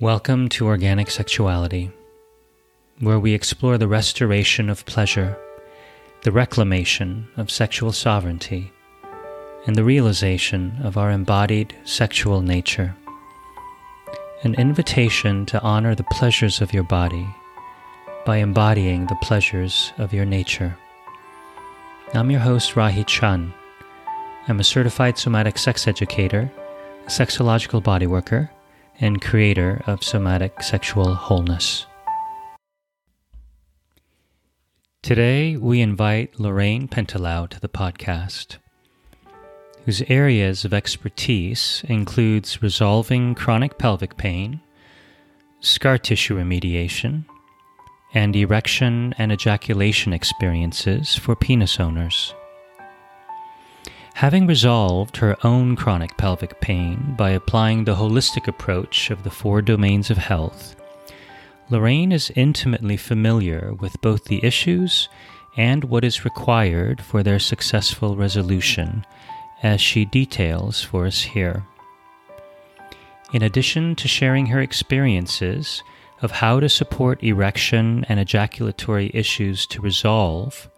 Welcome 0.00 0.48
to 0.50 0.68
Organic 0.68 1.10
Sexuality, 1.10 1.90
where 3.00 3.18
we 3.18 3.34
explore 3.34 3.78
the 3.78 3.88
restoration 3.88 4.70
of 4.70 4.86
pleasure, 4.86 5.36
the 6.22 6.30
reclamation 6.30 7.26
of 7.36 7.50
sexual 7.50 7.90
sovereignty, 7.90 8.70
and 9.66 9.74
the 9.74 9.82
realization 9.82 10.78
of 10.84 10.96
our 10.96 11.10
embodied 11.10 11.74
sexual 11.82 12.42
nature. 12.42 12.94
An 14.44 14.54
invitation 14.54 15.44
to 15.46 15.60
honor 15.62 15.96
the 15.96 16.06
pleasures 16.12 16.60
of 16.60 16.72
your 16.72 16.84
body 16.84 17.26
by 18.24 18.36
embodying 18.36 19.08
the 19.08 19.18
pleasures 19.20 19.92
of 19.98 20.14
your 20.14 20.24
nature. 20.24 20.78
I'm 22.14 22.30
your 22.30 22.38
host, 22.38 22.74
Rahi 22.74 23.04
Chan. 23.04 23.52
I'm 24.46 24.60
a 24.60 24.64
certified 24.64 25.18
somatic 25.18 25.58
sex 25.58 25.88
educator, 25.88 26.52
a 27.04 27.10
sexological 27.10 27.82
bodyworker, 27.82 28.48
and 29.00 29.20
creator 29.22 29.82
of 29.86 30.02
somatic 30.02 30.62
sexual 30.62 31.14
wholeness. 31.14 31.86
Today, 35.02 35.56
we 35.56 35.80
invite 35.80 36.40
Lorraine 36.40 36.88
Pentelau 36.88 37.48
to 37.48 37.60
the 37.60 37.68
podcast, 37.68 38.56
whose 39.84 40.02
areas 40.08 40.64
of 40.64 40.74
expertise 40.74 41.82
includes 41.88 42.62
resolving 42.62 43.34
chronic 43.34 43.78
pelvic 43.78 44.16
pain, 44.16 44.60
scar 45.60 45.96
tissue 45.98 46.36
remediation, 46.36 47.24
and 48.12 48.34
erection 48.34 49.14
and 49.18 49.32
ejaculation 49.32 50.12
experiences 50.12 51.14
for 51.14 51.36
penis 51.36 51.78
owners. 51.78 52.34
Having 54.18 54.48
resolved 54.48 55.18
her 55.18 55.36
own 55.44 55.76
chronic 55.76 56.16
pelvic 56.16 56.60
pain 56.60 57.14
by 57.16 57.30
applying 57.30 57.84
the 57.84 57.94
holistic 57.94 58.48
approach 58.48 59.12
of 59.12 59.22
the 59.22 59.30
four 59.30 59.62
domains 59.62 60.10
of 60.10 60.18
health, 60.18 60.74
Lorraine 61.70 62.10
is 62.10 62.32
intimately 62.34 62.96
familiar 62.96 63.74
with 63.74 64.00
both 64.00 64.24
the 64.24 64.44
issues 64.44 65.08
and 65.56 65.84
what 65.84 66.02
is 66.02 66.24
required 66.24 67.00
for 67.00 67.22
their 67.22 67.38
successful 67.38 68.16
resolution, 68.16 69.06
as 69.62 69.80
she 69.80 70.04
details 70.04 70.82
for 70.82 71.06
us 71.06 71.22
here. 71.22 71.64
In 73.32 73.44
addition 73.44 73.94
to 73.94 74.08
sharing 74.08 74.46
her 74.46 74.60
experiences 74.60 75.84
of 76.22 76.32
how 76.32 76.58
to 76.58 76.68
support 76.68 77.22
erection 77.22 78.04
and 78.08 78.18
ejaculatory 78.18 79.12
issues 79.14 79.64
to 79.68 79.80
resolve, 79.80 80.68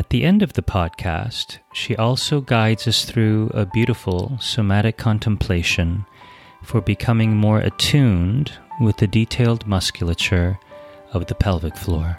at 0.00 0.08
the 0.08 0.24
end 0.24 0.40
of 0.40 0.54
the 0.54 0.62
podcast, 0.62 1.58
she 1.74 1.94
also 1.94 2.40
guides 2.40 2.88
us 2.88 3.04
through 3.04 3.50
a 3.52 3.66
beautiful 3.66 4.34
somatic 4.40 4.96
contemplation 4.96 6.06
for 6.62 6.80
becoming 6.80 7.36
more 7.36 7.58
attuned 7.58 8.50
with 8.80 8.96
the 8.96 9.06
detailed 9.06 9.66
musculature 9.66 10.58
of 11.12 11.26
the 11.26 11.34
pelvic 11.34 11.76
floor. 11.76 12.16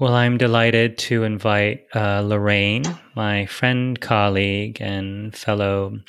Well, 0.00 0.14
I'm 0.14 0.36
delighted 0.36 0.98
to 0.98 1.22
invite 1.22 1.84
uh, 1.94 2.22
Lorraine, 2.22 2.82
my 3.14 3.46
friend, 3.46 4.00
colleague, 4.00 4.78
and 4.80 5.32
fellow 5.32 6.00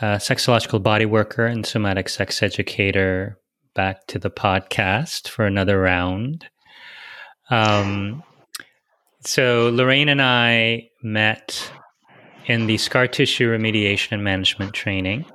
uh, 0.00 0.16
sexological 0.16 0.82
body 0.82 1.04
worker 1.04 1.44
and 1.44 1.66
somatic 1.66 2.08
sex 2.08 2.42
educator, 2.42 3.38
back 3.74 4.06
to 4.06 4.18
the 4.18 4.30
podcast 4.30 5.28
for 5.28 5.44
another 5.44 5.78
round. 5.78 6.46
Um, 7.52 8.22
so 9.20 9.70
Lorraine 9.74 10.08
and 10.08 10.22
I 10.22 10.88
met 11.02 11.70
in 12.46 12.66
the 12.66 12.78
scar 12.78 13.06
tissue 13.06 13.46
remediation 13.46 14.12
and 14.12 14.24
management 14.24 14.72
training 14.72 15.26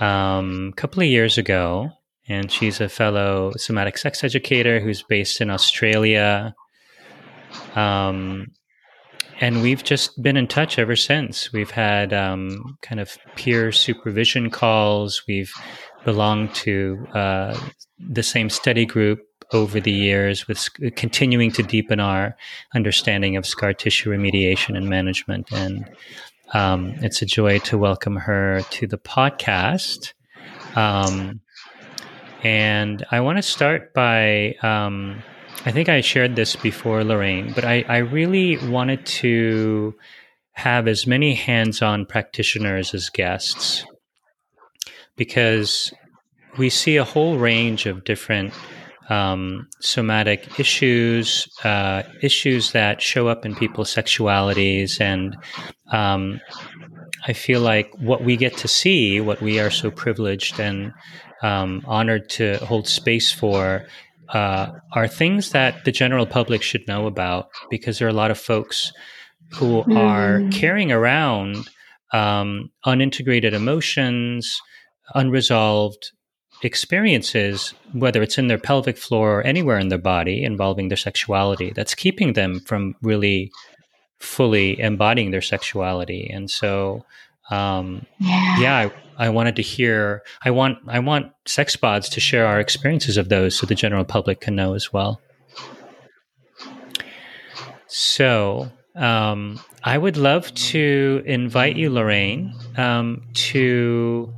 um, 0.00 0.72
a 0.72 0.76
couple 0.76 1.04
of 1.04 1.08
years 1.08 1.38
ago, 1.38 1.90
and 2.28 2.50
she's 2.50 2.80
a 2.80 2.88
fellow 2.88 3.52
somatic 3.56 3.96
sex 3.96 4.24
educator 4.24 4.80
who's 4.80 5.04
based 5.04 5.40
in 5.40 5.48
Australia. 5.48 6.52
Um, 7.76 8.48
and 9.40 9.62
we've 9.62 9.84
just 9.84 10.20
been 10.20 10.36
in 10.36 10.48
touch 10.48 10.80
ever 10.80 10.96
since. 10.96 11.52
We've 11.52 11.70
had 11.70 12.12
um, 12.12 12.76
kind 12.82 12.98
of 12.98 13.16
peer 13.36 13.70
supervision 13.70 14.50
calls. 14.50 15.22
We've 15.28 15.52
belonged 16.04 16.56
to 16.56 17.06
uh, 17.14 17.60
the 18.00 18.24
same 18.24 18.50
study 18.50 18.84
group 18.84 19.20
over 19.52 19.80
the 19.80 19.92
years 19.92 20.48
with 20.48 20.68
continuing 20.96 21.50
to 21.52 21.62
deepen 21.62 22.00
our 22.00 22.36
understanding 22.74 23.36
of 23.36 23.46
scar 23.46 23.72
tissue 23.72 24.10
remediation 24.10 24.76
and 24.76 24.88
management. 24.88 25.52
And 25.52 25.88
um, 26.52 26.94
it's 27.02 27.22
a 27.22 27.26
joy 27.26 27.58
to 27.60 27.78
welcome 27.78 28.16
her 28.16 28.62
to 28.70 28.86
the 28.86 28.98
podcast. 28.98 30.12
Um, 30.74 31.40
and 32.42 33.04
I 33.10 33.20
want 33.20 33.38
to 33.38 33.42
start 33.42 33.94
by 33.94 34.54
um, 34.62 35.22
I 35.66 35.72
think 35.72 35.88
I 35.88 36.00
shared 36.00 36.36
this 36.36 36.54
before, 36.54 37.02
Lorraine, 37.02 37.52
but 37.52 37.64
I, 37.64 37.84
I 37.88 37.96
really 37.98 38.56
wanted 38.68 39.04
to 39.06 39.96
have 40.52 40.86
as 40.86 41.08
many 41.08 41.34
hands 41.34 41.82
on 41.82 42.06
practitioners 42.06 42.94
as 42.94 43.10
guests 43.10 43.84
because 45.16 45.92
we 46.56 46.70
see 46.70 46.96
a 46.96 47.04
whole 47.04 47.36
range 47.36 47.84
of 47.86 48.04
different 48.04 48.54
um, 49.08 49.68
somatic 49.80 50.58
issues, 50.58 51.48
uh, 51.64 52.02
issues 52.22 52.72
that 52.72 53.00
show 53.00 53.28
up 53.28 53.46
in 53.46 53.54
people's 53.54 53.94
sexualities. 53.94 55.00
And 55.00 55.36
um, 55.92 56.40
I 57.26 57.32
feel 57.32 57.60
like 57.60 57.90
what 57.98 58.24
we 58.24 58.36
get 58.36 58.56
to 58.58 58.68
see, 58.68 59.20
what 59.20 59.40
we 59.40 59.60
are 59.60 59.70
so 59.70 59.90
privileged 59.90 60.58
and 60.58 60.92
um, 61.42 61.82
honored 61.86 62.28
to 62.30 62.58
hold 62.58 62.88
space 62.88 63.30
for, 63.30 63.86
uh, 64.30 64.72
are 64.92 65.06
things 65.06 65.50
that 65.50 65.84
the 65.84 65.92
general 65.92 66.26
public 66.26 66.62
should 66.62 66.86
know 66.88 67.06
about 67.06 67.48
because 67.70 67.98
there 67.98 68.08
are 68.08 68.10
a 68.10 68.14
lot 68.14 68.30
of 68.30 68.38
folks 68.38 68.92
who 69.54 69.84
mm. 69.84 69.96
are 69.96 70.42
carrying 70.50 70.90
around 70.90 71.68
um, 72.12 72.70
unintegrated 72.84 73.52
emotions, 73.52 74.60
unresolved 75.14 76.10
experiences, 76.62 77.74
whether 77.92 78.22
it's 78.22 78.38
in 78.38 78.48
their 78.48 78.58
pelvic 78.58 78.96
floor 78.96 79.40
or 79.40 79.42
anywhere 79.42 79.78
in 79.78 79.88
their 79.88 79.98
body 79.98 80.42
involving 80.42 80.88
their 80.88 80.96
sexuality, 80.96 81.72
that's 81.74 81.94
keeping 81.94 82.32
them 82.32 82.60
from 82.60 82.94
really 83.02 83.52
fully 84.18 84.78
embodying 84.80 85.30
their 85.30 85.42
sexuality. 85.42 86.30
And 86.32 86.50
so, 86.50 87.04
um, 87.50 88.06
yeah, 88.18 88.58
yeah 88.60 88.90
I, 89.18 89.26
I, 89.26 89.28
wanted 89.28 89.56
to 89.56 89.62
hear. 89.62 90.22
I 90.44 90.50
want 90.50 90.78
I 90.88 90.98
want 90.98 91.32
sex 91.46 91.76
bods 91.76 92.10
to 92.12 92.20
share 92.20 92.46
our 92.46 92.58
experiences 92.58 93.16
of 93.16 93.28
those, 93.28 93.56
so 93.56 93.66
the 93.66 93.74
general 93.74 94.04
public 94.04 94.40
can 94.40 94.56
know 94.56 94.74
as 94.74 94.92
well. 94.92 95.20
So. 97.88 98.70
Um, 98.94 99.60
I 99.84 99.98
would 99.98 100.16
love 100.16 100.52
to 100.54 101.22
invite 101.26 101.76
you, 101.76 101.90
Lorraine, 101.90 102.54
um, 102.78 103.22
to 103.34 104.34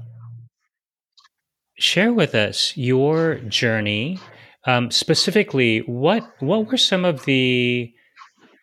share 1.78 2.12
with 2.12 2.34
us 2.34 2.76
your 2.76 3.36
journey. 3.36 4.18
Um, 4.66 4.90
specifically, 4.90 5.80
what 5.80 6.28
what 6.40 6.66
were 6.66 6.76
some 6.76 7.04
of 7.04 7.24
the 7.24 7.92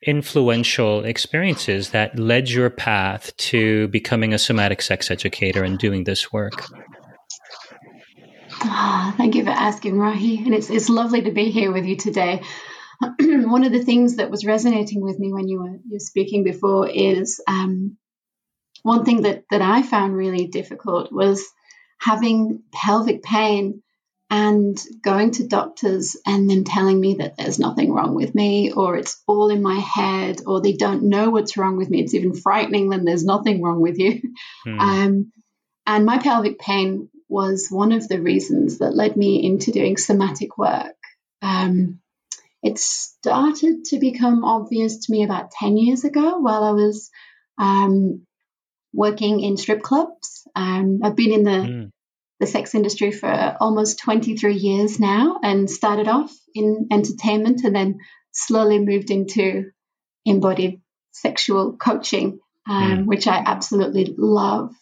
influential 0.05 1.03
experiences 1.03 1.89
that 1.89 2.19
led 2.19 2.49
your 2.49 2.69
path 2.69 3.35
to 3.37 3.87
becoming 3.87 4.33
a 4.33 4.37
somatic 4.37 4.81
sex 4.81 5.09
educator 5.09 5.63
and 5.63 5.79
doing 5.79 6.03
this 6.03 6.31
work? 6.31 6.63
Oh, 8.61 9.13
thank 9.17 9.35
you 9.35 9.43
for 9.43 9.49
asking, 9.49 9.95
Rahi. 9.95 10.45
And 10.45 10.53
it's, 10.53 10.69
it's 10.69 10.89
lovely 10.89 11.23
to 11.23 11.31
be 11.31 11.49
here 11.49 11.71
with 11.71 11.85
you 11.85 11.97
today. 11.97 12.41
One 13.19 13.63
of 13.63 13.71
the 13.71 13.83
things 13.83 14.17
that 14.17 14.31
was 14.31 14.45
resonating 14.45 15.01
with 15.01 15.19
me 15.19 15.33
when 15.33 15.47
you 15.47 15.59
were, 15.59 15.71
you 15.71 15.93
were 15.93 15.99
speaking 15.99 16.43
before 16.43 16.87
is 16.87 17.41
um, 17.47 17.97
one 18.83 19.03
thing 19.03 19.23
that, 19.23 19.43
that 19.49 19.61
I 19.61 19.81
found 19.81 20.15
really 20.15 20.47
difficult 20.47 21.11
was 21.11 21.45
having 21.99 22.63
pelvic 22.71 23.23
pain 23.23 23.81
and 24.29 24.81
going 25.03 25.31
to 25.31 25.47
doctors 25.47 26.17
and 26.25 26.49
them 26.49 26.63
telling 26.63 26.99
me 26.99 27.15
that 27.15 27.37
there's 27.37 27.59
nothing 27.59 27.91
wrong 27.93 28.15
with 28.15 28.33
me 28.33 28.71
or 28.71 28.97
it's 28.97 29.21
all 29.27 29.49
in 29.49 29.61
my 29.61 29.75
head 29.79 30.41
or 30.47 30.61
they 30.61 30.73
don't 30.73 31.03
know 31.03 31.29
what's 31.29 31.57
wrong 31.57 31.77
with 31.77 31.89
me. 31.89 32.01
It's 32.01 32.13
even 32.13 32.33
frightening 32.33 32.87
when 32.87 33.05
there's 33.05 33.23
nothing 33.23 33.61
wrong 33.61 33.81
with 33.81 33.99
you. 33.99 34.21
Hmm. 34.63 34.79
Um, 34.79 35.31
and 35.85 36.05
my 36.05 36.17
pelvic 36.17 36.57
pain 36.57 37.09
was 37.29 37.67
one 37.69 37.91
of 37.91 38.07
the 38.07 38.19
reasons 38.19 38.79
that 38.79 38.95
led 38.95 39.15
me 39.15 39.45
into 39.45 39.71
doing 39.71 39.97
somatic 39.97 40.57
work. 40.57 40.95
Um, 41.41 41.99
it 42.63 42.79
started 42.79 43.85
to 43.85 43.99
become 43.99 44.43
obvious 44.43 45.05
to 45.05 45.11
me 45.11 45.23
about 45.23 45.51
10 45.51 45.77
years 45.77 46.03
ago 46.03 46.39
while 46.39 46.63
I 46.63 46.71
was 46.71 47.11
um, 47.59 48.25
working 48.95 49.41
in 49.41 49.57
strip 49.57 49.81
clubs. 49.81 50.47
Um, 50.55 51.01
I've 51.03 51.15
been 51.15 51.31
in 51.31 51.43
the 51.43 51.51
mm. 51.51 51.91
the 52.39 52.47
sex 52.47 52.73
industry 52.73 53.11
for 53.11 53.57
almost 53.59 53.99
23 53.99 54.55
years 54.55 54.99
now, 54.99 55.39
and 55.43 55.69
started 55.69 56.07
off 56.07 56.33
in 56.53 56.87
entertainment, 56.91 57.63
and 57.63 57.75
then 57.75 57.99
slowly 58.31 58.79
moved 58.79 59.11
into 59.11 59.71
embodied 60.25 60.81
sexual 61.11 61.77
coaching, 61.77 62.39
um, 62.69 62.97
mm. 62.97 63.05
which 63.05 63.27
I 63.27 63.37
absolutely 63.45 64.13
love. 64.17 64.73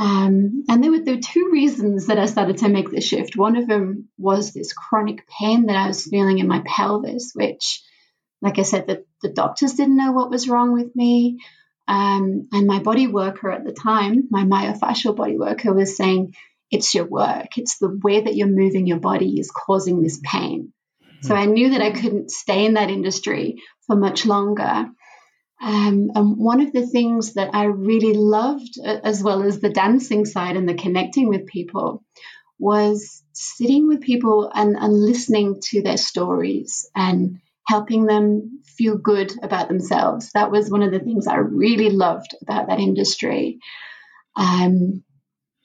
Um, 0.00 0.64
and 0.68 0.82
there 0.82 0.90
were, 0.90 0.98
there 0.98 1.14
were 1.14 1.20
two 1.20 1.50
reasons 1.52 2.06
that 2.06 2.18
I 2.18 2.26
started 2.26 2.58
to 2.58 2.68
make 2.68 2.90
the 2.90 3.00
shift. 3.00 3.36
One 3.36 3.56
of 3.56 3.68
them 3.68 4.08
was 4.18 4.52
this 4.52 4.72
chronic 4.72 5.28
pain 5.28 5.66
that 5.66 5.76
I 5.76 5.86
was 5.86 6.06
feeling 6.06 6.38
in 6.38 6.48
my 6.48 6.62
pelvis, 6.66 7.30
which, 7.32 7.82
like 8.42 8.58
I 8.58 8.62
said, 8.62 8.88
the, 8.88 9.04
the 9.22 9.28
doctors 9.28 9.74
didn't 9.74 9.96
know 9.96 10.10
what 10.12 10.30
was 10.30 10.48
wrong 10.48 10.72
with 10.72 10.94
me. 10.96 11.38
Um, 11.86 12.48
and 12.52 12.66
my 12.66 12.80
body 12.80 13.06
worker 13.06 13.50
at 13.50 13.64
the 13.64 13.72
time, 13.72 14.28
my 14.30 14.44
myofascial 14.44 15.14
body 15.16 15.36
worker, 15.36 15.72
was 15.72 15.96
saying, 15.96 16.34
It's 16.70 16.94
your 16.94 17.06
work. 17.06 17.58
It's 17.58 17.78
the 17.78 17.98
way 18.02 18.20
that 18.20 18.34
you're 18.34 18.46
moving 18.48 18.86
your 18.86 19.00
body 19.00 19.38
is 19.38 19.50
causing 19.50 20.02
this 20.02 20.20
pain. 20.22 20.72
So 21.22 21.34
I 21.34 21.46
knew 21.46 21.70
that 21.70 21.80
I 21.80 21.90
couldn't 21.90 22.30
stay 22.30 22.66
in 22.66 22.74
that 22.74 22.90
industry 22.90 23.62
for 23.86 23.96
much 23.96 24.26
longer. 24.26 24.90
Um, 25.62 26.10
and 26.14 26.36
one 26.36 26.60
of 26.60 26.74
the 26.74 26.86
things 26.86 27.34
that 27.34 27.54
I 27.54 27.64
really 27.64 28.12
loved, 28.12 28.78
as 28.84 29.22
well 29.22 29.42
as 29.42 29.58
the 29.58 29.70
dancing 29.70 30.26
side 30.26 30.56
and 30.58 30.68
the 30.68 30.74
connecting 30.74 31.28
with 31.28 31.46
people, 31.46 32.04
was 32.58 33.22
sitting 33.32 33.88
with 33.88 34.02
people 34.02 34.50
and, 34.52 34.76
and 34.76 34.92
listening 34.92 35.60
to 35.70 35.80
their 35.80 35.96
stories 35.96 36.86
and 36.94 37.38
helping 37.66 38.04
them 38.04 38.62
feel 38.76 38.96
good 38.96 39.32
about 39.42 39.68
themselves. 39.68 40.30
That 40.32 40.50
was 40.50 40.70
one 40.70 40.82
of 40.82 40.92
the 40.92 41.00
things 41.00 41.26
I 41.26 41.36
really 41.36 41.90
loved 41.90 42.34
about 42.42 42.68
that 42.68 42.80
industry. 42.80 43.60
Um, 44.36 45.04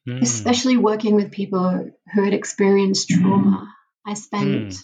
mm. 0.07 0.21
Especially 0.21 0.77
working 0.77 1.15
with 1.15 1.31
people 1.31 1.91
who 2.13 2.23
had 2.23 2.33
experienced 2.33 3.09
trauma. 3.09 3.73
I 4.05 4.13
spent 4.13 4.71
mm. 4.71 4.83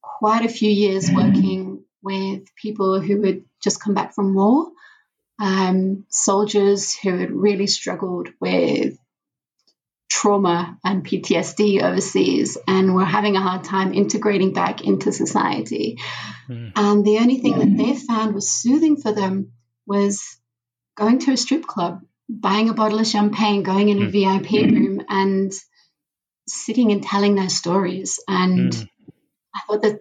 quite 0.00 0.44
a 0.44 0.48
few 0.52 0.70
years 0.70 1.10
working 1.10 1.84
with 2.02 2.54
people 2.56 3.00
who 3.00 3.22
had 3.22 3.44
just 3.62 3.82
come 3.82 3.94
back 3.94 4.14
from 4.14 4.34
war, 4.34 4.68
um, 5.40 6.06
soldiers 6.08 6.96
who 6.96 7.16
had 7.16 7.30
really 7.30 7.66
struggled 7.66 8.28
with 8.40 8.98
trauma 10.10 10.76
and 10.84 11.06
PTSD 11.06 11.82
overseas 11.82 12.58
and 12.66 12.94
were 12.94 13.04
having 13.04 13.36
a 13.36 13.40
hard 13.40 13.64
time 13.64 13.94
integrating 13.94 14.52
back 14.52 14.82
into 14.82 15.12
society. 15.12 15.98
Mm. 16.48 16.72
And 16.74 17.04
the 17.04 17.18
only 17.18 17.38
thing 17.38 17.58
that 17.58 17.76
they 17.76 17.94
found 17.94 18.34
was 18.34 18.50
soothing 18.50 18.96
for 18.96 19.12
them 19.12 19.52
was 19.86 20.36
going 20.96 21.20
to 21.20 21.32
a 21.32 21.36
strip 21.36 21.64
club, 21.64 22.02
buying 22.28 22.68
a 22.68 22.74
bottle 22.74 22.98
of 22.98 23.06
champagne, 23.06 23.62
going 23.62 23.88
in 23.88 24.02
a 24.02 24.06
mm. 24.06 24.10
VIP 24.10 24.70
room, 24.70 25.02
and 25.08 25.52
sitting 26.48 26.90
and 26.90 27.02
telling 27.02 27.36
their 27.36 27.48
stories. 27.48 28.18
And 28.26 28.72
mm. 28.72 28.88
I 29.54 29.60
thought 29.66 29.82
that 29.82 30.00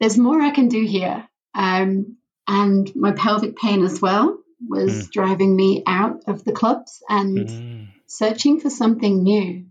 there's 0.00 0.18
more 0.18 0.42
I 0.42 0.50
can 0.50 0.68
do 0.68 0.84
here. 0.84 1.26
Um, 1.54 2.16
and 2.48 2.94
my 2.96 3.12
pelvic 3.12 3.56
pain 3.56 3.84
as 3.84 4.02
well 4.02 4.38
was 4.68 5.06
mm. 5.06 5.10
driving 5.12 5.54
me 5.54 5.84
out 5.86 6.24
of 6.26 6.44
the 6.44 6.52
clubs 6.52 7.02
and 7.08 7.48
mm. 7.48 7.88
Searching 8.16 8.60
for 8.60 8.70
something 8.70 9.22
new. 9.22 9.66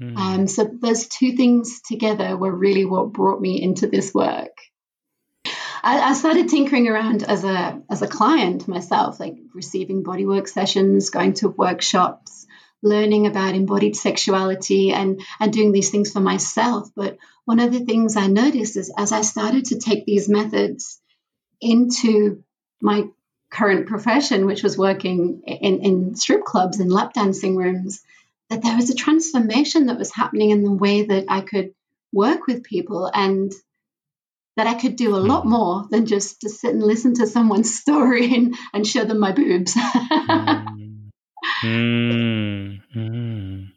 Mm. 0.00 0.16
Um, 0.16 0.46
so 0.46 0.70
those 0.80 1.08
two 1.08 1.32
things 1.32 1.80
together 1.82 2.36
were 2.36 2.54
really 2.54 2.84
what 2.84 3.12
brought 3.12 3.40
me 3.40 3.60
into 3.60 3.86
this 3.86 4.14
work. 4.14 4.56
I, 5.82 6.00
I, 6.00 6.12
started 6.14 6.48
tinkering 6.48 6.88
around 6.88 7.22
as 7.22 7.44
a 7.44 7.82
as 7.88 8.02
a 8.02 8.08
client 8.08 8.66
myself, 8.68 9.20
like 9.20 9.36
receiving 9.54 10.04
bodywork 10.04 10.48
sessions, 10.48 11.10
going 11.10 11.34
to 11.34 11.48
workshops, 11.48 12.46
learning 12.82 13.26
about 13.26 13.54
embodied 13.54 13.96
sexuality, 13.96 14.92
and 14.92 15.20
and 15.40 15.52
doing 15.52 15.72
these 15.72 15.90
things 15.90 16.12
for 16.12 16.20
myself. 16.20 16.88
But 16.94 17.18
one 17.44 17.60
of 17.60 17.72
the 17.72 17.84
things 17.84 18.16
I 18.16 18.26
noticed 18.26 18.76
is 18.76 18.92
as 18.96 19.12
I 19.12 19.22
started 19.22 19.66
to 19.66 19.78
take 19.78 20.04
these 20.04 20.28
methods 20.28 21.00
into 21.60 22.44
my 22.80 23.04
current 23.50 23.86
profession, 23.86 24.46
which 24.46 24.62
was 24.62 24.76
working 24.76 25.42
in, 25.46 25.80
in 25.80 26.14
strip 26.14 26.44
clubs 26.44 26.80
and 26.80 26.92
lap 26.92 27.12
dancing 27.14 27.56
rooms, 27.56 28.02
that 28.50 28.62
there 28.62 28.76
was 28.76 28.90
a 28.90 28.94
transformation 28.94 29.86
that 29.86 29.98
was 29.98 30.12
happening 30.12 30.50
in 30.50 30.62
the 30.62 30.72
way 30.72 31.04
that 31.04 31.24
I 31.28 31.40
could 31.40 31.74
work 32.12 32.46
with 32.46 32.62
people 32.62 33.10
and 33.12 33.52
that 34.56 34.66
I 34.66 34.74
could 34.74 34.96
do 34.96 35.14
a 35.14 35.18
lot 35.18 35.42
hmm. 35.42 35.50
more 35.50 35.86
than 35.90 36.06
just 36.06 36.40
to 36.40 36.48
sit 36.48 36.72
and 36.72 36.82
listen 36.82 37.14
to 37.14 37.26
someone's 37.26 37.78
story 37.78 38.34
and, 38.34 38.56
and 38.72 38.86
show 38.86 39.04
them 39.04 39.20
my 39.20 39.32
boobs. 39.32 39.74
mm. 39.74 41.10
Mm. 41.62 42.82
Mm. 42.94 43.72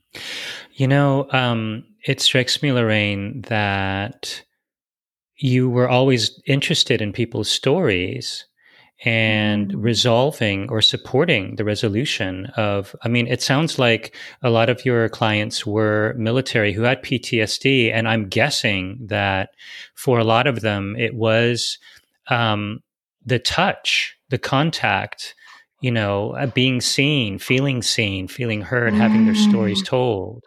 You 0.74 0.88
know, 0.88 1.28
um, 1.32 1.86
it 2.06 2.20
strikes 2.20 2.62
me, 2.62 2.72
Lorraine, 2.72 3.42
that 3.44 4.44
you 5.38 5.70
were 5.70 5.90
always 5.90 6.42
interested 6.46 7.02
in 7.02 7.14
people's 7.14 7.50
stories 7.50 8.46
and 9.04 9.70
mm-hmm. 9.70 9.82
resolving 9.82 10.70
or 10.70 10.82
supporting 10.82 11.56
the 11.56 11.64
resolution 11.64 12.46
of 12.58 12.96
i 13.04 13.08
mean 13.08 13.28
it 13.28 13.42
sounds 13.42 13.80
like 13.80 14.16
a 14.42 14.50
lot 14.50 14.70
of 14.70 14.86
your 14.86 15.10
clients 15.10 15.66
were 15.66 16.14
military 16.18 16.72
who 16.72 16.84
had 16.84 17.04
ptsd 17.04 17.92
and 17.92 18.08
i'm 18.08 18.28
guessing 18.28 18.98
that 19.02 19.50
for 19.96 20.20
a 20.20 20.24
lot 20.24 20.48
of 20.48 20.62
them 20.62 20.96
it 20.98 21.16
was 21.16 21.78
um, 22.28 22.82
the 23.26 23.40
touch 23.40 24.18
the 24.30 24.38
contact 24.38 25.36
you 25.82 25.92
know 25.92 26.32
uh, 26.36 26.46
being 26.48 26.80
seen 26.80 27.40
feeling 27.40 27.82
seen 27.82 28.28
feeling 28.28 28.62
heard 28.62 28.94
mm. 28.94 28.98
having 28.98 29.26
their 29.26 29.36
stories 29.36 29.82
mm. 29.82 29.88
told 29.88 30.44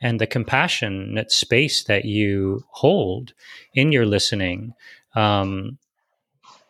and 0.00 0.20
the 0.20 0.26
compassionate 0.26 1.32
space 1.32 1.84
that 1.84 2.04
you 2.04 2.64
hold 2.70 3.34
in 3.74 3.90
your 3.90 4.06
listening 4.06 4.72
um, 5.16 5.78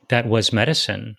that 0.08 0.26
was 0.26 0.52
medicine. 0.52 1.16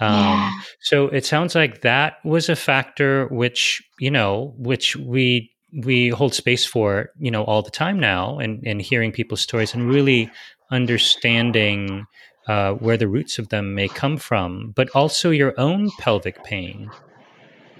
Um, 0.00 0.14
yeah. 0.14 0.50
So 0.80 1.06
it 1.08 1.24
sounds 1.24 1.54
like 1.54 1.82
that 1.82 2.14
was 2.24 2.48
a 2.48 2.56
factor 2.56 3.26
which 3.28 3.82
you 3.98 4.10
know, 4.10 4.54
which 4.56 4.96
we 4.96 5.50
we 5.72 6.08
hold 6.10 6.34
space 6.34 6.66
for, 6.66 7.10
you 7.18 7.30
know, 7.30 7.44
all 7.44 7.62
the 7.62 7.70
time 7.70 7.98
now, 7.98 8.38
and 8.38 8.62
and 8.66 8.80
hearing 8.80 9.12
people's 9.12 9.40
stories 9.40 9.74
and 9.74 9.88
really 9.88 10.30
understanding 10.70 12.06
uh, 12.48 12.72
where 12.72 12.96
the 12.96 13.08
roots 13.08 13.38
of 13.38 13.48
them 13.48 13.74
may 13.74 13.88
come 13.88 14.16
from, 14.16 14.72
but 14.74 14.88
also 14.94 15.30
your 15.30 15.54
own 15.58 15.90
pelvic 15.98 16.42
pain. 16.44 16.90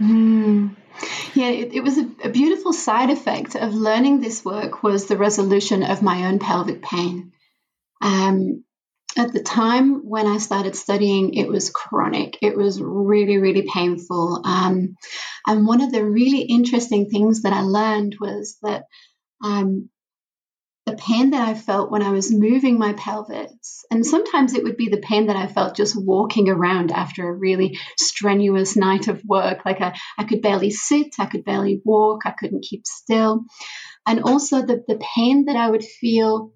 Mm. 0.00 0.76
Yeah, 1.34 1.48
it, 1.48 1.72
it 1.72 1.82
was 1.82 1.98
a, 1.98 2.08
a, 2.24 2.28
beautiful 2.28 2.72
side 2.72 3.10
effect 3.10 3.56
of 3.56 3.74
learning 3.74 4.20
this 4.20 4.44
work 4.44 4.82
was 4.82 5.06
the 5.06 5.16
resolution 5.16 5.82
of 5.82 6.02
my 6.02 6.26
own 6.26 6.38
pelvic 6.38 6.82
pain. 6.82 7.32
Um, 8.00 8.64
at 9.16 9.32
the 9.32 9.42
time 9.42 10.08
when 10.08 10.26
I 10.26 10.38
started 10.38 10.74
studying, 10.74 11.34
it 11.34 11.48
was 11.48 11.70
chronic. 11.70 12.38
It 12.40 12.56
was 12.56 12.80
really, 12.80 13.38
really 13.38 13.68
painful. 13.72 14.42
Um, 14.44 14.96
and 15.46 15.66
one 15.66 15.80
of 15.80 15.92
the 15.92 16.04
really 16.04 16.42
interesting 16.42 17.10
things 17.10 17.42
that 17.42 17.52
I 17.52 17.60
learned 17.60 18.16
was 18.20 18.56
that 18.62 18.84
um, 19.44 19.90
the 20.86 20.94
pain 20.94 21.30
that 21.30 21.46
I 21.46 21.54
felt 21.54 21.90
when 21.90 22.02
I 22.02 22.10
was 22.10 22.32
moving 22.32 22.78
my 22.78 22.92
pelvis. 22.94 23.84
And 23.90 24.04
sometimes 24.04 24.54
it 24.54 24.64
would 24.64 24.76
be 24.76 24.88
the 24.88 24.96
pain 24.96 25.26
that 25.26 25.36
I 25.36 25.46
felt 25.46 25.76
just 25.76 25.94
walking 25.96 26.48
around 26.48 26.90
after 26.90 27.28
a 27.28 27.32
really 27.32 27.78
strenuous 27.98 28.76
night 28.76 29.08
of 29.08 29.22
work. 29.24 29.64
Like 29.64 29.80
I, 29.80 29.96
I 30.18 30.24
could 30.24 30.42
barely 30.42 30.70
sit, 30.70 31.14
I 31.20 31.26
could 31.26 31.44
barely 31.44 31.80
walk, 31.84 32.22
I 32.24 32.32
couldn't 32.32 32.64
keep 32.64 32.86
still. 32.86 33.44
And 34.06 34.22
also 34.24 34.62
the, 34.62 34.82
the 34.88 35.00
pain 35.14 35.44
that 35.44 35.56
I 35.56 35.70
would 35.70 35.84
feel 35.84 36.52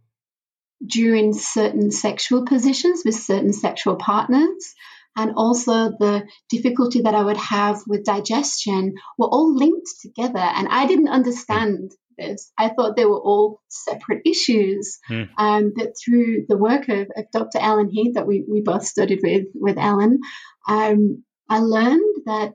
during 0.84 1.32
certain 1.32 1.90
sexual 1.90 2.44
positions 2.44 3.02
with 3.04 3.14
certain 3.14 3.52
sexual 3.52 3.96
partners. 3.96 4.74
And 5.18 5.32
also 5.34 5.90
the 5.98 6.28
difficulty 6.50 7.00
that 7.02 7.14
I 7.14 7.22
would 7.22 7.38
have 7.38 7.80
with 7.86 8.04
digestion 8.04 8.96
were 9.16 9.28
all 9.28 9.54
linked 9.54 9.88
together. 10.02 10.38
And 10.38 10.68
I 10.68 10.86
didn't 10.86 11.08
understand 11.08 11.92
this. 12.18 12.52
I 12.58 12.68
thought 12.68 12.96
they 12.96 13.06
were 13.06 13.20
all 13.20 13.60
separate 13.68 14.22
issues. 14.26 14.98
Mm. 15.08 15.28
Um, 15.38 15.72
but 15.74 15.94
through 16.02 16.44
the 16.48 16.58
work 16.58 16.88
of, 16.88 17.08
of, 17.16 17.24
Dr. 17.32 17.58
Ellen 17.58 17.88
Heed 17.90 18.14
that 18.14 18.26
we, 18.26 18.44
we 18.46 18.60
both 18.60 18.84
studied 18.86 19.20
with, 19.22 19.46
with 19.54 19.78
Ellen, 19.78 20.20
um, 20.68 21.24
I 21.48 21.60
learned 21.60 22.24
that 22.26 22.52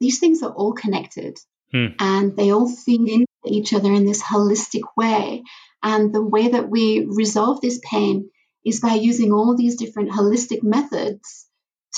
these 0.00 0.18
things 0.18 0.42
are 0.42 0.52
all 0.52 0.72
connected 0.72 1.38
mm. 1.74 1.94
and 1.98 2.36
they 2.36 2.52
all 2.52 2.68
feed 2.68 3.26
each 3.46 3.72
other 3.72 3.92
in 3.92 4.04
this 4.04 4.22
holistic 4.22 4.82
way. 4.96 5.42
And 5.82 6.14
the 6.14 6.22
way 6.22 6.48
that 6.48 6.68
we 6.68 7.06
resolve 7.08 7.60
this 7.60 7.80
pain 7.82 8.30
is 8.64 8.80
by 8.80 8.94
using 8.94 9.32
all 9.32 9.56
these 9.56 9.76
different 9.76 10.10
holistic 10.10 10.62
methods 10.62 11.46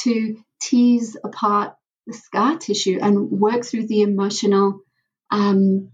to 0.03 0.37
tease 0.61 1.17
apart 1.23 1.75
the 2.07 2.15
scar 2.15 2.59
tissue 2.59 2.99
and 3.01 3.31
work 3.31 3.65
through 3.65 3.87
the 3.87 4.03
emotional 4.03 4.81
um, 5.31 5.91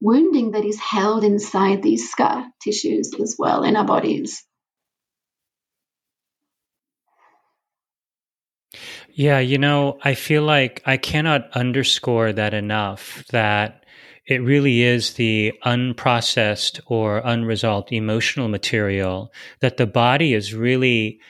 wounding 0.00 0.52
that 0.52 0.64
is 0.64 0.78
held 0.80 1.24
inside 1.24 1.82
these 1.82 2.10
scar 2.10 2.46
tissues 2.60 3.12
as 3.20 3.36
well 3.38 3.62
in 3.62 3.76
our 3.76 3.84
bodies. 3.84 4.44
Yeah, 9.14 9.40
you 9.40 9.58
know, 9.58 9.98
I 10.02 10.14
feel 10.14 10.42
like 10.42 10.82
I 10.86 10.96
cannot 10.96 11.50
underscore 11.52 12.32
that 12.32 12.54
enough 12.54 13.24
that 13.30 13.81
it 14.26 14.42
really 14.42 14.82
is 14.82 15.14
the 15.14 15.52
unprocessed 15.64 16.80
or 16.86 17.18
unresolved 17.24 17.92
emotional 17.92 18.48
material 18.48 19.32
that 19.60 19.76
the 19.76 19.86
body 19.86 20.32
is 20.34 20.54
really 20.54 21.20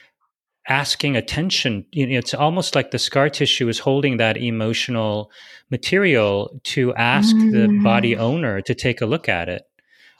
asking 0.67 1.15
attention. 1.15 1.85
You 1.91 2.07
know, 2.07 2.17
it's 2.17 2.33
almost 2.33 2.75
like 2.75 2.91
the 2.91 2.99
scar 2.99 3.29
tissue 3.29 3.67
is 3.67 3.79
holding 3.79 4.17
that 4.17 4.37
emotional 4.37 5.31
material 5.71 6.59
to 6.65 6.93
ask 6.95 7.35
mm. 7.35 7.51
the 7.51 7.83
body 7.83 8.15
owner 8.15 8.61
to 8.61 8.75
take 8.75 9.01
a 9.01 9.05
look 9.05 9.27
at 9.27 9.49
it. 9.49 9.63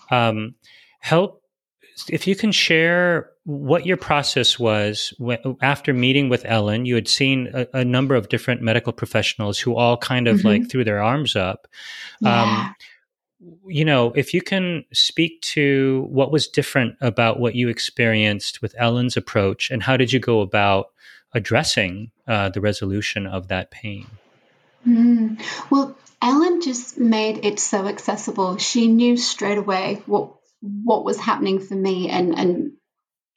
Um, 0.09 0.55
help 0.99 1.43
if 2.09 2.27
you 2.27 2.35
can 2.35 2.51
share 2.51 3.29
what 3.45 3.85
your 3.85 3.97
process 3.97 4.57
was 4.57 5.13
when, 5.17 5.39
after 5.61 5.93
meeting 5.93 6.29
with 6.29 6.45
Ellen. 6.45 6.85
You 6.85 6.95
had 6.95 7.07
seen 7.07 7.49
a, 7.53 7.67
a, 7.73 7.85
number 7.85 8.15
of 8.15 8.29
different 8.29 8.61
medical 8.61 8.93
professionals 8.93 9.59
who 9.59 9.75
all 9.75 9.97
kind 9.97 10.27
of 10.27 10.37
mm-hmm. 10.37 10.47
like 10.47 10.69
threw 10.69 10.83
their 10.83 11.03
arms 11.03 11.35
up. 11.35 11.67
Yeah. 12.21 12.43
Um, 12.43 12.75
you 13.67 13.83
know, 13.83 14.13
if 14.15 14.33
you 14.33 14.41
can 14.41 14.85
speak 14.93 15.41
to 15.41 16.07
what 16.09 16.31
was 16.31 16.47
different 16.47 16.95
about 17.01 17.39
what 17.39 17.55
you 17.55 17.67
experienced 17.67 18.61
with 18.61 18.73
Ellen's 18.77 19.17
approach, 19.17 19.69
and 19.69 19.83
how 19.83 19.97
did 19.97 20.13
you 20.13 20.19
go 20.19 20.39
about 20.39 20.91
addressing 21.33 22.11
uh, 22.27 22.49
the 22.49 22.61
resolution 22.61 23.27
of 23.27 23.49
that 23.49 23.69
pain? 23.69 24.07
Mm. 24.87 25.41
Well, 25.69 25.97
Ellen 26.21 26.61
just 26.61 26.97
made 26.97 27.45
it 27.45 27.59
so 27.59 27.85
accessible. 27.87 28.57
She 28.57 28.87
knew 28.87 29.17
straight 29.17 29.57
away 29.57 30.01
what 30.05 30.35
what 30.61 31.03
was 31.03 31.19
happening 31.19 31.59
for 31.59 31.75
me, 31.75 32.09
and 32.09 32.37
and 32.37 32.71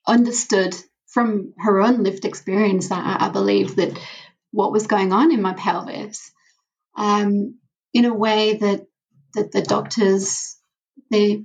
understood 0.06 0.74
from 1.06 1.54
her 1.58 1.80
own 1.80 2.02
lived 2.02 2.24
experience. 2.24 2.90
I, 2.90 3.26
I 3.26 3.28
believe 3.30 3.76
that 3.76 3.98
what 4.50 4.72
was 4.72 4.86
going 4.86 5.12
on 5.12 5.32
in 5.32 5.42
my 5.42 5.54
pelvis, 5.54 6.30
um, 6.96 7.58
in 7.92 8.04
a 8.04 8.14
way 8.14 8.56
that 8.56 8.86
that 9.34 9.52
the 9.52 9.62
doctors 9.62 10.56
they 11.10 11.44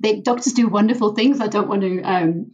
they 0.00 0.20
doctors 0.20 0.52
do 0.52 0.68
wonderful 0.68 1.14
things. 1.14 1.40
I 1.40 1.46
don't 1.46 1.68
want 1.68 1.82
to 1.82 2.02
um, 2.02 2.52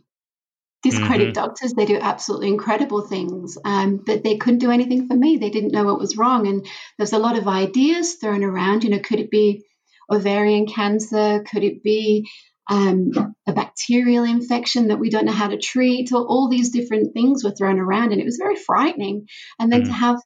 discredit 0.82 1.28
mm-hmm. 1.28 1.32
doctors. 1.32 1.72
They 1.72 1.84
do 1.84 1.98
absolutely 1.98 2.48
incredible 2.48 3.02
things, 3.02 3.56
um, 3.64 4.02
but 4.04 4.22
they 4.22 4.36
couldn't 4.36 4.60
do 4.60 4.70
anything 4.70 5.08
for 5.08 5.14
me. 5.14 5.36
They 5.36 5.50
didn't 5.50 5.72
know 5.72 5.84
what 5.84 5.98
was 5.98 6.16
wrong, 6.16 6.46
and 6.46 6.66
there's 6.98 7.12
a 7.12 7.18
lot 7.18 7.36
of 7.36 7.48
ideas 7.48 8.14
thrown 8.14 8.44
around. 8.44 8.84
You 8.84 8.90
know, 8.90 9.00
could 9.00 9.20
it 9.20 9.30
be 9.30 9.64
ovarian 10.10 10.66
cancer? 10.66 11.44
Could 11.50 11.64
it 11.64 11.82
be 11.82 12.28
um, 12.68 13.34
a 13.46 13.52
bacterial 13.52 14.24
infection 14.24 14.88
that 14.88 14.98
we 14.98 15.10
don't 15.10 15.24
know 15.24 15.32
how 15.32 15.48
to 15.48 15.58
treat? 15.58 16.12
Or 16.12 16.24
all 16.26 16.48
these 16.48 16.70
different 16.70 17.12
things 17.12 17.44
were 17.44 17.50
thrown 17.50 17.78
around, 17.78 18.12
and 18.12 18.20
it 18.20 18.24
was 18.24 18.38
very 18.38 18.56
frightening. 18.56 19.26
And 19.58 19.72
then 19.72 19.82
mm. 19.82 19.86
to 19.86 19.92
have 19.92 20.20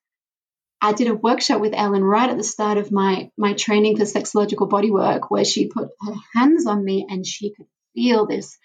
I 0.80 0.92
did 0.92 1.08
a 1.08 1.14
workshop 1.14 1.60
with 1.60 1.74
Ellen 1.74 2.04
right 2.04 2.28
at 2.28 2.36
the 2.36 2.44
start 2.44 2.78
of 2.78 2.92
my 2.92 3.30
my 3.36 3.54
training 3.54 3.96
for 3.96 4.04
sexological 4.04 4.68
bodywork, 4.68 5.22
where 5.28 5.44
she 5.44 5.68
put 5.68 5.88
her 6.00 6.14
hands 6.34 6.66
on 6.66 6.84
me 6.84 7.06
and 7.08 7.26
she 7.26 7.52
could 7.54 7.66
feel 7.94 8.26
this 8.26 8.58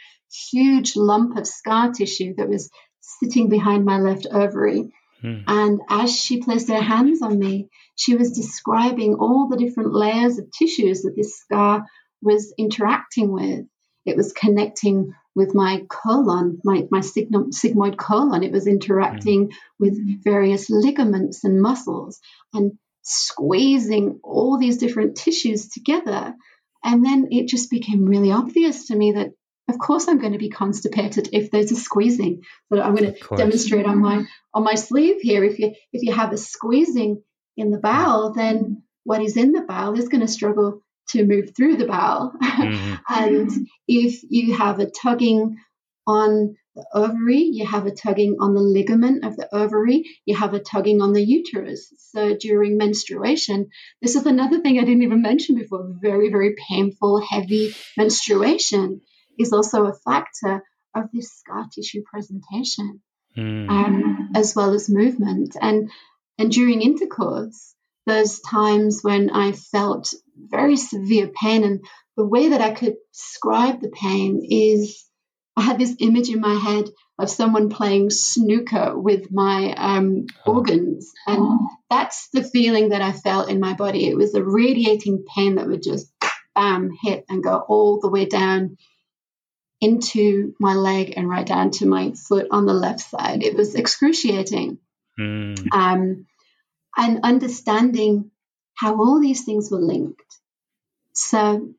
huge 0.52 0.96
lump 0.96 1.38
of 1.38 1.48
scar 1.48 1.92
tissue 1.92 2.36
that 2.36 2.50
was 2.50 2.70
sitting 3.00 3.50
behind 3.50 3.86
my 3.86 4.00
left 4.00 4.28
ovary. 4.32 4.92
Hmm. 5.22 5.40
And 5.48 5.82
as 5.90 6.16
she 6.16 6.42
placed 6.42 6.70
her 6.70 6.82
hands 6.82 7.22
on 7.22 7.38
me, 7.38 7.70
she 7.96 8.16
was 8.16 8.32
describing 8.32 9.16
all 9.16 9.48
the 9.48 9.58
different 9.58 9.94
layers 9.94 10.38
of 10.38 10.52
tissues 10.52 11.04
that 11.04 11.16
this 11.16 11.38
scar 11.38 11.86
was 12.22 12.54
interacting 12.58 13.32
with. 13.32 13.66
It 14.06 14.18
was 14.18 14.34
connecting 14.34 15.14
with 15.36 15.54
my 15.54 15.86
colon, 15.90 16.60
my, 16.64 16.88
my 16.92 17.00
sigmoid 17.00 17.98
colon. 17.98 18.44
It 18.44 18.52
was 18.52 18.68
interacting 18.68 19.50
mm. 19.50 19.54
with 19.80 20.24
various 20.24 20.70
ligaments 20.70 21.44
and 21.44 21.62
muscles 21.62 22.20
and 22.54 22.74
squeezing 23.04 24.20
all 24.24 24.58
these 24.58 24.78
different 24.78 25.18
tissues 25.18 25.70
together. 25.70 26.34
And 26.84 27.06
then 27.06 27.28
it 27.32 27.48
just 27.48 27.70
became 27.70 28.06
really 28.06 28.32
obvious 28.32 28.88
to 28.88 28.96
me 28.96 29.14
that, 29.14 29.32
of 29.70 29.78
course, 29.78 30.08
I'm 30.08 30.20
going 30.20 30.34
to 30.34 30.40
be 30.40 30.50
constipated 30.50 31.30
if 31.32 31.52
there's 31.52 31.72
a 31.72 31.76
squeezing. 31.76 32.42
So 32.72 32.82
I'm 32.82 32.96
going 32.96 33.14
to 33.14 33.36
demonstrate 33.36 33.86
on 33.86 34.00
my 34.00 34.26
on 34.54 34.64
my 34.64 34.74
sleeve 34.74 35.22
here. 35.22 35.44
If 35.44 35.60
you 35.60 35.74
if 35.94 36.04
you 36.04 36.12
have 36.14 36.34
a 36.34 36.38
squeezing 36.38 37.22
in 37.56 37.72
the 37.72 37.78
bowel, 37.78 38.34
then 38.34 38.84
what 39.04 39.22
is 39.22 39.38
in 39.38 39.52
the 39.52 39.62
bowel 39.62 39.98
is 39.98 40.10
going 40.10 40.22
to 40.22 40.28
struggle 40.28 40.82
to 41.10 41.26
move 41.26 41.56
through 41.56 41.78
the 41.78 41.88
bowel. 41.88 42.34
Mm-hmm. 42.42 42.96
and 43.10 43.50
if 43.88 44.22
you 44.30 44.56
have 44.56 44.80
a 44.80 44.90
tugging 44.90 45.58
on 46.08 46.56
the 46.76 46.86
ovary, 46.94 47.40
you 47.40 47.66
have 47.66 47.86
a 47.86 47.92
tugging 47.92 48.38
on 48.40 48.54
the 48.54 48.62
ligament 48.62 49.26
of 49.26 49.36
the 49.36 49.54
ovary, 49.54 50.06
you 50.26 50.36
have 50.36 50.54
a 50.54 50.60
tugging 50.60 51.02
on 51.02 51.14
the 51.14 51.24
uterus. 51.24 51.94
So 51.98 52.36
during 52.36 52.78
menstruation, 52.78 53.70
this 54.02 54.16
is 54.16 54.26
another 54.26 54.62
thing 54.62 54.80
I 54.80 54.86
didn't 54.86 55.04
even 55.04 55.22
mention 55.22 55.56
before 55.56 55.94
very, 56.02 56.30
very 56.30 56.56
painful, 56.70 57.22
heavy 57.22 57.76
menstruation 57.98 59.02
is 59.38 59.52
also 59.52 59.86
a 59.86 59.94
factor 59.94 60.64
of 60.96 61.06
this 61.14 61.32
scar 61.32 61.68
tissue 61.74 62.04
presentation, 62.10 63.02
mm. 63.38 63.70
um, 63.70 64.30
as 64.36 64.56
well 64.56 64.74
as 64.74 64.90
movement. 64.90 65.56
And, 65.60 65.90
and 66.38 66.52
during 66.52 66.82
intercourse, 66.82 67.76
those 68.06 68.40
times 68.42 69.02
when 69.04 69.30
I 69.30 69.52
felt 69.52 70.14
very 70.50 70.78
severe 70.78 71.28
pain. 71.28 71.64
And 71.64 71.86
the 72.18 72.26
way 72.26 72.50
that 72.50 72.62
I 72.62 72.72
could 72.72 72.96
describe 73.14 73.82
the 73.82 73.90
pain 73.90 74.46
is 74.50 75.06
I 75.56 75.62
had 75.62 75.80
this 75.80 75.96
image 76.00 76.30
in 76.30 76.40
my 76.40 76.56
head 76.56 76.86
of 77.20 77.30
someone 77.30 77.70
playing 77.70 78.10
snooker 78.10 78.98
with 78.98 79.32
my 79.32 79.74
um, 79.78 80.26
oh. 80.46 80.54
organs. 80.54 81.12
And 81.28 81.60
that's 81.90 82.30
the 82.34 82.44
feeling 82.44 82.90
that 82.90 83.02
I 83.02 83.12
felt 83.12 83.50
in 83.50 83.60
my 83.60 83.74
body. 83.74 84.08
It 84.08 84.18
was 84.18 84.34
a 84.34 84.44
radiating 84.44 85.26
pain 85.36 85.56
that 85.56 85.68
would 85.68 85.84
just 85.84 86.12
bam, 86.56 86.92
hit 87.02 87.26
and 87.30 87.44
go 87.44 87.58
all 87.58 88.00
the 88.00 88.10
way 88.10 88.26
down 88.26 88.78
into 89.80 90.54
my 90.60 90.76
leg 90.76 91.14
and 91.18 91.28
right 91.28 91.46
down 91.46 91.72
to 91.72 91.86
my 91.86 92.14
foot 92.14 92.48
on 92.52 92.66
the 92.66 92.74
left 92.74 93.02
side. 93.02 93.44
It 93.44 93.56
was 93.56 93.76
excruciating. 93.76 94.78
Mm. 95.20 95.68
Um, 95.74 96.28
and 96.98 97.20
understanding 97.24 98.31
how 98.76 98.96
all 98.96 99.20
these 99.20 99.44
things 99.44 99.70
were 99.72 99.82
linked. 99.82 100.22
So 101.14 101.74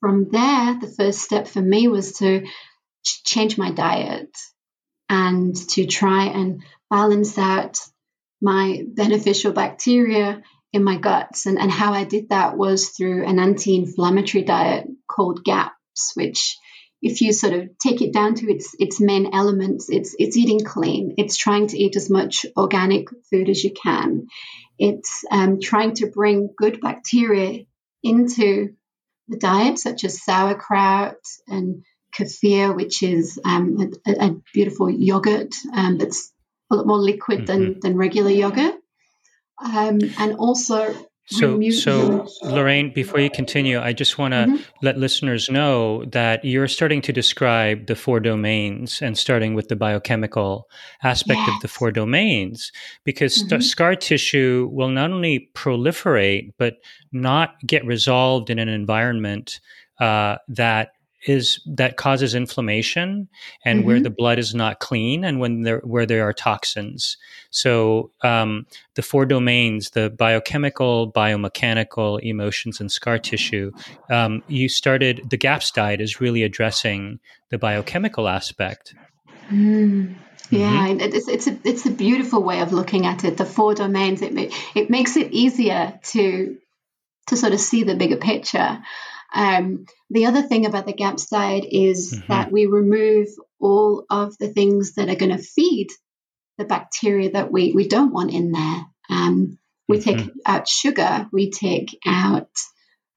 from 0.00 0.28
there, 0.30 0.78
the 0.80 0.92
first 0.96 1.20
step 1.20 1.48
for 1.48 1.62
me 1.62 1.88
was 1.88 2.18
to 2.18 2.46
change 3.02 3.56
my 3.56 3.70
diet 3.70 4.36
and 5.08 5.56
to 5.70 5.86
try 5.86 6.26
and 6.26 6.62
balance 6.90 7.38
out 7.38 7.78
my 8.40 8.84
beneficial 8.86 9.52
bacteria 9.52 10.42
in 10.72 10.84
my 10.84 10.96
guts. 10.96 11.46
And, 11.46 11.58
and 11.58 11.70
how 11.70 11.92
I 11.92 12.04
did 12.04 12.30
that 12.30 12.56
was 12.56 12.90
through 12.90 13.26
an 13.26 13.38
anti 13.38 13.76
inflammatory 13.76 14.44
diet 14.44 14.86
called 15.08 15.44
GAPS, 15.44 16.12
which 16.14 16.56
if 17.04 17.20
you 17.20 17.34
sort 17.34 17.52
of 17.52 17.68
take 17.78 18.00
it 18.00 18.14
down 18.14 18.34
to 18.34 18.50
its 18.50 18.74
its 18.78 18.98
main 18.98 19.34
elements, 19.34 19.90
it's 19.90 20.16
it's 20.18 20.38
eating 20.38 20.64
clean. 20.64 21.14
It's 21.18 21.36
trying 21.36 21.66
to 21.68 21.78
eat 21.78 21.96
as 21.96 22.08
much 22.08 22.46
organic 22.56 23.08
food 23.30 23.50
as 23.50 23.62
you 23.62 23.72
can. 23.72 24.28
It's 24.78 25.24
um, 25.30 25.60
trying 25.60 25.94
to 25.96 26.06
bring 26.06 26.48
good 26.56 26.80
bacteria 26.80 27.66
into 28.02 28.74
the 29.28 29.36
diet, 29.36 29.78
such 29.78 30.04
as 30.04 30.22
sauerkraut 30.22 31.20
and 31.46 31.84
kefir, 32.16 32.74
which 32.74 33.02
is 33.02 33.38
um, 33.44 33.92
a, 34.06 34.10
a, 34.12 34.36
beautiful 34.54 34.88
yogurt 34.88 35.54
um, 35.74 35.98
that's 35.98 36.32
a 36.70 36.76
lot 36.76 36.86
more 36.86 36.98
liquid 36.98 37.40
mm-hmm. 37.40 37.46
than, 37.46 37.80
than 37.80 37.96
regular 37.96 38.30
yogurt. 38.30 38.76
Um, 39.62 39.98
and 40.18 40.36
also 40.36 40.94
so, 41.26 41.60
so 41.70 42.28
Lorraine, 42.42 42.92
before 42.92 43.18
you 43.18 43.30
continue, 43.30 43.80
I 43.80 43.92
just 43.92 44.18
want 44.18 44.32
to 44.32 44.44
mm-hmm. 44.44 44.62
let 44.82 44.98
listeners 44.98 45.48
know 45.48 46.04
that 46.06 46.44
you're 46.44 46.68
starting 46.68 47.00
to 47.02 47.12
describe 47.12 47.86
the 47.86 47.96
four 47.96 48.20
domains 48.20 49.00
and 49.00 49.16
starting 49.16 49.54
with 49.54 49.68
the 49.68 49.76
biochemical 49.76 50.68
aspect 51.02 51.38
yes. 51.38 51.48
of 51.48 51.62
the 51.62 51.68
four 51.68 51.90
domains, 51.92 52.72
because 53.04 53.42
mm-hmm. 53.42 53.60
scar 53.60 53.96
tissue 53.96 54.68
will 54.70 54.90
not 54.90 55.12
only 55.12 55.48
proliferate, 55.54 56.52
but 56.58 56.76
not 57.12 57.54
get 57.66 57.86
resolved 57.86 58.50
in 58.50 58.58
an 58.58 58.68
environment 58.68 59.60
uh, 60.00 60.36
that 60.48 60.90
is 61.26 61.60
that 61.66 61.96
causes 61.96 62.34
inflammation 62.34 63.28
and 63.64 63.80
mm-hmm. 63.80 63.86
where 63.86 64.00
the 64.00 64.10
blood 64.10 64.38
is 64.38 64.54
not 64.54 64.80
clean 64.80 65.24
and 65.24 65.40
when 65.40 65.62
there 65.62 65.80
where 65.80 66.06
there 66.06 66.26
are 66.26 66.32
toxins 66.32 67.16
so 67.50 68.10
um, 68.22 68.66
the 68.94 69.02
four 69.02 69.26
domains 69.26 69.90
the 69.90 70.10
biochemical 70.10 71.10
biomechanical 71.12 72.20
emotions 72.22 72.80
and 72.80 72.92
scar 72.92 73.18
tissue 73.18 73.70
um, 74.10 74.42
you 74.48 74.68
started 74.68 75.22
the 75.28 75.36
GAPS 75.36 75.70
diet 75.70 76.00
is 76.00 76.20
really 76.20 76.42
addressing 76.42 77.18
the 77.50 77.58
biochemical 77.58 78.28
aspect 78.28 78.94
mm. 79.50 80.14
Yeah, 80.50 80.88
mm-hmm. 80.88 81.00
it's 81.00 81.26
it's 81.26 81.46
a 81.46 81.58
it's 81.64 81.86
a 81.86 81.90
beautiful 81.90 82.42
way 82.42 82.60
of 82.60 82.72
looking 82.72 83.06
at 83.06 83.24
it. 83.24 83.38
The 83.38 83.46
four 83.46 83.74
domains 83.74 84.20
it 84.20 84.52
it 84.74 84.90
makes 84.90 85.16
it 85.16 85.32
easier 85.32 85.98
to 86.12 86.58
to 87.28 87.36
sort 87.36 87.54
of 87.54 87.60
see 87.60 87.82
the 87.82 87.94
bigger 87.94 88.16
picture. 88.16 88.78
Um, 89.34 89.86
the 90.10 90.26
other 90.26 90.42
thing 90.42 90.64
about 90.64 90.86
the 90.86 90.92
GAPS 90.92 91.26
diet 91.26 91.64
is 91.68 92.14
mm-hmm. 92.14 92.32
that 92.32 92.52
we 92.52 92.66
remove 92.66 93.26
all 93.58 94.06
of 94.08 94.38
the 94.38 94.48
things 94.48 94.94
that 94.94 95.08
are 95.08 95.16
going 95.16 95.36
to 95.36 95.42
feed 95.42 95.88
the 96.56 96.64
bacteria 96.64 97.32
that 97.32 97.50
we, 97.50 97.72
we 97.72 97.88
don't 97.88 98.12
want 98.12 98.30
in 98.30 98.52
there. 98.52 98.86
Um, 99.10 99.58
we 99.88 99.98
mm-hmm. 99.98 100.18
take 100.18 100.30
out 100.46 100.68
sugar, 100.68 101.28
we 101.32 101.50
take 101.50 101.98
out 102.06 102.48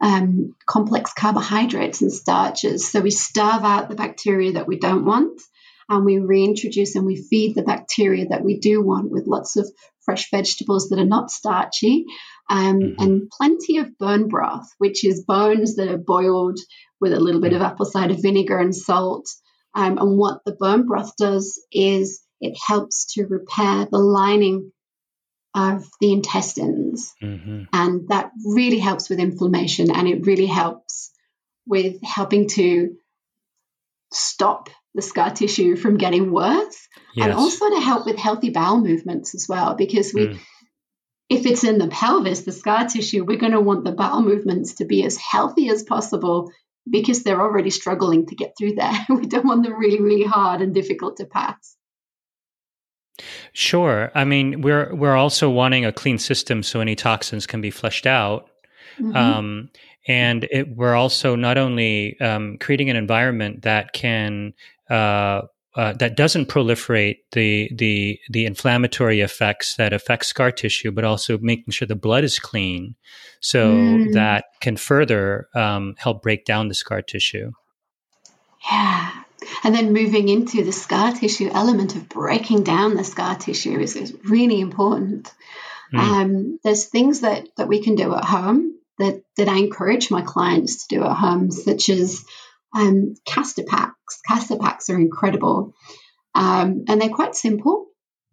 um, 0.01 0.55
complex 0.65 1.13
carbohydrates 1.13 2.01
and 2.01 2.11
starches. 2.11 2.89
So 2.89 3.01
we 3.01 3.11
starve 3.11 3.63
out 3.63 3.89
the 3.89 3.95
bacteria 3.95 4.53
that 4.53 4.67
we 4.67 4.79
don't 4.79 5.05
want. 5.05 5.39
and 5.89 6.03
we 6.03 6.17
reintroduce 6.17 6.95
and 6.95 7.05
we 7.05 7.15
feed 7.15 7.55
the 7.55 7.63
bacteria 7.63 8.27
that 8.29 8.43
we 8.43 8.59
do 8.59 8.81
want 8.81 9.11
with 9.11 9.27
lots 9.27 9.55
of 9.55 9.71
fresh 10.01 10.29
vegetables 10.31 10.89
that 10.89 10.99
are 10.99 11.05
not 11.05 11.31
starchy 11.31 12.05
um, 12.49 12.79
mm-hmm. 12.79 13.01
and 13.01 13.29
plenty 13.29 13.77
of 13.77 13.97
bone 13.97 14.29
broth, 14.29 14.69
which 14.77 15.03
is 15.03 15.25
bones 15.25 15.75
that 15.75 15.89
are 15.89 15.97
boiled 15.97 16.59
with 16.99 17.13
a 17.13 17.19
little 17.19 17.41
bit 17.41 17.53
of 17.53 17.61
apple 17.61 17.85
cider 17.85 18.15
vinegar 18.15 18.57
and 18.57 18.75
salt. 18.75 19.29
Um, 19.75 19.97
and 19.97 20.17
what 20.17 20.43
the 20.45 20.55
bone 20.57 20.87
broth 20.87 21.15
does 21.17 21.63
is 21.71 22.23
it 22.39 22.57
helps 22.65 23.13
to 23.13 23.25
repair 23.25 23.85
the 23.85 23.99
lining 23.99 24.71
of 25.55 25.85
the 25.99 26.13
intestines. 26.13 27.13
Mm-hmm. 27.21 27.63
And 27.73 28.09
that 28.09 28.31
really 28.45 28.79
helps 28.79 29.09
with 29.09 29.19
inflammation 29.19 29.91
and 29.91 30.07
it 30.07 30.25
really 30.25 30.45
helps 30.45 31.11
with 31.65 32.01
helping 32.03 32.47
to 32.49 32.95
stop 34.11 34.69
the 34.95 35.01
scar 35.01 35.31
tissue 35.31 35.75
from 35.75 35.97
getting 35.97 36.31
worse 36.31 36.87
yes. 37.13 37.25
and 37.25 37.33
also 37.33 37.69
to 37.69 37.79
help 37.79 38.05
with 38.05 38.17
healthy 38.17 38.49
bowel 38.49 38.79
movements 38.79 39.35
as 39.35 39.47
well 39.47 39.75
because 39.75 40.13
we 40.13 40.27
mm. 40.27 40.39
If 41.29 41.45
it's 41.45 41.63
in 41.63 41.77
the 41.77 41.87
pelvis 41.87 42.41
the 42.41 42.51
scar 42.51 42.87
tissue 42.87 43.23
we're 43.23 43.37
going 43.37 43.51
to 43.51 43.61
want 43.61 43.83
the 43.83 43.91
bowel 43.91 44.21
movements 44.21 44.75
to 44.75 44.85
be 44.85 45.03
as 45.03 45.17
healthy 45.17 45.69
as 45.69 45.83
possible 45.83 46.51
because 46.89 47.23
they're 47.23 47.41
already 47.41 47.69
struggling 47.69 48.25
to 48.25 48.35
get 48.35 48.53
through 48.57 48.73
there 48.73 49.05
we 49.09 49.25
don't 49.25 49.45
want 49.45 49.63
them 49.63 49.77
really 49.77 50.01
really 50.01 50.25
hard 50.25 50.61
and 50.61 50.73
difficult 50.73 51.17
to 51.17 51.25
pass 51.25 51.77
Sure. 53.53 54.11
I 54.13 54.25
mean, 54.25 54.61
we're 54.61 54.93
we're 54.93 55.15
also 55.15 55.49
wanting 55.49 55.85
a 55.85 55.91
clean 55.91 56.17
system 56.17 56.63
so 56.63 56.79
any 56.79 56.95
toxins 56.95 57.47
can 57.47 57.61
be 57.61 57.71
flushed 57.71 58.05
out. 58.05 58.49
Mm-hmm. 58.99 59.15
Um, 59.15 59.69
and 60.07 60.47
it, 60.51 60.75
we're 60.75 60.95
also 60.95 61.35
not 61.35 61.57
only 61.57 62.19
um, 62.19 62.57
creating 62.59 62.89
an 62.89 62.95
environment 62.95 63.63
that 63.63 63.93
can 63.93 64.53
uh, 64.89 65.41
uh, 65.77 65.93
that 65.93 66.17
doesn't 66.17 66.47
proliferate 66.47 67.19
the 67.31 67.69
the 67.73 68.19
the 68.29 68.45
inflammatory 68.45 69.21
effects 69.21 69.75
that 69.75 69.93
affect 69.93 70.25
scar 70.25 70.51
tissue, 70.51 70.91
but 70.91 71.03
also 71.05 71.37
making 71.37 71.71
sure 71.71 71.87
the 71.87 71.95
blood 71.95 72.23
is 72.23 72.39
clean, 72.39 72.95
so 73.39 73.71
mm. 73.71 74.13
that 74.13 74.45
can 74.59 74.75
further 74.75 75.47
um, 75.55 75.95
help 75.99 76.23
break 76.23 76.43
down 76.43 76.67
the 76.67 76.73
scar 76.73 77.01
tissue. 77.01 77.51
Yeah, 78.69 79.11
and 79.63 79.75
then 79.75 79.93
moving 79.93 80.29
into 80.29 80.63
the 80.63 80.71
scar 80.71 81.13
tissue 81.13 81.49
element 81.53 81.95
of 81.95 82.09
breaking 82.09 82.63
down 82.63 82.95
the 82.95 83.03
scar 83.03 83.35
tissue 83.35 83.79
is, 83.79 83.95
is 83.95 84.15
really 84.25 84.59
important. 84.59 85.31
Mm. 85.93 85.99
Um, 85.99 86.59
there's 86.63 86.85
things 86.85 87.21
that, 87.21 87.47
that 87.55 87.67
we 87.67 87.81
can 87.81 87.95
do 87.95 88.13
at 88.13 88.25
home 88.25 88.77
that, 88.97 89.21
that 89.37 89.47
I 89.47 89.57
encourage 89.57 90.11
my 90.11 90.21
clients 90.21 90.87
to 90.87 90.95
do 90.95 91.03
at 91.03 91.15
home, 91.15 91.51
such 91.51 91.89
as 91.89 92.25
um, 92.77 93.15
castor 93.25 93.63
packs. 93.63 94.21
Castor 94.27 94.57
packs 94.57 94.89
are 94.89 94.99
incredible 94.99 95.73
um, 96.37 96.85
and 96.87 97.01
they're 97.01 97.09
quite 97.09 97.35
simple. 97.35 97.87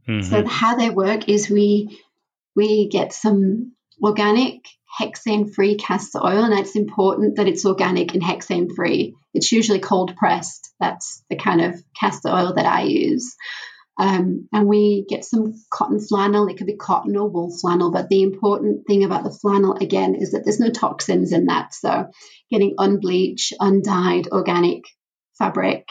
Mm-hmm. 0.06 0.28
So, 0.28 0.46
how 0.46 0.76
they 0.76 0.90
work 0.90 1.28
is 1.28 1.48
we 1.48 1.98
we 2.54 2.88
get 2.88 3.12
some 3.12 3.72
organic 4.02 4.66
hexane 5.00 5.52
free 5.52 5.76
castor 5.76 6.20
oil, 6.22 6.44
and 6.44 6.58
it's 6.58 6.76
important 6.76 7.36
that 7.36 7.48
it's 7.48 7.64
organic 7.64 8.12
and 8.12 8.22
hexane 8.22 8.74
free. 8.76 9.16
It's 9.32 9.50
usually 9.50 9.80
cold 9.80 10.14
pressed. 10.16 10.70
That's 10.78 11.24
the 11.30 11.36
kind 11.36 11.62
of 11.62 11.82
castor 11.98 12.28
oil 12.28 12.52
that 12.54 12.66
I 12.66 12.82
use. 12.82 13.34
Um, 13.98 14.48
and 14.52 14.66
we 14.66 15.06
get 15.08 15.24
some 15.24 15.54
cotton 15.72 16.00
flannel. 16.00 16.48
It 16.48 16.56
could 16.56 16.66
be 16.66 16.76
cotton 16.76 17.16
or 17.16 17.28
wool 17.28 17.56
flannel, 17.56 17.92
but 17.92 18.08
the 18.08 18.22
important 18.22 18.86
thing 18.86 19.04
about 19.04 19.22
the 19.22 19.30
flannel 19.30 19.76
again 19.80 20.16
is 20.16 20.32
that 20.32 20.42
there's 20.44 20.60
no 20.60 20.70
toxins 20.70 21.32
in 21.32 21.46
that. 21.46 21.74
So, 21.74 22.06
getting 22.50 22.74
unbleached, 22.78 23.52
undyed, 23.60 24.28
organic 24.28 24.84
fabric, 25.38 25.88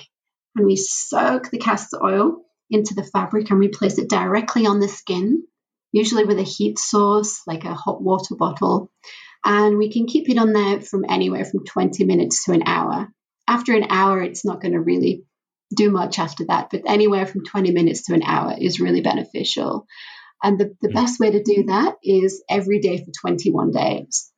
and 0.56 0.66
we 0.66 0.76
soak 0.76 1.50
the 1.50 1.60
castor 1.60 2.04
oil 2.04 2.42
into 2.70 2.94
the 2.94 3.04
fabric 3.04 3.50
and 3.50 3.60
we 3.60 3.70
place 3.70 3.98
it 3.98 4.10
directly 4.10 4.66
on 4.66 4.80
the 4.80 4.88
skin 4.88 5.44
usually 5.94 6.26
with 6.26 6.40
a 6.40 6.44
heat 6.44 6.78
source 6.78 7.42
like 7.48 7.64
a 7.64 7.74
hot 7.74 8.02
water 8.02 8.36
bottle. 8.36 8.92
And 9.46 9.78
we 9.78 9.92
can 9.92 10.08
keep 10.08 10.30
it 10.30 10.38
on 10.38 10.52
there 10.52 10.82
from 10.82 11.06
anywhere 11.08 11.46
from 11.46 11.66
20 11.66 12.04
minutes 12.04 12.46
to 12.46 12.52
an 12.52 12.64
hour. 12.66 13.08
After 13.48 13.74
an 13.74 13.88
hour, 13.90 14.22
it's 14.22 14.44
not 14.44 14.62
going 14.62 14.74
to 14.74 14.82
really 14.82 15.24
do 15.76 15.92
much 15.92 16.20
after 16.20 16.46
that, 16.46 16.70
but 16.72 16.82
anywhere 16.86 17.26
from 17.26 17.44
20 17.44 17.72
minutes 17.72 18.04
to 18.04 18.14
an 18.14 18.24
hour 18.24 18.56
is 18.58 18.80
really 18.80 19.02
beneficial. 19.02 19.86
And 20.42 20.60
the, 20.60 20.76
the 20.82 20.90
best 20.90 21.20
way 21.20 21.32
to 21.32 21.42
do 21.42 21.66
that 21.68 21.96
is 22.04 22.44
every 22.50 22.80
day 22.80 22.98
for 22.98 23.12
21 23.22 23.72
days. 23.72 24.32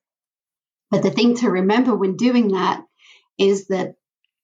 But 0.91 1.02
the 1.02 1.10
thing 1.10 1.36
to 1.38 1.50
remember 1.50 1.95
when 1.95 2.15
doing 2.15 2.50
that 2.50 2.84
is 3.39 3.67
that 3.67 3.95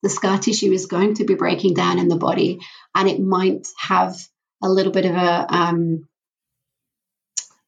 the 0.02 0.10
scar 0.10 0.40
tissue 0.40 0.72
is 0.72 0.88
going 0.88 1.16
to 1.16 1.24
be 1.24 1.36
breaking 1.36 1.76
down 1.76 2.00
in 2.00 2.08
the 2.08 2.18
body 2.18 2.60
and 2.96 3.08
it 3.08 3.20
might 3.20 3.68
have 3.78 4.18
a 4.64 4.70
little 4.70 4.92
bit 4.92 5.06
of 5.06 5.16
a 5.16 5.46
um, 5.54 6.08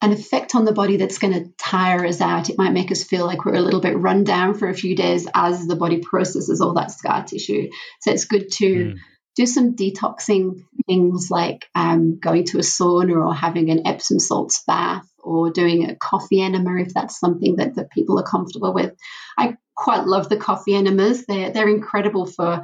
an 0.02 0.12
effect 0.12 0.54
on 0.54 0.66
the 0.66 0.74
body 0.74 0.98
that's 0.98 1.18
going 1.18 1.34
to 1.34 1.50
tire 1.58 2.06
us 2.06 2.20
out. 2.20 2.50
It 2.50 2.58
might 2.58 2.74
make 2.74 2.92
us 2.92 3.06
feel 3.06 3.26
like 3.26 3.46
we're 3.46 3.54
a 3.54 3.62
little 3.62 3.80
bit 3.80 3.98
run 3.98 4.26
down 4.26 4.54
for 4.54 4.68
a 4.68 4.74
few 4.74 4.98
days 4.98 5.28
as 5.34 5.66
the 5.66 5.78
body 5.78 6.00
processes 6.00 6.60
all 6.60 6.74
that 6.74 6.92
scar 6.92 7.24
tissue. 7.24 7.70
So 8.02 8.12
it's 8.12 8.26
good 8.26 8.52
to 8.52 8.66
mm. 8.66 8.98
Do 9.36 9.46
some 9.46 9.76
detoxing 9.76 10.63
things 10.86 11.30
like 11.32 11.67
um, 11.76 12.19
going 12.19 12.46
to 12.46 12.60
a 12.60 12.62
sauna 12.62 13.26
or 13.26 13.34
having 13.34 13.69
an 13.69 13.88
Epsom 13.88 14.19
salts 14.19 14.63
bath 14.67 15.08
or 15.19 15.52
doing 15.52 15.89
a 15.89 15.96
coffee 15.96 16.41
enema 16.41 16.82
if 16.82 16.93
that's 16.93 17.19
something 17.19 17.56
that, 17.56 17.76
that 17.76 17.91
people 17.91 18.19
are 18.19 18.24
comfortable 18.24 18.74
with. 18.74 18.93
I 19.38 19.58
quite 19.76 20.06
love 20.06 20.30
the 20.30 20.38
coffee 20.38 20.76
enemas. 20.76 21.26
They're, 21.26 21.52
they're 21.52 21.69
incredible 21.69 22.26
for 22.26 22.63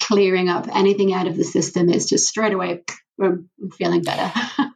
clearing 0.00 0.48
up 0.48 0.74
anything 0.74 1.12
out 1.12 1.26
of 1.26 1.36
the 1.36 1.44
system. 1.44 1.88
It's 1.88 2.08
just 2.08 2.26
straight 2.26 2.52
away, 2.52 2.82
I'm 3.20 3.48
feeling 3.76 4.02
better. 4.02 4.32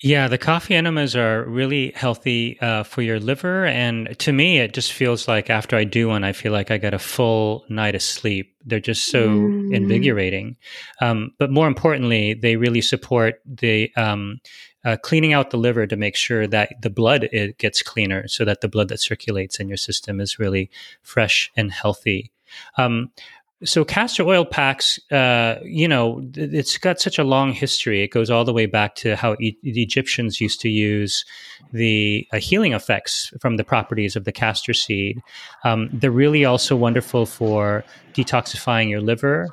Yeah, 0.00 0.28
the 0.28 0.38
coffee 0.38 0.76
enemas 0.76 1.16
are 1.16 1.44
really 1.44 1.90
healthy 1.96 2.58
uh, 2.60 2.84
for 2.84 3.02
your 3.02 3.18
liver. 3.18 3.66
And 3.66 4.16
to 4.20 4.32
me, 4.32 4.58
it 4.58 4.72
just 4.72 4.92
feels 4.92 5.26
like 5.26 5.50
after 5.50 5.74
I 5.74 5.82
do 5.82 6.06
one, 6.06 6.22
I 6.22 6.32
feel 6.32 6.52
like 6.52 6.70
I 6.70 6.78
got 6.78 6.94
a 6.94 7.00
full 7.00 7.64
night 7.68 7.96
of 7.96 8.02
sleep. 8.02 8.54
They're 8.64 8.78
just 8.78 9.10
so 9.10 9.28
mm. 9.28 9.74
invigorating. 9.74 10.56
Um, 11.00 11.32
but 11.38 11.50
more 11.50 11.66
importantly, 11.66 12.34
they 12.34 12.54
really 12.54 12.80
support 12.80 13.40
the 13.44 13.90
um, 13.96 14.40
uh, 14.84 14.98
cleaning 15.02 15.32
out 15.32 15.50
the 15.50 15.56
liver 15.56 15.84
to 15.88 15.96
make 15.96 16.14
sure 16.14 16.46
that 16.46 16.80
the 16.80 16.90
blood 16.90 17.24
it 17.32 17.58
gets 17.58 17.82
cleaner 17.82 18.28
so 18.28 18.44
that 18.44 18.60
the 18.60 18.68
blood 18.68 18.88
that 18.88 19.00
circulates 19.00 19.58
in 19.58 19.66
your 19.66 19.76
system 19.76 20.20
is 20.20 20.38
really 20.38 20.70
fresh 21.02 21.50
and 21.56 21.72
healthy. 21.72 22.30
Um, 22.76 23.10
so 23.64 23.84
castor 23.84 24.22
oil 24.22 24.44
packs, 24.44 25.00
uh, 25.10 25.56
you 25.64 25.88
know, 25.88 26.22
it's 26.34 26.78
got 26.78 27.00
such 27.00 27.18
a 27.18 27.24
long 27.24 27.52
history. 27.52 28.04
It 28.04 28.08
goes 28.08 28.30
all 28.30 28.44
the 28.44 28.52
way 28.52 28.66
back 28.66 28.94
to 28.96 29.16
how 29.16 29.34
e- 29.40 29.58
the 29.62 29.82
Egyptians 29.82 30.40
used 30.40 30.60
to 30.60 30.68
use 30.68 31.24
the 31.72 32.26
uh, 32.32 32.38
healing 32.38 32.72
effects 32.72 33.32
from 33.40 33.56
the 33.56 33.64
properties 33.64 34.14
of 34.14 34.24
the 34.24 34.32
castor 34.32 34.72
seed. 34.72 35.20
Um, 35.64 35.88
they're 35.92 36.10
really 36.10 36.44
also 36.44 36.76
wonderful 36.76 37.26
for 37.26 37.84
detoxifying 38.12 38.88
your 38.88 39.00
liver, 39.00 39.48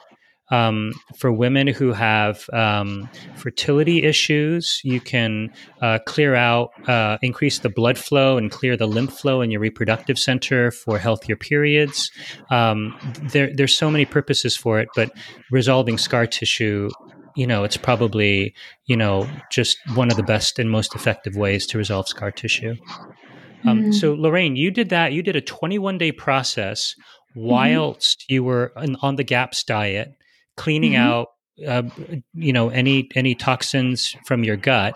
um, 0.51 0.93
for 1.17 1.31
women 1.31 1.67
who 1.67 1.91
have 1.91 2.47
um, 2.53 3.09
fertility 3.35 4.03
issues, 4.03 4.79
you 4.83 4.99
can 4.99 5.51
uh, 5.81 5.99
clear 6.05 6.35
out, 6.35 6.71
uh, 6.87 7.17
increase 7.21 7.59
the 7.59 7.69
blood 7.69 7.97
flow 7.97 8.37
and 8.37 8.51
clear 8.51 8.77
the 8.77 8.87
lymph 8.87 9.13
flow 9.13 9.41
in 9.41 9.51
your 9.51 9.61
reproductive 9.61 10.19
center 10.19 10.71
for 10.71 10.99
healthier 10.99 11.35
periods. 11.35 12.11
Um, 12.51 12.95
there, 13.31 13.51
there's 13.53 13.77
so 13.77 13.89
many 13.89 14.05
purposes 14.05 14.55
for 14.55 14.79
it, 14.79 14.89
but 14.95 15.11
resolving 15.51 15.97
scar 15.97 16.27
tissue 16.27 16.89
you 17.35 17.45
know, 17.45 17.65
it's 17.65 17.75
probably, 17.75 18.55
you 18.85 18.95
know, 18.95 19.29
just 19.51 19.77
one 19.93 20.09
of 20.09 20.15
the 20.15 20.23
best 20.23 20.57
and 20.57 20.71
most 20.71 20.95
effective 20.95 21.35
ways 21.35 21.67
to 21.67 21.77
resolve 21.77 22.07
scar 22.07 22.31
tissue. 22.31 22.75
Um, 23.65 23.81
mm-hmm. 23.81 23.91
So, 23.91 24.13
Lorraine, 24.13 24.55
you 24.55 24.71
did 24.71 24.89
that. 24.89 25.11
You 25.11 25.21
did 25.21 25.35
a 25.35 25.41
21 25.41 25.97
day 25.97 26.11
process 26.11 26.95
mm-hmm. 27.31 27.47
whilst 27.47 28.21
mm-hmm. 28.21 28.33
you 28.33 28.43
were 28.43 28.71
on, 28.77 28.95
on, 29.01 29.15
the 29.17 29.23
GAPS 29.23 29.63
diet 29.63 30.13
cleaning 30.55 30.93
mm-hmm. 30.93 31.09
out 31.09 31.27
uh, 31.65 31.83
you 32.33 32.53
know 32.53 32.69
any 32.69 33.09
any 33.15 33.35
toxins 33.35 34.15
from 34.25 34.43
your 34.43 34.57
gut. 34.57 34.95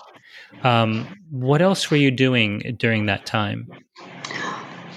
Um, 0.63 1.07
what 1.29 1.61
else 1.61 1.89
were 1.91 1.97
you 1.97 2.11
doing 2.11 2.75
during 2.77 3.05
that 3.05 3.25
time? 3.25 3.67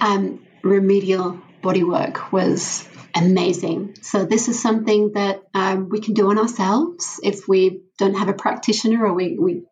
Um, 0.01 0.45
remedial 0.63 1.39
body 1.61 1.83
work 1.83 2.31
was 2.31 2.87
amazing. 3.15 3.95
So 4.01 4.25
this 4.25 4.47
is 4.47 4.61
something 4.61 5.13
that 5.13 5.43
um, 5.53 5.89
we 5.89 6.01
can 6.01 6.13
do 6.13 6.29
on 6.29 6.39
ourselves 6.39 7.19
if 7.23 7.47
we 7.47 7.83
don't 7.99 8.15
have 8.15 8.29
a 8.29 8.33
practitioner 8.33 9.05
or 9.05 9.13
we 9.13 9.37
we, 9.39 9.63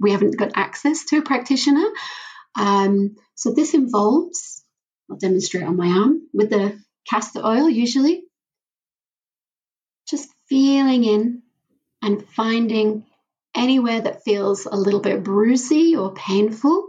we 0.00 0.12
haven't 0.12 0.38
got 0.38 0.52
access 0.54 1.04
to 1.06 1.18
a 1.18 1.22
practitioner. 1.22 1.88
Um, 2.58 3.16
so 3.34 3.52
this 3.52 3.74
involves 3.74 4.64
i'll 5.10 5.16
demonstrate 5.16 5.64
on 5.64 5.76
my 5.76 5.88
arm 5.88 6.28
with 6.32 6.50
the 6.50 6.78
castor 7.08 7.40
oil 7.44 7.68
usually 7.68 8.24
feeling 10.48 11.04
in 11.04 11.42
and 12.02 12.24
finding 12.28 13.04
anywhere 13.54 14.00
that 14.00 14.24
feels 14.24 14.66
a 14.66 14.76
little 14.76 15.00
bit 15.00 15.22
bruisey 15.22 15.96
or 15.98 16.14
painful 16.14 16.88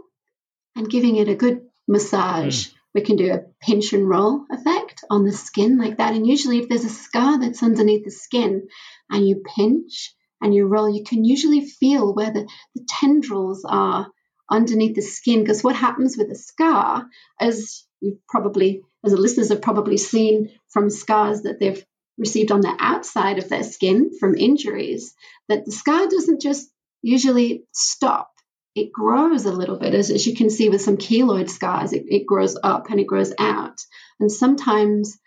and 0.76 0.88
giving 0.88 1.16
it 1.16 1.28
a 1.28 1.34
good 1.34 1.62
massage. 1.88 2.68
Mm. 2.68 2.74
We 2.94 3.00
can 3.02 3.16
do 3.16 3.32
a 3.32 3.44
pinch 3.60 3.92
and 3.92 4.08
roll 4.08 4.44
effect 4.50 5.04
on 5.10 5.24
the 5.24 5.32
skin 5.32 5.78
like 5.78 5.98
that. 5.98 6.14
And 6.14 6.26
usually, 6.26 6.58
if 6.58 6.68
there's 6.68 6.84
a 6.84 6.88
scar 6.88 7.38
that's 7.38 7.62
underneath 7.62 8.04
the 8.04 8.10
skin 8.10 8.68
and 9.08 9.26
you 9.26 9.42
pinch 9.56 10.14
and 10.40 10.54
you 10.54 10.66
roll, 10.66 10.88
you 10.88 11.04
can 11.04 11.24
usually 11.24 11.60
feel 11.60 12.14
where 12.14 12.32
the, 12.32 12.48
the 12.74 12.84
tendrils 12.88 13.64
are 13.64 14.08
underneath 14.50 14.96
the 14.96 15.02
skin. 15.02 15.40
Because 15.40 15.62
what 15.62 15.76
happens 15.76 16.16
with 16.16 16.30
a 16.30 16.34
scar, 16.34 17.06
as 17.40 17.84
you've 18.00 18.26
probably, 18.28 18.82
as 19.04 19.12
the 19.12 19.18
listeners 19.18 19.50
have 19.50 19.62
probably 19.62 19.96
seen 19.96 20.50
from 20.68 20.90
scars 20.90 21.42
that 21.42 21.60
they've 21.60 21.84
received 22.20 22.52
on 22.52 22.60
the 22.60 22.76
outside 22.78 23.38
of 23.38 23.48
their 23.48 23.64
skin 23.64 24.10
from 24.20 24.36
injuries, 24.36 25.14
that 25.48 25.64
the 25.64 25.72
scar 25.72 26.06
doesn't 26.06 26.40
just 26.40 26.70
usually 27.02 27.64
stop. 27.72 28.30
It 28.76 28.92
grows 28.92 29.46
a 29.46 29.52
little 29.52 29.78
bit, 29.78 29.94
as, 29.94 30.10
as 30.10 30.26
you 30.26 30.36
can 30.36 30.50
see 30.50 30.68
with 30.68 30.82
some 30.82 30.96
keloid 30.96 31.50
scars, 31.50 31.92
it, 31.92 32.04
it 32.06 32.26
grows 32.26 32.56
up 32.62 32.90
and 32.90 33.00
it 33.00 33.06
grows 33.06 33.32
out. 33.38 33.80
And 34.20 34.30
sometimes 34.30 35.18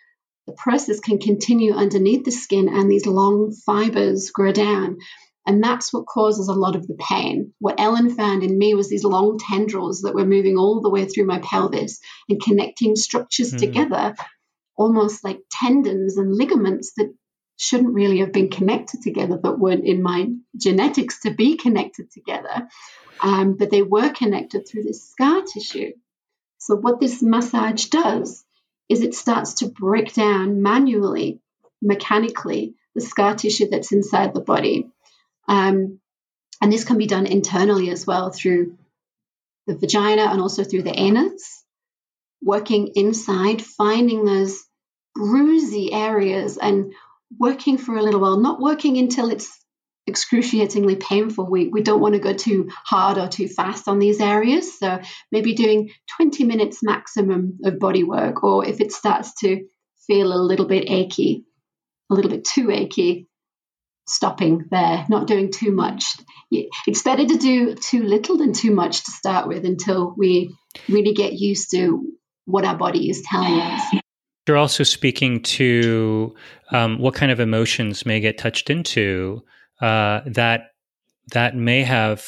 the 0.48 0.54
process 0.54 1.00
can 1.00 1.20
continue 1.20 1.74
underneath 1.74 2.24
the 2.24 2.32
skin 2.32 2.70
and 2.70 2.90
these 2.90 3.06
long 3.06 3.54
fibers 3.66 4.32
grow 4.32 4.52
down. 4.54 5.00
And 5.46 5.62
that's 5.62 5.92
what 5.92 6.06
causes 6.06 6.48
a 6.48 6.54
lot 6.54 6.78
of 6.78 6.88
the 6.88 6.96
pain. 6.96 7.54
What 7.60 7.80
Ellen 7.80 8.16
found 8.16 8.44
in 8.44 8.58
me 8.58 8.76
was 8.76 8.90
these 8.90 9.04
long 9.04 9.38
tendrils 9.40 10.02
that 10.02 10.16
were 10.16 10.26
moving 10.26 10.58
all 10.58 10.82
the 10.82 10.90
way 10.90 11.06
through 11.06 11.26
my 11.26 11.40
pelvis 11.40 12.00
and 12.30 12.42
connecting 12.42 12.96
structures 12.96 13.54
mm. 13.54 13.58
together, 13.58 14.16
almost 14.76 15.24
like 15.24 15.42
tendons 15.52 16.18
and 16.18 16.36
ligaments 16.36 16.94
that 16.98 17.14
shouldn't 17.58 17.94
really 17.94 18.20
have 18.20 18.34
been 18.34 18.50
connected 18.50 19.02
together, 19.02 19.38
but 19.38 19.60
weren't 19.60 19.86
in 19.86 20.02
my 20.02 20.28
genetics 20.58 21.22
to 21.22 21.32
be 21.32 21.58
connected 21.58 22.12
together. 22.12 22.68
Um, 23.22 23.56
but 23.56 23.70
they 23.70 23.84
were 23.84 24.10
connected 24.10 24.68
through 24.68 24.84
this 24.84 25.10
scar 25.10 25.44
tissue. 25.44 25.94
So, 26.58 26.76
what 26.76 27.00
this 27.00 27.22
massage 27.22 27.86
does 27.86 28.44
is 28.90 29.02
it 29.02 29.16
starts 29.16 29.56
to 29.56 29.68
break 29.68 30.14
down 30.14 30.62
manually, 30.62 31.40
mechanically, 31.82 32.76
the 32.96 33.02
scar 33.02 33.36
tissue 33.36 33.70
that's 33.70 33.92
inside 33.92 34.34
the 34.34 34.42
body. 34.42 34.90
Um, 35.48 36.00
and 36.62 36.72
this 36.72 36.84
can 36.84 36.98
be 36.98 37.08
done 37.08 37.26
internally 37.26 37.90
as 37.90 38.08
well 38.08 38.32
through 38.32 38.78
the 39.68 39.76
vagina 39.76 40.24
and 40.24 40.42
also 40.42 40.64
through 40.64 40.84
the 40.84 40.98
anus, 40.98 41.63
working 42.44 42.92
inside, 42.96 43.62
finding 43.62 44.26
those 44.26 44.64
bruisey 45.18 45.94
areas 45.94 46.58
and 46.58 46.94
working 47.38 47.78
for 47.78 47.96
a 47.96 48.02
little 48.02 48.20
while, 48.20 48.40
not 48.40 48.60
working 48.60 48.98
until 48.98 49.30
it's 49.30 49.60
excruciatingly 50.08 50.98
painful. 50.98 51.50
We, 51.50 51.68
we 51.70 51.82
don't 51.82 52.02
want 52.02 52.16
to 52.16 52.20
go 52.20 52.34
too 52.34 52.70
hard 52.86 53.18
or 53.18 53.28
too 53.28 53.48
fast 53.48 53.88
on 53.88 54.00
these 54.00 54.20
areas. 54.20 54.78
So 54.78 55.00
maybe 55.32 55.54
doing 55.54 55.92
20 56.18 56.44
minutes 56.44 56.84
maximum 56.84 57.60
of 57.64 57.80
body 57.80 58.04
work, 58.04 58.44
or 58.44 58.66
if 58.66 58.82
it 58.82 58.92
starts 58.92 59.34
to 59.42 59.66
feel 60.08 60.34
a 60.34 60.44
little 60.44 60.66
bit 60.66 60.90
achy, 60.90 61.46
a 62.12 62.14
little 62.14 62.32
bit 62.32 62.44
too 62.44 62.70
achy, 62.70 63.28
stopping 64.06 64.66
there, 64.70 65.06
not 65.08 65.28
doing 65.28 65.52
too 65.52 65.72
much. 65.72 66.04
It's 66.52 67.04
better 67.04 67.26
to 67.26 67.38
do 67.38 67.76
too 67.76 68.04
little 68.04 68.38
than 68.38 68.52
too 68.54 68.72
much 68.72 69.06
to 69.06 69.12
start 69.12 69.48
with 69.48 69.66
until 69.66 70.14
we 70.18 70.54
really 70.90 71.14
get 71.14 71.34
used 71.34 71.72
to 71.72 72.14
what 72.46 72.66
our 72.66 72.76
body 72.76 73.10
is 73.10 73.24
telling 73.30 73.60
us. 73.60 73.82
You're 74.48 74.58
also 74.58 74.84
speaking 74.84 75.42
to 75.44 76.36
um, 76.72 77.00
what 77.00 77.14
kind 77.14 77.32
of 77.32 77.40
emotions 77.40 78.06
may 78.06 78.20
get 78.20 78.38
touched 78.38 78.70
into 78.70 79.42
uh, 79.82 80.22
that 80.26 80.72
that 81.32 81.56
may 81.56 81.84
have 81.84 82.26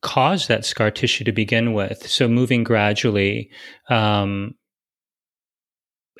caused 0.00 0.48
that 0.48 0.64
scar 0.64 0.90
tissue 0.90 1.24
to 1.24 1.32
begin 1.32 1.74
with. 1.74 2.08
So 2.08 2.28
moving 2.28 2.64
gradually, 2.64 3.50
um, 3.90 4.54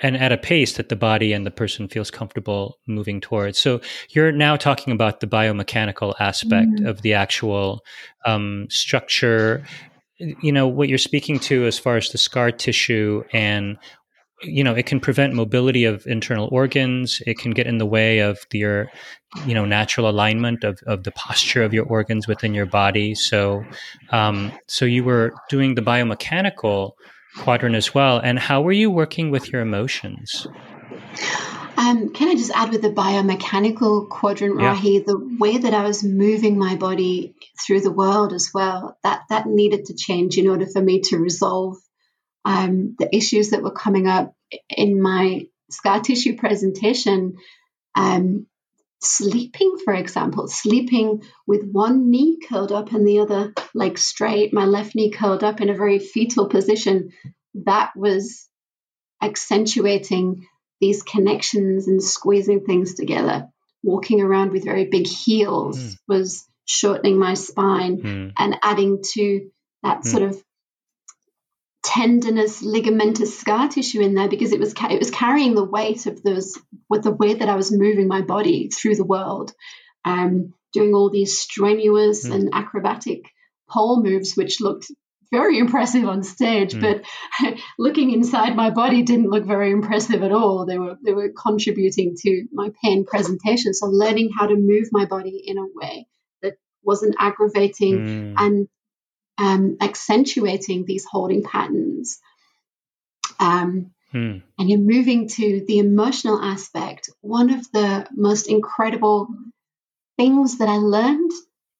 and 0.00 0.16
at 0.16 0.32
a 0.32 0.36
pace 0.36 0.76
that 0.76 0.88
the 0.88 0.96
body 0.96 1.32
and 1.32 1.46
the 1.46 1.50
person 1.50 1.88
feels 1.88 2.10
comfortable 2.10 2.78
moving 2.86 3.20
towards. 3.20 3.58
So 3.58 3.80
you're 4.10 4.32
now 4.32 4.56
talking 4.56 4.92
about 4.92 5.20
the 5.20 5.26
biomechanical 5.26 6.14
aspect 6.20 6.70
mm. 6.70 6.88
of 6.88 7.02
the 7.02 7.14
actual 7.14 7.80
um, 8.24 8.66
structure. 8.70 9.64
You 10.18 10.52
know 10.52 10.66
what 10.66 10.88
you're 10.88 10.98
speaking 10.98 11.38
to 11.40 11.66
as 11.66 11.78
far 11.78 11.96
as 11.96 12.10
the 12.10 12.18
scar 12.18 12.50
tissue 12.50 13.22
and 13.32 13.78
you 14.42 14.62
know 14.62 14.74
it 14.74 14.86
can 14.86 15.00
prevent 15.00 15.34
mobility 15.34 15.84
of 15.84 16.06
internal 16.06 16.48
organs. 16.50 17.22
It 17.26 17.38
can 17.38 17.52
get 17.52 17.66
in 17.66 17.78
the 17.78 17.86
way 17.86 18.20
of 18.20 18.38
your 18.52 18.90
you 19.46 19.54
know 19.54 19.64
natural 19.64 20.08
alignment 20.08 20.64
of, 20.64 20.80
of 20.86 21.04
the 21.04 21.12
posture 21.12 21.62
of 21.62 21.72
your 21.72 21.86
organs 21.86 22.26
within 22.26 22.54
your 22.54 22.66
body. 22.66 23.14
So 23.14 23.64
um, 24.10 24.52
so 24.66 24.84
you 24.84 25.04
were 25.04 25.32
doing 25.48 25.74
the 25.74 25.82
biomechanical 25.82 26.92
quadrant 27.38 27.76
as 27.76 27.94
well. 27.94 28.18
And 28.18 28.38
how 28.38 28.62
were 28.62 28.72
you 28.72 28.90
working 28.90 29.30
with 29.30 29.52
your 29.52 29.62
emotions 29.62 30.46
um, 31.78 32.12
can 32.12 32.28
I 32.28 32.34
just 32.34 32.50
add 32.50 32.70
with 32.70 32.82
the 32.82 32.90
biomechanical 32.90 34.08
quadrant, 34.08 34.60
yeah. 34.60 34.74
Rahi, 34.74 35.06
the 35.06 35.36
way 35.38 35.58
that 35.58 35.72
I 35.72 35.84
was 35.84 36.02
moving 36.02 36.58
my 36.58 36.74
body 36.74 37.36
through 37.64 37.82
the 37.82 37.92
world 37.92 38.32
as 38.32 38.50
well, 38.52 38.98
that 39.04 39.22
that 39.30 39.46
needed 39.46 39.84
to 39.86 39.94
change 39.94 40.38
in 40.38 40.48
order 40.48 40.66
for 40.66 40.82
me 40.82 41.02
to 41.02 41.18
resolve 41.18 41.76
um, 42.44 42.96
the 42.98 43.14
issues 43.14 43.50
that 43.50 43.62
were 43.62 43.70
coming 43.70 44.08
up 44.08 44.34
in 44.68 45.00
my 45.00 45.46
scar 45.70 46.00
tissue 46.00 46.36
presentation. 46.36 47.36
Um, 47.94 48.46
sleeping, 49.00 49.76
for 49.84 49.94
example, 49.94 50.48
sleeping 50.48 51.22
with 51.46 51.70
one 51.70 52.10
knee 52.10 52.38
curled 52.48 52.72
up 52.72 52.90
and 52.90 53.06
the 53.06 53.20
other 53.20 53.52
leg 53.72 53.98
straight, 53.98 54.52
my 54.52 54.64
left 54.64 54.96
knee 54.96 55.12
curled 55.12 55.44
up 55.44 55.60
in 55.60 55.70
a 55.70 55.76
very 55.76 56.00
fetal 56.00 56.48
position, 56.48 57.12
that 57.54 57.92
was 57.94 58.48
accentuating 59.22 60.44
these 60.80 61.02
connections 61.02 61.88
and 61.88 62.02
squeezing 62.02 62.64
things 62.64 62.94
together. 62.94 63.48
Walking 63.82 64.20
around 64.20 64.52
with 64.52 64.64
very 64.64 64.86
big 64.86 65.06
heels 65.06 65.78
mm. 65.78 65.96
was 66.08 66.46
shortening 66.66 67.18
my 67.18 67.34
spine 67.34 67.98
mm. 68.02 68.32
and 68.36 68.56
adding 68.62 69.02
to 69.12 69.50
that 69.82 70.00
mm. 70.00 70.06
sort 70.06 70.22
of 70.22 70.42
tendinous 71.84 72.62
ligamentous 72.62 73.28
scar 73.28 73.68
tissue 73.68 74.00
in 74.00 74.14
there 74.14 74.28
because 74.28 74.52
it 74.52 74.60
was 74.60 74.74
it 74.90 74.98
was 74.98 75.10
carrying 75.10 75.54
the 75.54 75.64
weight 75.64 76.06
of 76.06 76.22
those 76.22 76.58
with 76.88 77.02
the 77.02 77.12
way 77.12 77.34
that 77.34 77.48
I 77.48 77.56
was 77.56 77.72
moving 77.72 78.08
my 78.08 78.20
body 78.20 78.68
through 78.68 78.96
the 78.96 79.04
world, 79.04 79.52
um, 80.04 80.54
doing 80.72 80.94
all 80.94 81.08
these 81.08 81.38
strenuous 81.38 82.26
mm. 82.26 82.34
and 82.34 82.50
acrobatic 82.52 83.24
pole 83.70 84.02
moves, 84.02 84.36
which 84.36 84.60
looked 84.60 84.86
very 85.30 85.58
impressive 85.58 86.04
on 86.08 86.22
stage, 86.22 86.72
mm. 86.72 86.80
but 86.80 87.54
looking 87.78 88.12
inside 88.12 88.56
my 88.56 88.70
body 88.70 89.02
didn't 89.02 89.30
look 89.30 89.44
very 89.44 89.70
impressive 89.70 90.22
at 90.22 90.32
all. 90.32 90.66
They 90.66 90.78
were 90.78 90.96
they 91.04 91.12
were 91.12 91.30
contributing 91.30 92.16
to 92.22 92.46
my 92.52 92.70
pain 92.82 93.04
presentation. 93.04 93.74
So 93.74 93.86
learning 93.86 94.30
how 94.36 94.46
to 94.46 94.56
move 94.56 94.88
my 94.90 95.04
body 95.04 95.42
in 95.44 95.58
a 95.58 95.66
way 95.74 96.06
that 96.42 96.54
wasn't 96.82 97.16
aggravating 97.18 97.98
mm. 97.98 98.34
and 98.38 98.68
um, 99.38 99.76
accentuating 99.80 100.84
these 100.84 101.04
holding 101.04 101.42
patterns. 101.44 102.18
Um, 103.38 103.92
hmm. 104.10 104.38
And 104.58 104.68
you're 104.68 104.80
moving 104.80 105.28
to 105.28 105.64
the 105.64 105.78
emotional 105.78 106.42
aspect. 106.42 107.08
One 107.20 107.50
of 107.50 107.70
the 107.70 108.08
most 108.12 108.48
incredible 108.48 109.28
things 110.16 110.58
that 110.58 110.68
I 110.68 110.76
learned 110.76 111.30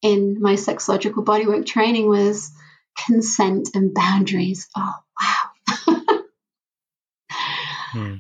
in 0.02 0.40
my 0.40 0.54
sexological 0.54 1.24
bodywork 1.24 1.66
training 1.66 2.08
was 2.08 2.52
consent 3.06 3.70
and 3.74 3.94
boundaries. 3.94 4.68
Oh, 4.76 4.94
wow. 5.20 6.20
hmm. 7.92 8.14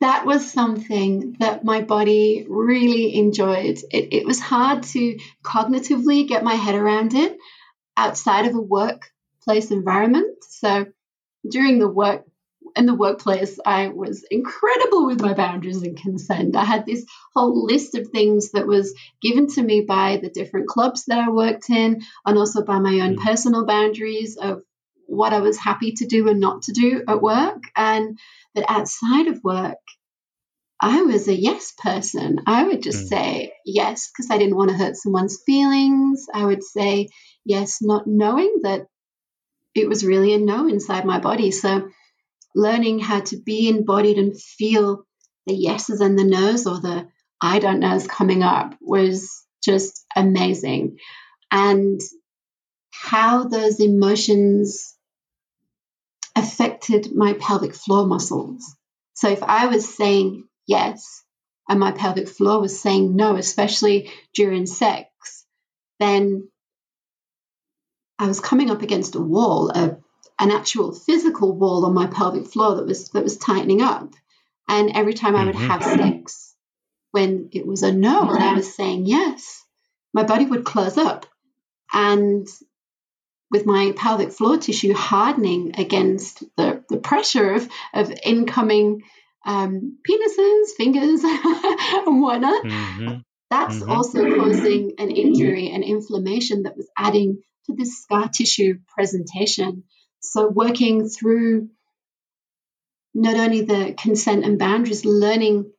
That 0.00 0.26
was 0.26 0.50
something 0.50 1.36
that 1.38 1.64
my 1.64 1.82
body 1.82 2.44
really 2.48 3.14
enjoyed. 3.14 3.78
It, 3.90 4.12
it 4.12 4.26
was 4.26 4.40
hard 4.40 4.82
to 4.84 5.18
cognitively 5.44 6.26
get 6.26 6.42
my 6.42 6.54
head 6.54 6.74
around 6.74 7.14
it 7.14 7.38
outside 7.96 8.46
of 8.46 8.54
a 8.56 8.60
workplace 8.60 9.70
environment. 9.70 10.42
So 10.42 10.86
during 11.48 11.78
the 11.78 11.88
work 11.88 12.24
in 12.76 12.86
the 12.86 12.94
workplace, 12.94 13.58
I 13.64 13.88
was 13.88 14.24
incredible 14.30 15.06
with 15.06 15.20
my 15.20 15.34
boundaries 15.34 15.82
and 15.82 15.96
consent. 15.96 16.56
I 16.56 16.64
had 16.64 16.86
this 16.86 17.04
whole 17.34 17.64
list 17.64 17.94
of 17.94 18.08
things 18.08 18.52
that 18.52 18.66
was 18.66 18.94
given 19.20 19.46
to 19.48 19.62
me 19.62 19.82
by 19.82 20.18
the 20.22 20.30
different 20.30 20.68
clubs 20.68 21.04
that 21.06 21.18
I 21.18 21.30
worked 21.30 21.70
in, 21.70 22.02
and 22.24 22.38
also 22.38 22.64
by 22.64 22.78
my 22.78 23.00
own 23.00 23.16
mm. 23.16 23.22
personal 23.22 23.66
boundaries 23.66 24.36
of 24.36 24.62
what 25.06 25.32
I 25.32 25.40
was 25.40 25.58
happy 25.58 25.92
to 25.92 26.06
do 26.06 26.28
and 26.28 26.40
not 26.40 26.62
to 26.62 26.72
do 26.72 27.02
at 27.06 27.20
work. 27.20 27.62
And 27.76 28.18
that 28.54 28.64
outside 28.68 29.28
of 29.28 29.44
work, 29.44 29.78
I 30.80 31.02
was 31.02 31.28
a 31.28 31.34
yes 31.34 31.72
person. 31.78 32.40
I 32.46 32.64
would 32.64 32.82
just 32.82 33.04
mm. 33.04 33.08
say 33.08 33.52
yes 33.64 34.10
because 34.10 34.30
I 34.30 34.38
didn't 34.38 34.56
want 34.56 34.70
to 34.70 34.76
hurt 34.76 34.96
someone's 34.96 35.40
feelings. 35.46 36.26
I 36.32 36.44
would 36.44 36.62
say 36.62 37.08
yes, 37.44 37.78
not 37.82 38.06
knowing 38.06 38.60
that 38.62 38.86
it 39.74 39.88
was 39.88 40.04
really 40.04 40.34
a 40.34 40.38
no 40.38 40.68
inside 40.68 41.04
my 41.04 41.18
body. 41.18 41.50
So, 41.50 41.88
learning 42.54 42.98
how 42.98 43.20
to 43.20 43.36
be 43.36 43.68
embodied 43.68 44.18
and 44.18 44.40
feel 44.40 45.04
the 45.46 45.54
yeses 45.54 46.00
and 46.00 46.18
the 46.18 46.24
nos 46.24 46.66
or 46.66 46.80
the 46.80 47.08
I 47.40 47.58
don't 47.58 47.80
knows 47.80 48.06
coming 48.06 48.42
up 48.42 48.76
was 48.80 49.44
just 49.64 50.04
amazing. 50.14 50.98
And 51.50 52.00
how 52.90 53.44
those 53.44 53.80
emotions 53.80 54.94
affected 56.36 57.14
my 57.14 57.34
pelvic 57.34 57.74
floor 57.74 58.06
muscles 58.06 58.76
So 59.14 59.28
if 59.28 59.42
I 59.42 59.66
was 59.66 59.94
saying 59.94 60.48
yes 60.66 61.22
and 61.68 61.78
my 61.78 61.92
pelvic 61.92 62.28
floor 62.28 62.60
was 62.60 62.80
saying 62.80 63.14
no, 63.14 63.36
especially 63.36 64.10
during 64.34 64.66
sex, 64.66 65.44
then 66.00 66.48
I 68.18 68.26
was 68.26 68.40
coming 68.40 68.70
up 68.70 68.82
against 68.82 69.14
a 69.14 69.20
wall, 69.20 69.70
a, 69.70 69.98
an 70.38 70.50
actual 70.50 70.92
physical 70.92 71.52
wall 71.56 71.86
on 71.86 71.94
my 71.94 72.06
pelvic 72.06 72.46
floor 72.46 72.76
that 72.76 72.86
was 72.86 73.10
that 73.10 73.22
was 73.22 73.36
tightening 73.36 73.82
up. 73.82 74.12
And 74.68 74.92
every 74.94 75.14
time 75.14 75.36
I 75.36 75.44
would 75.44 75.54
mm-hmm. 75.54 75.66
have 75.66 75.82
sex, 75.82 76.54
when 77.10 77.50
it 77.52 77.66
was 77.66 77.82
a 77.82 77.92
no 77.92 78.30
and 78.30 78.42
I 78.42 78.54
was 78.54 78.74
saying 78.74 79.06
yes, 79.06 79.64
my 80.12 80.22
body 80.24 80.46
would 80.46 80.64
close 80.64 80.96
up. 80.96 81.26
And 81.92 82.46
with 83.50 83.66
my 83.66 83.92
pelvic 83.94 84.32
floor 84.32 84.56
tissue 84.56 84.94
hardening 84.94 85.74
against 85.78 86.42
the, 86.56 86.82
the 86.88 86.96
pressure 86.96 87.52
of, 87.52 87.68
of 87.92 88.10
incoming 88.24 89.02
um, 89.44 89.98
penises, 90.08 90.70
fingers, 90.76 91.22
and 91.24 92.22
whatnot, 92.22 92.64
mm-hmm. 92.64 93.18
that's 93.50 93.76
mm-hmm. 93.76 93.90
also 93.90 94.34
causing 94.36 94.94
an 94.98 95.10
injury 95.10 95.68
and 95.68 95.84
inflammation 95.84 96.62
that 96.62 96.76
was 96.76 96.88
adding 96.96 97.42
to 97.66 97.74
this 97.74 98.02
scar 98.02 98.28
tissue 98.28 98.78
presentation. 98.88 99.84
So, 100.22 100.48
working 100.48 101.08
through 101.08 101.68
not 103.14 103.36
only 103.36 103.62
the 103.62 103.94
consent 103.98 104.44
and 104.44 104.58
boundaries, 104.58 105.04
learning 105.04 105.72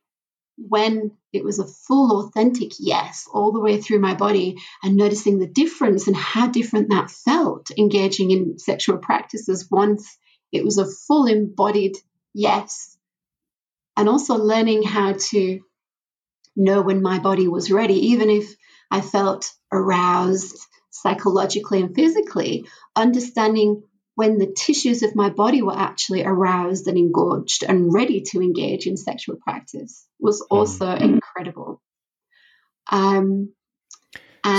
when 0.56 1.12
it 1.32 1.42
was 1.44 1.58
a 1.58 1.66
full, 1.66 2.20
authentic 2.20 2.72
yes 2.78 3.26
all 3.32 3.50
the 3.50 3.60
way 3.60 3.80
through 3.80 3.98
my 3.98 4.14
body 4.14 4.56
and 4.82 4.96
noticing 4.96 5.38
the 5.38 5.48
difference 5.48 6.06
and 6.06 6.16
how 6.16 6.46
different 6.46 6.90
that 6.90 7.10
felt 7.10 7.70
engaging 7.76 8.30
in 8.30 8.58
sexual 8.58 8.98
practices 8.98 9.68
once 9.70 10.16
it 10.52 10.64
was 10.64 10.78
a 10.78 10.86
full 10.86 11.26
embodied 11.26 11.96
yes. 12.32 12.96
And 13.96 14.08
also 14.08 14.36
learning 14.36 14.84
how 14.84 15.14
to 15.30 15.60
know 16.54 16.82
when 16.82 17.02
my 17.02 17.18
body 17.18 17.48
was 17.48 17.72
ready, 17.72 18.10
even 18.10 18.30
if 18.30 18.54
I 18.90 19.00
felt 19.00 19.52
aroused 19.72 20.56
psychologically 20.90 21.80
and 21.80 21.94
physically, 21.94 22.66
understanding 22.94 23.82
when 24.14 24.38
the 24.38 24.52
tissues 24.56 25.02
of 25.02 25.16
my 25.16 25.28
body 25.28 25.62
were 25.62 25.76
actually 25.76 26.24
aroused 26.24 26.86
and 26.86 26.96
engorged 26.96 27.64
and 27.64 27.92
ready 27.92 28.22
to 28.22 28.40
engage 28.40 28.86
in 28.86 28.96
sexual 28.96 29.36
practice 29.36 30.06
was 30.20 30.44
hmm. 30.48 30.56
also 30.56 30.86
mm. 30.86 31.00
incredible. 31.00 31.80
Um, 32.90 33.52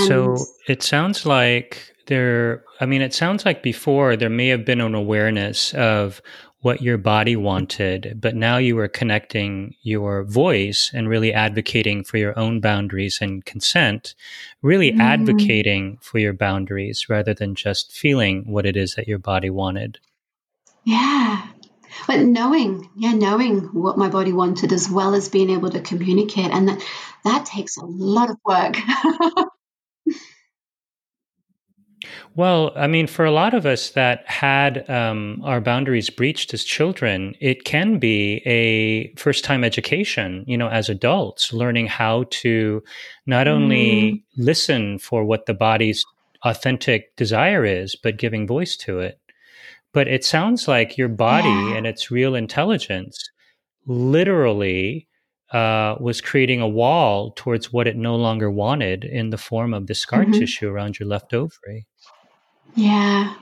so 0.07 0.35
it 0.67 0.81
sounds 0.81 1.25
like 1.25 1.93
there, 2.07 2.63
I 2.79 2.85
mean, 2.85 3.01
it 3.01 3.13
sounds 3.13 3.45
like 3.45 3.61
before 3.61 4.15
there 4.15 4.29
may 4.29 4.47
have 4.47 4.65
been 4.65 4.81
an 4.81 4.95
awareness 4.95 5.73
of 5.75 6.21
what 6.65 6.81
your 6.81 6.97
body 6.97 7.35
wanted, 7.35 8.17
but 8.19 8.35
now 8.35 8.57
you 8.57 8.75
are 8.79 8.87
connecting 8.87 9.75
your 9.83 10.23
voice 10.23 10.89
and 10.95 11.07
really 11.07 11.31
advocating 11.31 12.03
for 12.03 12.17
your 12.17 12.37
own 12.39 12.59
boundaries 12.59 13.19
and 13.21 13.45
consent, 13.45 14.15
really 14.63 14.91
mm. 14.91 14.99
advocating 14.99 15.95
for 16.01 16.17
your 16.17 16.33
boundaries 16.33 17.07
rather 17.07 17.35
than 17.35 17.53
just 17.53 17.91
feeling 17.91 18.51
what 18.51 18.65
it 18.65 18.75
is 18.75 18.95
that 18.95 19.07
your 19.07 19.19
body 19.19 19.51
wanted. 19.51 19.99
Yeah. 20.83 21.47
But 22.07 22.21
knowing, 22.21 22.89
yeah, 22.95 23.13
knowing 23.13 23.59
what 23.71 23.99
my 23.99 24.09
body 24.09 24.33
wanted 24.33 24.73
as 24.73 24.89
well 24.89 25.13
as 25.13 25.29
being 25.29 25.51
able 25.51 25.69
to 25.69 25.81
communicate. 25.81 26.49
And 26.49 26.67
that, 26.67 26.83
that 27.25 27.45
takes 27.45 27.77
a 27.77 27.85
lot 27.85 28.31
of 28.31 28.37
work. 28.43 28.75
Well, 32.37 32.73
I 32.75 32.87
mean, 32.87 33.07
for 33.07 33.23
a 33.23 33.31
lot 33.31 33.53
of 33.53 33.65
us 33.65 33.91
that 33.91 34.29
had 34.29 34.89
um, 34.89 35.41
our 35.45 35.61
boundaries 35.61 36.09
breached 36.09 36.53
as 36.53 36.65
children, 36.65 37.33
it 37.39 37.63
can 37.63 37.97
be 37.97 38.41
a 38.45 39.13
first 39.15 39.45
time 39.45 39.63
education, 39.63 40.43
you 40.45 40.57
know, 40.57 40.67
as 40.67 40.89
adults, 40.89 41.53
learning 41.53 41.87
how 41.87 42.25
to 42.31 42.83
not 43.25 43.47
only 43.47 44.11
mm. 44.11 44.23
listen 44.35 44.99
for 44.99 45.23
what 45.23 45.45
the 45.45 45.53
body's 45.53 46.03
authentic 46.43 47.15
desire 47.15 47.63
is, 47.63 47.95
but 47.95 48.17
giving 48.17 48.45
voice 48.45 48.75
to 48.77 48.99
it. 48.99 49.17
But 49.93 50.09
it 50.09 50.25
sounds 50.25 50.67
like 50.67 50.97
your 50.97 51.07
body 51.07 51.47
yeah. 51.47 51.75
and 51.75 51.87
its 51.87 52.11
real 52.11 52.35
intelligence 52.35 53.29
literally 53.87 55.07
uh, 55.53 55.95
was 56.01 56.19
creating 56.19 56.59
a 56.59 56.67
wall 56.67 57.31
towards 57.31 57.71
what 57.71 57.87
it 57.87 57.95
no 57.95 58.17
longer 58.17 58.51
wanted 58.51 59.05
in 59.05 59.29
the 59.29 59.37
form 59.37 59.73
of 59.73 59.87
the 59.87 59.95
scar 59.95 60.23
mm-hmm. 60.23 60.33
tissue 60.33 60.67
around 60.67 60.99
your 60.99 61.07
left 61.07 61.33
ovary. 61.33 61.87
Yeah. 62.75 63.33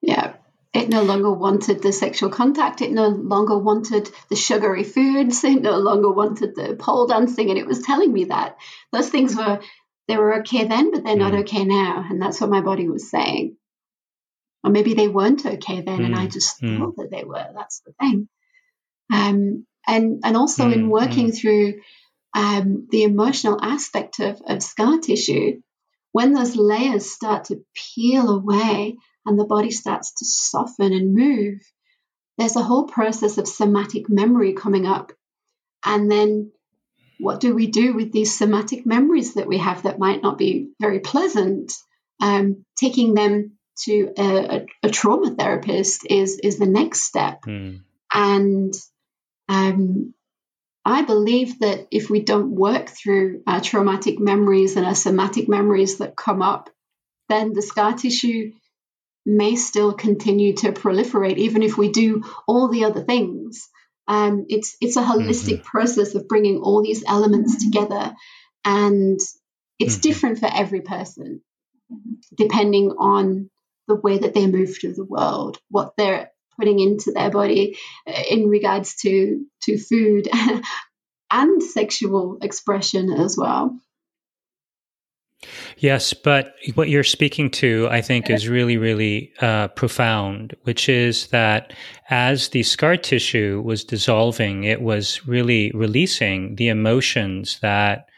Yeah. 0.00 0.34
It 0.72 0.88
no 0.88 1.02
longer 1.02 1.30
wanted 1.30 1.82
the 1.82 1.92
sexual 1.92 2.30
contact. 2.30 2.80
It 2.80 2.92
no 2.92 3.08
longer 3.08 3.58
wanted 3.58 4.08
the 4.30 4.36
sugary 4.36 4.84
foods. 4.84 5.44
It 5.44 5.60
no 5.60 5.76
longer 5.76 6.10
wanted 6.10 6.54
the 6.54 6.76
pole 6.76 7.06
dancing. 7.06 7.50
And 7.50 7.58
it 7.58 7.66
was 7.66 7.82
telling 7.82 8.12
me 8.12 8.24
that 8.24 8.56
those 8.90 9.10
things 9.10 9.36
were, 9.36 9.60
they 10.08 10.16
were 10.16 10.40
okay 10.40 10.64
then, 10.64 10.90
but 10.90 11.04
they're 11.04 11.16
mm. 11.16 11.18
not 11.18 11.34
okay 11.40 11.64
now. 11.64 12.06
And 12.08 12.20
that's 12.20 12.40
what 12.40 12.50
my 12.50 12.62
body 12.62 12.88
was 12.88 13.10
saying. 13.10 13.56
Or 14.64 14.70
maybe 14.70 14.94
they 14.94 15.08
weren't 15.08 15.44
okay 15.44 15.80
then, 15.80 16.00
mm. 16.00 16.06
and 16.06 16.14
I 16.14 16.26
mm. 16.26 16.32
just 16.32 16.62
mm. 16.62 16.78
thought 16.78 16.96
that 16.96 17.10
they 17.10 17.24
were. 17.24 17.48
That's 17.54 17.80
the 17.80 17.92
thing. 18.00 18.28
Um, 19.12 19.66
and 19.86 20.20
and 20.24 20.36
also 20.36 20.70
in 20.70 20.86
mm, 20.86 20.88
working 20.88 21.32
through 21.32 21.80
um, 22.34 22.86
the 22.90 23.02
emotional 23.02 23.58
aspect 23.60 24.20
of, 24.20 24.40
of 24.46 24.62
scar 24.62 24.98
tissue, 24.98 25.60
when 26.12 26.32
those 26.32 26.56
layers 26.56 27.10
start 27.10 27.44
to 27.44 27.64
peel 27.74 28.28
away 28.28 28.96
and 29.26 29.38
the 29.38 29.44
body 29.44 29.70
starts 29.70 30.14
to 30.14 30.24
soften 30.24 30.92
and 30.92 31.14
move, 31.14 31.60
there's 32.38 32.56
a 32.56 32.62
whole 32.62 32.84
process 32.84 33.38
of 33.38 33.48
somatic 33.48 34.08
memory 34.08 34.52
coming 34.52 34.86
up. 34.86 35.12
And 35.84 36.10
then 36.10 36.52
what 37.18 37.40
do 37.40 37.54
we 37.54 37.66
do 37.66 37.94
with 37.94 38.12
these 38.12 38.36
somatic 38.36 38.84
memories 38.84 39.34
that 39.34 39.46
we 39.46 39.58
have 39.58 39.82
that 39.84 39.98
might 39.98 40.22
not 40.22 40.38
be 40.38 40.70
very 40.80 41.00
pleasant? 41.00 41.72
Um, 42.20 42.64
taking 42.76 43.14
them 43.14 43.58
to 43.84 44.12
a, 44.16 44.22
a, 44.22 44.66
a, 44.84 44.90
trauma 44.90 45.34
therapist 45.34 46.06
is 46.08 46.38
is 46.42 46.58
the 46.58 46.66
next 46.66 47.02
step. 47.02 47.42
Mm. 47.42 47.80
And 48.14 48.74
um, 49.48 50.14
I 50.84 51.02
believe 51.02 51.60
that 51.60 51.86
if 51.90 52.10
we 52.10 52.20
don't 52.20 52.50
work 52.50 52.88
through 52.88 53.42
our 53.46 53.60
traumatic 53.60 54.18
memories 54.18 54.76
and 54.76 54.84
our 54.84 54.96
somatic 54.96 55.48
memories 55.48 55.98
that 55.98 56.16
come 56.16 56.42
up, 56.42 56.70
then 57.28 57.52
the 57.52 57.62
scar 57.62 57.94
tissue 57.94 58.52
may 59.24 59.54
still 59.54 59.92
continue 59.92 60.54
to 60.56 60.72
proliferate, 60.72 61.36
even 61.36 61.62
if 61.62 61.78
we 61.78 61.90
do 61.90 62.24
all 62.48 62.68
the 62.68 62.84
other 62.84 63.02
things. 63.02 63.68
Um, 64.08 64.46
it's 64.48 64.76
it's 64.80 64.96
a 64.96 65.02
holistic 65.02 65.58
mm-hmm. 65.58 65.62
process 65.62 66.16
of 66.16 66.26
bringing 66.26 66.58
all 66.58 66.82
these 66.82 67.04
elements 67.06 67.64
together, 67.64 68.14
and 68.64 69.20
it's 69.78 69.94
mm-hmm. 69.94 70.00
different 70.00 70.38
for 70.40 70.50
every 70.52 70.80
person, 70.80 71.40
depending 72.36 72.90
on 72.98 73.48
the 73.86 73.94
way 73.94 74.18
that 74.18 74.34
they 74.34 74.48
move 74.48 74.76
through 74.76 74.94
the 74.94 75.04
world, 75.04 75.58
what 75.68 75.92
their 75.96 76.31
putting 76.58 76.80
into 76.80 77.12
their 77.12 77.30
body 77.30 77.78
uh, 78.06 78.22
in 78.30 78.48
regards 78.48 78.94
to 78.96 79.44
to 79.62 79.78
food 79.78 80.28
and 81.30 81.62
sexual 81.62 82.38
expression 82.42 83.10
as 83.10 83.36
well. 83.36 83.78
Yes, 85.78 86.14
but 86.14 86.54
what 86.74 86.88
you're 86.88 87.02
speaking 87.02 87.50
to, 87.50 87.88
I 87.90 88.00
think, 88.00 88.30
is 88.30 88.48
really, 88.48 88.76
really 88.76 89.32
uh, 89.40 89.68
profound, 89.68 90.54
which 90.62 90.88
is 90.88 91.26
that 91.28 91.72
as 92.10 92.50
the 92.50 92.62
scar 92.62 92.96
tissue 92.96 93.60
was 93.64 93.82
dissolving, 93.82 94.62
it 94.62 94.82
was 94.82 95.26
really 95.26 95.72
releasing 95.74 96.54
the 96.56 96.68
emotions 96.68 97.58
that 97.60 98.08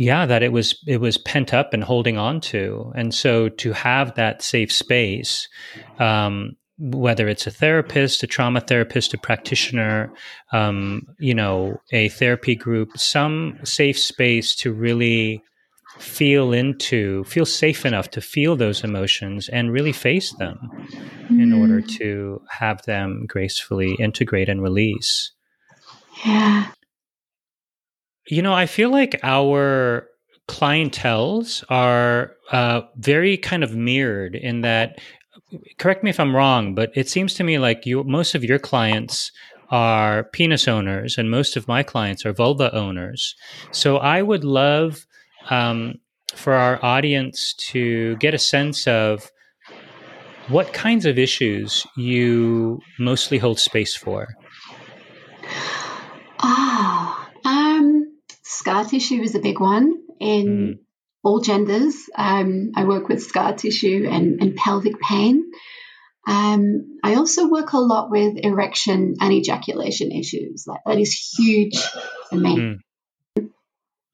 yeah 0.00 0.24
that 0.24 0.42
it 0.42 0.50
was 0.50 0.82
it 0.86 0.98
was 0.98 1.18
pent 1.18 1.52
up 1.52 1.74
and 1.74 1.84
holding 1.84 2.16
on 2.16 2.40
to 2.40 2.90
and 2.94 3.14
so 3.14 3.50
to 3.50 3.72
have 3.72 4.14
that 4.14 4.40
safe 4.40 4.72
space 4.72 5.46
um, 5.98 6.56
whether 6.78 7.28
it's 7.28 7.46
a 7.46 7.50
therapist 7.50 8.22
a 8.22 8.26
trauma 8.26 8.60
therapist 8.60 9.12
a 9.12 9.18
practitioner 9.18 10.10
um, 10.52 11.06
you 11.18 11.34
know 11.34 11.78
a 11.92 12.08
therapy 12.08 12.56
group 12.56 12.96
some 12.96 13.58
safe 13.62 13.98
space 13.98 14.54
to 14.56 14.72
really 14.72 15.42
feel 15.98 16.50
into 16.50 17.22
feel 17.24 17.44
safe 17.44 17.84
enough 17.84 18.08
to 18.10 18.22
feel 18.22 18.56
those 18.56 18.82
emotions 18.82 19.50
and 19.50 19.70
really 19.70 19.92
face 19.92 20.32
them 20.36 20.56
mm. 21.28 21.42
in 21.42 21.52
order 21.52 21.82
mm. 21.82 21.88
to 21.98 22.40
have 22.48 22.80
them 22.86 23.26
gracefully 23.28 23.96
integrate 23.98 24.48
and 24.48 24.62
release 24.62 25.32
yeah 26.24 26.70
you 28.28 28.42
know, 28.42 28.54
I 28.54 28.66
feel 28.66 28.90
like 28.90 29.18
our 29.22 30.06
clientels 30.48 31.64
are 31.68 32.32
uh, 32.50 32.82
very 32.96 33.36
kind 33.36 33.62
of 33.62 33.76
mirrored 33.76 34.34
in 34.34 34.62
that. 34.62 35.00
Correct 35.78 36.04
me 36.04 36.10
if 36.10 36.20
I'm 36.20 36.34
wrong, 36.34 36.74
but 36.74 36.90
it 36.94 37.08
seems 37.08 37.34
to 37.34 37.44
me 37.44 37.58
like 37.58 37.86
you 37.86 38.04
most 38.04 38.34
of 38.34 38.44
your 38.44 38.58
clients 38.58 39.32
are 39.70 40.24
penis 40.24 40.66
owners, 40.66 41.16
and 41.16 41.30
most 41.30 41.56
of 41.56 41.68
my 41.68 41.82
clients 41.82 42.26
are 42.26 42.32
vulva 42.32 42.74
owners. 42.74 43.34
So 43.70 43.98
I 43.98 44.22
would 44.22 44.44
love 44.44 45.06
um, 45.48 45.94
for 46.34 46.54
our 46.54 46.84
audience 46.84 47.54
to 47.70 48.16
get 48.16 48.34
a 48.34 48.38
sense 48.38 48.86
of 48.86 49.30
what 50.48 50.72
kinds 50.72 51.06
of 51.06 51.18
issues 51.18 51.86
you 51.96 52.80
mostly 52.98 53.38
hold 53.38 53.60
space 53.60 53.94
for. 53.94 54.26
Ah, 56.40 56.99
um, 56.99 56.99
scar 58.60 58.84
tissue 58.84 59.22
is 59.22 59.34
a 59.34 59.38
big 59.38 59.58
one 59.58 59.94
in 60.20 60.46
mm. 60.46 60.78
all 61.24 61.40
genders. 61.40 61.94
Um, 62.14 62.72
I 62.76 62.84
work 62.84 63.08
with 63.08 63.22
scar 63.22 63.54
tissue 63.54 64.06
and, 64.08 64.42
and 64.42 64.54
pelvic 64.54 65.00
pain. 65.00 65.50
Um, 66.28 66.98
I 67.02 67.14
also 67.14 67.48
work 67.48 67.72
a 67.72 67.78
lot 67.78 68.10
with 68.10 68.36
erection 68.36 69.14
and 69.18 69.32
ejaculation 69.32 70.12
issues. 70.12 70.64
That, 70.64 70.80
that 70.84 70.98
is 70.98 71.14
huge 71.38 71.78
for 72.28 72.36
me. 72.36 72.56
Mm. 72.58 72.80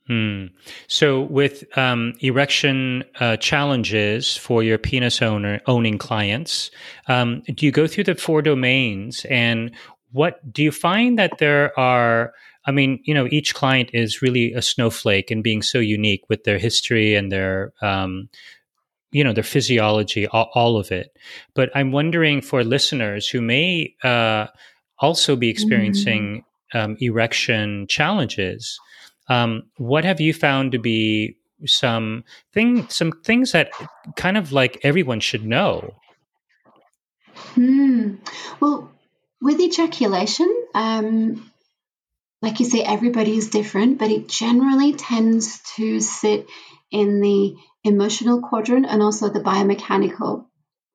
Hmm. 0.07 0.47
So, 0.87 1.23
with 1.23 1.65
um, 1.77 2.15
erection 2.21 3.03
uh, 3.19 3.39
challenges 3.39 4.37
for 4.37 4.63
your 4.63 4.79
penis 4.79 5.21
owner 5.21 5.61
owning 5.67 5.99
clients, 5.99 6.71
um, 7.09 7.43
do 7.53 7.67
you 7.67 7.73
go 7.73 7.89
through 7.89 8.05
the 8.05 8.15
four 8.15 8.41
domains? 8.41 9.27
And 9.29 9.73
what 10.13 10.53
do 10.53 10.63
you 10.63 10.71
find 10.71 11.19
that 11.19 11.39
there 11.39 11.77
are? 11.77 12.33
I 12.67 12.73
mean, 12.73 13.01
you 13.05 13.15
know, 13.15 13.29
each 13.31 13.55
client 13.55 13.91
is 13.93 14.23
really 14.23 14.53
a 14.53 14.63
snowflake 14.63 15.31
and 15.31 15.43
being 15.43 15.63
so 15.63 15.79
unique 15.79 16.29
with 16.29 16.45
their 16.45 16.59
history 16.59 17.15
and 17.15 17.31
their, 17.31 17.73
um, 17.81 18.29
you 19.13 19.23
know, 19.23 19.33
their 19.33 19.45
physiology, 19.45 20.27
all, 20.27 20.51
all, 20.55 20.77
of 20.77 20.91
it. 20.91 21.17
But 21.55 21.71
I'm 21.75 21.93
wondering 21.93 22.41
for 22.41 22.65
listeners 22.65 23.29
who 23.29 23.41
may 23.41 23.95
uh, 24.03 24.47
also 24.99 25.37
be 25.37 25.49
experiencing 25.49 26.45
mm. 26.75 26.97
erection 27.01 27.87
challenges 27.89 28.81
um, 29.29 29.65
what 29.77 30.05
have 30.05 30.21
you 30.21 30.33
found 30.33 30.73
to 30.73 30.79
be 30.79 31.37
some 31.65 32.25
thing, 32.53 32.89
some 32.89 33.13
things 33.25 33.53
that 33.53 33.71
kind 34.17 34.37
of 34.37 34.53
like 34.53 34.79
everyone 34.83 35.21
should 35.21 35.45
know? 35.45 35.95
Hmm. 37.55 38.17
Well, 38.61 38.91
with 39.41 39.61
ejaculation, 39.61 40.53
um, 40.75 41.51
like 42.43 42.61
you 42.61 42.67
say, 42.67 42.83
everybody 42.83 43.37
is 43.37 43.51
different, 43.51 43.99
but 43.99 44.11
it 44.11 44.29
generally 44.29 44.93
tends 44.93 45.61
to 45.77 46.01
sit 46.01 46.47
in 46.91 47.21
the 47.21 47.57
emotional 47.85 48.43
quadrant 48.43 48.87
and 48.89 49.03
also 49.03 49.29
the 49.29 49.41
biomechanical. 49.41 50.47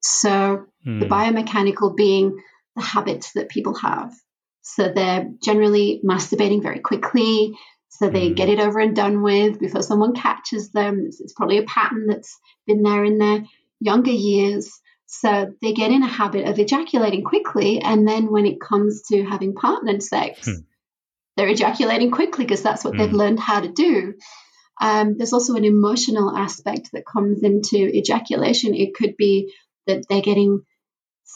So, 0.01 0.65
the 0.83 0.91
hmm. 0.91 1.03
biomechanical 1.03 1.95
being 1.95 2.41
the 2.75 2.81
habits 2.81 3.33
that 3.33 3.49
people 3.49 3.75
have. 3.75 4.13
So, 4.61 4.91
they're 4.93 5.29
generally 5.43 6.01
masturbating 6.03 6.63
very 6.63 6.79
quickly, 6.79 7.55
so 8.01 8.09
they 8.09 8.31
mm. 8.31 8.35
get 8.35 8.49
it 8.49 8.59
over 8.59 8.79
and 8.79 8.95
done 8.95 9.21
with 9.21 9.59
before 9.59 9.83
someone 9.83 10.15
catches 10.15 10.71
them. 10.71 11.03
It's, 11.05 11.21
it's, 11.21 11.33
probably 11.33 11.59
a 11.59 11.63
pattern 11.63 12.07
that's 12.07 12.39
been 12.65 12.81
there 12.81 13.03
in 13.05 13.19
their 13.19 13.43
younger 13.79 14.11
years. 14.11 14.71
So 15.05 15.53
they 15.61 15.73
get 15.73 15.91
in 15.91 16.01
a 16.01 16.07
habit 16.07 16.47
of 16.47 16.57
ejaculating 16.57 17.23
quickly. 17.23 17.79
And 17.79 18.07
then 18.07 18.31
when 18.31 18.47
it 18.47 18.59
comes 18.59 19.03
to 19.11 19.23
having 19.23 19.53
partnered 19.53 20.01
sex, 20.01 20.47
hmm. 20.47 20.61
They're 21.41 21.49
ejaculating 21.49 22.11
quickly 22.11 22.45
because 22.45 22.61
that's 22.61 22.83
what 22.85 22.93
mm. 22.93 22.99
they've 22.99 23.11
learned 23.11 23.39
how 23.39 23.61
to 23.61 23.71
do. 23.71 24.13
Um, 24.79 25.17
there's 25.17 25.33
also 25.33 25.55
an 25.55 25.65
emotional 25.65 26.37
aspect 26.37 26.89
that 26.93 27.03
comes 27.03 27.41
into 27.41 27.77
ejaculation. 27.77 28.75
It 28.75 28.93
could 28.93 29.17
be 29.17 29.51
that 29.87 30.03
they're 30.07 30.21
getting 30.21 30.61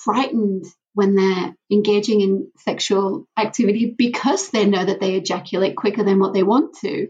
frightened 0.03 0.65
when 0.93 1.15
they're 1.15 1.55
engaging 1.71 2.21
in 2.21 2.51
sexual 2.59 3.25
activity 3.35 3.95
because 3.97 4.51
they 4.51 4.67
know 4.67 4.85
that 4.85 4.99
they 4.99 5.15
ejaculate 5.15 5.75
quicker 5.75 6.03
than 6.03 6.19
what 6.19 6.35
they 6.35 6.43
want 6.43 6.75
to. 6.81 7.07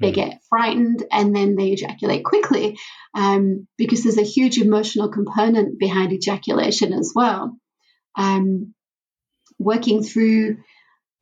They 0.00 0.08
hmm. 0.08 0.14
get 0.14 0.40
frightened 0.48 1.04
and 1.12 1.34
then 1.34 1.54
they 1.54 1.68
ejaculate 1.68 2.24
quickly 2.24 2.76
um, 3.14 3.68
because 3.78 4.02
there's 4.02 4.18
a 4.18 4.22
huge 4.22 4.58
emotional 4.58 5.10
component 5.10 5.78
behind 5.78 6.12
ejaculation 6.12 6.92
as 6.92 7.12
well. 7.14 7.56
Um, 8.16 8.74
working 9.60 10.02
through 10.02 10.56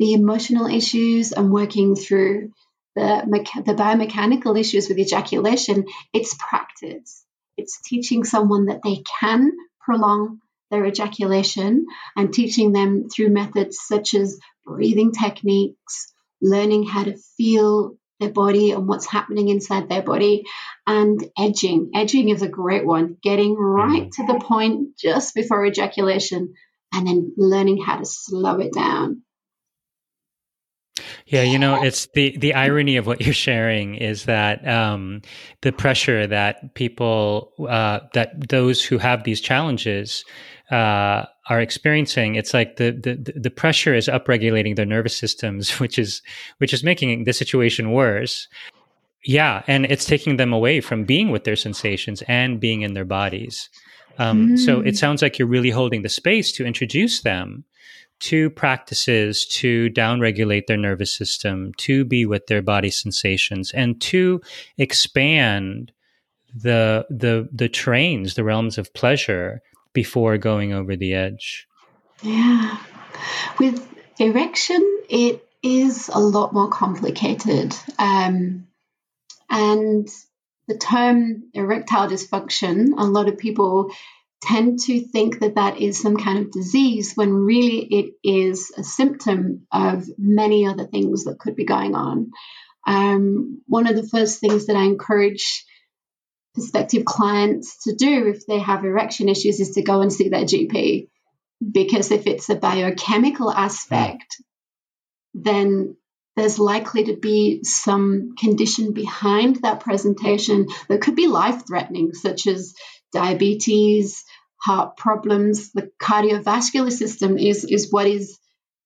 the 0.01 0.15
emotional 0.15 0.67
issues 0.67 1.33
and 1.33 1.53
working 1.53 1.95
through 1.95 2.51
the, 2.97 3.23
mecha- 3.29 3.65
the 3.67 3.75
biomechanical 3.75 4.59
issues 4.59 4.89
with 4.89 4.99
ejaculation, 4.99 5.85
it's 6.15 6.35
practice. 6.35 7.23
It's 7.59 7.83
teaching 7.83 8.25
someone 8.25 8.67
that 8.67 8.81
they 8.83 9.03
can 9.21 9.53
prolong 9.79 10.41
their 10.71 10.87
ejaculation 10.87 11.85
and 12.17 12.33
teaching 12.33 12.73
them 12.73 13.11
through 13.11 13.29
methods 13.29 13.79
such 13.79 14.15
as 14.15 14.41
breathing 14.65 15.13
techniques, 15.13 16.15
learning 16.41 16.85
how 16.85 17.05
to 17.05 17.19
feel 17.37 17.97
their 18.21 18.31
body 18.31 18.71
and 18.71 18.89
what's 18.89 19.07
happening 19.07 19.49
inside 19.49 19.91
their 19.91 20.03
body, 20.03 20.45
and 20.87 21.23
edging. 21.39 21.91
Edging 21.95 22.31
is 22.31 22.41
a 22.41 22.49
great 22.49 22.87
one, 22.87 23.19
getting 23.23 23.55
right 23.55 24.09
mm. 24.09 24.13
to 24.13 24.27
the 24.27 24.39
point 24.39 24.97
just 24.97 25.35
before 25.35 25.67
ejaculation 25.67 26.55
and 26.93 27.07
then 27.07 27.35
learning 27.37 27.83
how 27.83 27.99
to 27.99 28.07
slow 28.07 28.59
it 28.61 28.73
down. 28.73 29.23
Yeah, 31.31 31.43
you 31.43 31.61
know, 31.61 31.81
it's 31.81 32.07
the 32.15 32.37
the 32.39 32.55
irony 32.55 32.97
of 32.97 33.07
what 33.07 33.21
you're 33.21 33.33
sharing 33.33 33.95
is 33.95 34.25
that 34.25 34.67
um, 34.67 35.23
the 35.61 35.71
pressure 35.71 36.27
that 36.27 36.75
people 36.75 37.53
uh, 37.69 38.01
that 38.15 38.49
those 38.49 38.85
who 38.85 38.99
have 38.99 39.23
these 39.23 39.41
challenges 39.41 40.25
uh, 40.73 41.27
are 41.49 41.61
experiencing, 41.61 42.35
it's 42.35 42.53
like 42.53 42.77
the, 42.77 42.91
the 42.91 43.33
the 43.39 43.51
pressure 43.51 43.95
is 43.95 44.09
upregulating 44.09 44.75
their 44.75 44.87
nervous 44.87 45.17
systems, 45.17 45.71
which 45.79 46.01
is 46.01 46.21
which 46.59 46.75
is 46.75 46.83
making 46.83 47.23
the 47.25 47.33
situation 47.33 47.93
worse. 47.93 48.49
Yeah, 49.25 49.63
and 49.69 49.85
it's 49.85 50.07
taking 50.07 50.37
them 50.37 50.53
away 50.53 50.81
from 50.81 51.05
being 51.05 51.31
with 51.31 51.45
their 51.45 51.55
sensations 51.55 52.23
and 52.27 52.59
being 52.59 52.83
in 52.83 52.95
their 52.95 53.05
bodies. 53.05 53.69
Um, 54.19 54.51
mm. 54.51 54.59
So 54.59 54.81
it 54.81 54.95
mm. 54.95 54.99
sounds 54.99 55.23
like 55.23 55.39
you're 55.39 55.47
really 55.47 55.71
holding 55.71 56.03
the 56.03 56.09
space 56.09 56.51
to 56.53 56.67
introduce 56.67 57.21
them 57.21 57.65
to 58.21 58.51
practices 58.51 59.47
to 59.47 59.91
downregulate 59.91 60.67
their 60.67 60.77
nervous 60.77 61.13
system, 61.13 61.73
to 61.79 62.05
be 62.05 62.27
with 62.27 62.47
their 62.47 62.63
body 62.63 62.91
sensations, 62.91 63.73
and 63.73 64.01
to 64.01 64.41
expand 64.79 65.93
the 66.55 67.07
the 67.11 67.49
the 67.53 67.69
trains, 67.69 68.35
the 68.35 68.45
realms 68.45 68.79
of 68.79 68.93
pleasure 68.95 69.63
before 69.93 70.39
going 70.39 70.73
over 70.73 70.97
the 70.97 71.15
edge. 71.15 71.67
Yeah. 72.23 72.79
With 73.59 73.87
erection, 74.19 74.81
it 75.09 75.47
is 75.63 76.11
a 76.13 76.21
lot 76.21 76.53
more 76.53 76.69
complicated. 76.69 77.75
Um, 77.99 78.67
and 79.49 80.09
the 80.69 80.79
term 80.79 81.45
erectile 81.55 82.09
dysfunction, 82.09 82.93
a 82.97 83.05
lot 83.05 83.29
of 83.29 83.39
people 83.39 83.91
tend 84.41 84.79
to 84.81 85.01
think 85.01 85.41
that 85.41 85.57
that 85.57 85.79
is 85.79 86.01
some 86.01 86.17
kind 86.17 86.39
of 86.39 86.51
disease 86.51 87.13
when 87.15 87.33
really 87.33 87.79
it 87.79 88.15
is 88.25 88.73
a 88.77 88.83
symptom 88.83 89.67
of 89.71 90.05
many 90.19 90.67
other 90.67 90.87
things 90.87 91.25
that 91.25 91.39
could 91.39 91.57
be 91.57 91.65
going 91.65 91.95
on. 91.95 92.31
Um, 92.87 93.63
one 93.67 93.87
of 93.87 93.97
the 93.97 94.09
first 94.09 94.41
things 94.41 94.67
that 94.67 94.77
I 94.77 94.85
encourage 94.85 95.65
prospective 96.55 97.05
clients 97.05 97.85
to 97.85 97.95
do 97.95 98.29
if 98.29 98.47
they 98.47 98.59
have 98.59 98.85
erection 98.85 99.29
issues 99.29 99.61
is 99.61 99.73
to 99.73 99.83
go 99.83 100.01
and 100.01 100.13
see 100.13 100.29
their 100.29 100.45
GP. 100.45 101.09
Because 101.71 102.11
if 102.11 102.27
it's 102.27 102.49
a 102.49 102.55
biochemical 102.55 103.53
aspect, 103.53 104.37
then 105.35 105.97
there's 106.37 106.59
likely 106.59 107.05
to 107.05 107.17
be 107.17 107.63
some 107.65 108.35
condition 108.39 108.95
behind 108.95 109.57
that 109.57 109.81
presentation 109.81 110.69
that 110.89 111.03
could 111.03 111.17
be 111.17 111.27
life 111.27 111.67
threatening, 111.67 112.15
such 112.15 112.47
as 112.47 112.75
diabetes, 113.13 114.25
heart 114.57 114.97
problems. 114.97 115.73
The 115.73 115.91
cardiovascular 116.01 116.93
system 116.93 117.39
is, 117.39 117.65
is 117.65 117.91
what 117.91 118.07
is 118.07 118.39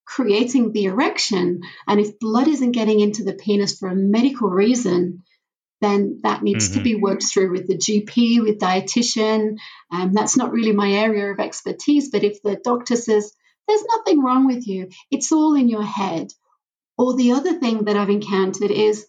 creating 0.06 0.72
the 0.72 0.84
erection. 0.84 1.62
And 1.86 2.00
if 2.00 2.18
blood 2.18 2.48
isn't 2.48 2.72
getting 2.72 3.00
into 3.00 3.24
the 3.24 3.34
penis 3.34 3.78
for 3.78 3.88
a 3.88 3.94
medical 3.94 4.48
reason, 4.48 5.22
then 5.80 6.20
that 6.22 6.42
needs 6.42 6.68
mm-hmm. 6.68 6.78
to 6.78 6.84
be 6.84 6.94
worked 6.94 7.24
through 7.24 7.50
with 7.50 7.66
the 7.66 7.76
GP, 7.76 8.42
with 8.42 8.58
dietitian. 8.58 9.58
Um, 9.90 10.12
that's 10.12 10.36
not 10.36 10.52
really 10.52 10.72
my 10.72 10.90
area 10.92 11.30
of 11.32 11.40
expertise, 11.40 12.10
but 12.10 12.24
if 12.24 12.42
the 12.42 12.56
doctor 12.56 12.96
says 12.96 13.32
there's 13.66 13.84
nothing 13.96 14.22
wrong 14.22 14.46
with 14.46 14.66
you, 14.66 14.90
it's 15.10 15.32
all 15.32 15.54
in 15.54 15.68
your 15.68 15.82
head. 15.82 16.28
Or 16.96 17.16
the 17.16 17.32
other 17.32 17.58
thing 17.58 17.84
that 17.84 17.96
I've 17.96 18.10
encountered 18.10 18.70
is 18.70 19.06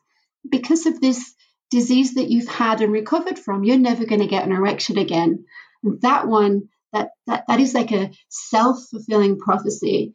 because 0.49 0.85
of 0.85 0.99
this 0.99 1.34
disease 1.71 2.15
that 2.15 2.29
you've 2.29 2.47
had 2.47 2.81
and 2.81 2.91
recovered 2.91 3.39
from, 3.39 3.63
you're 3.63 3.77
never 3.77 4.05
going 4.05 4.21
to 4.21 4.27
get 4.27 4.45
an 4.45 4.51
erection 4.51 4.97
again. 4.97 5.45
And 5.83 6.01
that 6.01 6.27
one, 6.27 6.69
that 6.93 7.09
that 7.27 7.45
that 7.47 7.59
is 7.59 7.73
like 7.73 7.91
a 7.91 8.11
self 8.29 8.77
fulfilling 8.89 9.37
prophecy. 9.39 10.13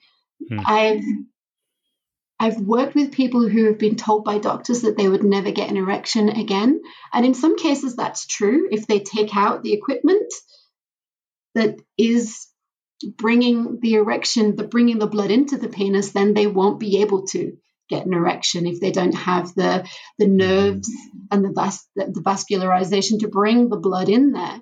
Mm. 0.50 0.62
I've 0.66 1.04
I've 2.38 2.58
worked 2.58 2.94
with 2.94 3.12
people 3.12 3.46
who 3.46 3.66
have 3.66 3.78
been 3.78 3.96
told 3.96 4.24
by 4.24 4.38
doctors 4.38 4.82
that 4.82 4.96
they 4.96 5.06
would 5.06 5.22
never 5.22 5.50
get 5.50 5.68
an 5.68 5.76
erection 5.76 6.30
again. 6.30 6.80
And 7.12 7.26
in 7.26 7.34
some 7.34 7.58
cases, 7.58 7.96
that's 7.96 8.26
true. 8.26 8.66
If 8.70 8.86
they 8.86 9.00
take 9.00 9.36
out 9.36 9.62
the 9.62 9.74
equipment 9.74 10.32
that 11.54 11.76
is 11.98 12.46
bringing 13.18 13.78
the 13.80 13.94
erection, 13.94 14.56
the 14.56 14.64
bringing 14.64 14.98
the 14.98 15.06
blood 15.06 15.30
into 15.30 15.58
the 15.58 15.68
penis, 15.68 16.12
then 16.12 16.32
they 16.32 16.46
won't 16.46 16.80
be 16.80 17.02
able 17.02 17.26
to 17.28 17.58
get 17.90 18.06
an 18.06 18.14
erection 18.14 18.66
if 18.66 18.80
they 18.80 18.92
don't 18.92 19.14
have 19.14 19.54
the 19.54 19.86
the 20.18 20.24
mm-hmm. 20.24 20.36
nerves 20.36 20.90
and 21.30 21.44
the, 21.44 21.52
vas- 21.52 21.88
the 21.96 22.22
vascularization 22.24 23.18
to 23.20 23.28
bring 23.28 23.68
the 23.68 23.76
blood 23.76 24.08
in 24.08 24.32
there. 24.32 24.60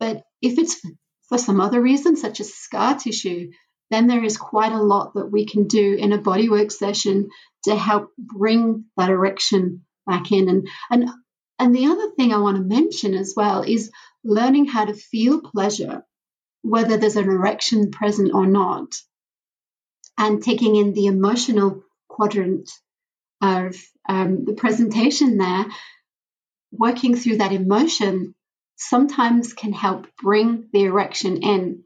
But 0.00 0.22
if 0.42 0.58
it's 0.58 0.80
for 1.28 1.38
some 1.38 1.60
other 1.60 1.80
reason, 1.80 2.16
such 2.16 2.40
as 2.40 2.54
scar 2.54 2.98
tissue, 2.98 3.50
then 3.90 4.06
there 4.06 4.24
is 4.24 4.36
quite 4.36 4.72
a 4.72 4.82
lot 4.82 5.14
that 5.14 5.30
we 5.30 5.46
can 5.46 5.66
do 5.66 5.94
in 5.94 6.12
a 6.12 6.18
bodywork 6.18 6.72
session 6.72 7.28
to 7.64 7.76
help 7.76 8.10
bring 8.18 8.84
that 8.96 9.10
erection 9.10 9.84
back 10.06 10.32
in. 10.32 10.48
And 10.48 10.68
and 10.90 11.10
and 11.58 11.74
the 11.74 11.86
other 11.86 12.10
thing 12.10 12.32
I 12.32 12.38
want 12.38 12.56
to 12.56 12.62
mention 12.62 13.14
as 13.14 13.34
well 13.36 13.62
is 13.62 13.90
learning 14.24 14.66
how 14.66 14.84
to 14.84 14.94
feel 14.94 15.40
pleasure, 15.40 16.04
whether 16.62 16.96
there's 16.96 17.16
an 17.16 17.28
erection 17.28 17.90
present 17.90 18.32
or 18.32 18.46
not, 18.46 18.94
and 20.16 20.42
taking 20.42 20.76
in 20.76 20.92
the 20.92 21.06
emotional 21.06 21.82
quadrant 22.18 22.68
of 23.40 23.76
um, 24.08 24.44
the 24.44 24.54
presentation 24.54 25.38
there, 25.38 25.66
working 26.72 27.14
through 27.14 27.36
that 27.36 27.52
emotion 27.52 28.34
sometimes 28.76 29.52
can 29.52 29.72
help 29.72 30.06
bring 30.20 30.68
the 30.72 30.82
erection 30.84 31.42
in 31.42 31.84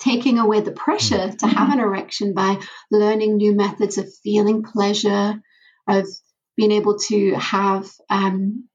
taking 0.00 0.38
away 0.38 0.60
the 0.60 0.72
pressure 0.72 1.30
to 1.30 1.46
have 1.46 1.70
an 1.70 1.80
erection 1.80 2.32
by 2.32 2.58
learning 2.90 3.36
new 3.36 3.54
methods 3.54 3.98
of 3.98 4.12
feeling 4.22 4.62
pleasure, 4.62 5.40
of 5.86 6.06
being 6.56 6.72
able 6.72 6.98
to 6.98 7.34
have 7.34 7.86
um, 8.08 8.66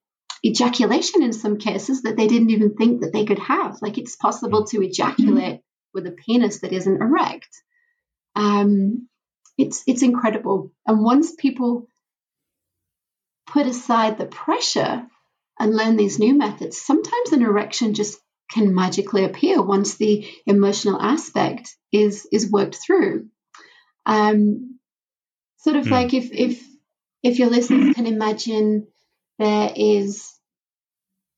ejaculation 0.45 1.23
in 1.23 1.33
some 1.33 1.57
cases 1.57 2.03
that 2.03 2.17
they 2.17 2.27
didn't 2.27 2.51
even 2.51 2.75
think 2.75 3.01
that 3.01 3.13
they 3.13 3.25
could 3.25 3.39
have. 3.39 3.77
Like 3.81 3.97
it's 3.97 4.15
possible 4.15 4.65
to 4.67 4.83
ejaculate 4.83 5.61
with 5.93 6.05
a 6.05 6.11
penis 6.11 6.61
that 6.61 6.71
isn't 6.71 7.01
erect. 7.01 7.49
Um, 8.35 9.08
it's 9.59 9.83
it's 9.85 10.01
incredible. 10.01 10.71
And 10.87 11.03
once 11.03 11.35
people 11.37 11.87
put 13.45 13.67
aside 13.67 14.17
the 14.17 14.25
pressure 14.25 15.05
and 15.59 15.75
learn 15.75 15.97
these 15.97 16.17
new 16.17 16.33
methods, 16.33 16.79
sometimes 16.79 17.33
an 17.33 17.43
erection 17.43 17.93
just 17.93 18.17
can 18.49 18.73
magically 18.73 19.25
appear 19.25 19.61
once 19.61 19.95
the 19.95 20.25
emotional 20.45 20.99
aspect 20.99 21.75
is 21.91 22.25
is 22.31 22.49
worked 22.49 22.75
through. 22.75 23.27
Um, 24.05 24.79
sort 25.57 25.75
of 25.75 25.85
mm. 25.85 25.91
like 25.91 26.13
if 26.13 26.31
if 26.31 26.65
if 27.21 27.37
your 27.37 27.49
listeners 27.49 27.95
can 27.95 28.07
imagine 28.07 28.87
there 29.39 29.73
is 29.75 30.33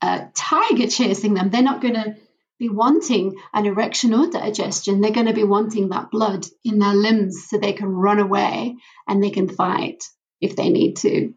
a 0.02 0.28
tiger 0.36 0.88
chasing 0.88 1.34
them, 1.34 1.50
they're 1.50 1.64
not 1.64 1.82
going 1.82 1.96
to 1.96 2.16
be 2.62 2.70
wanting 2.70 3.36
an 3.54 3.66
erection 3.66 4.14
or 4.14 4.30
digestion. 4.30 5.02
They're 5.02 5.12
going 5.12 5.26
to 5.26 5.34
be 5.34 5.44
wanting 5.44 5.90
that 5.90 6.12
blood 6.12 6.46
in 6.64 6.78
their 6.78 6.94
limbs 6.94 7.48
so 7.50 7.58
they 7.58 7.74
can 7.74 7.88
run 7.90 8.20
away 8.20 8.78
and 9.08 9.22
they 9.22 9.32
can 9.32 9.50
fight 9.50 10.04
if 10.40 10.56
they 10.56 10.70
need 10.70 10.98
to. 10.98 11.34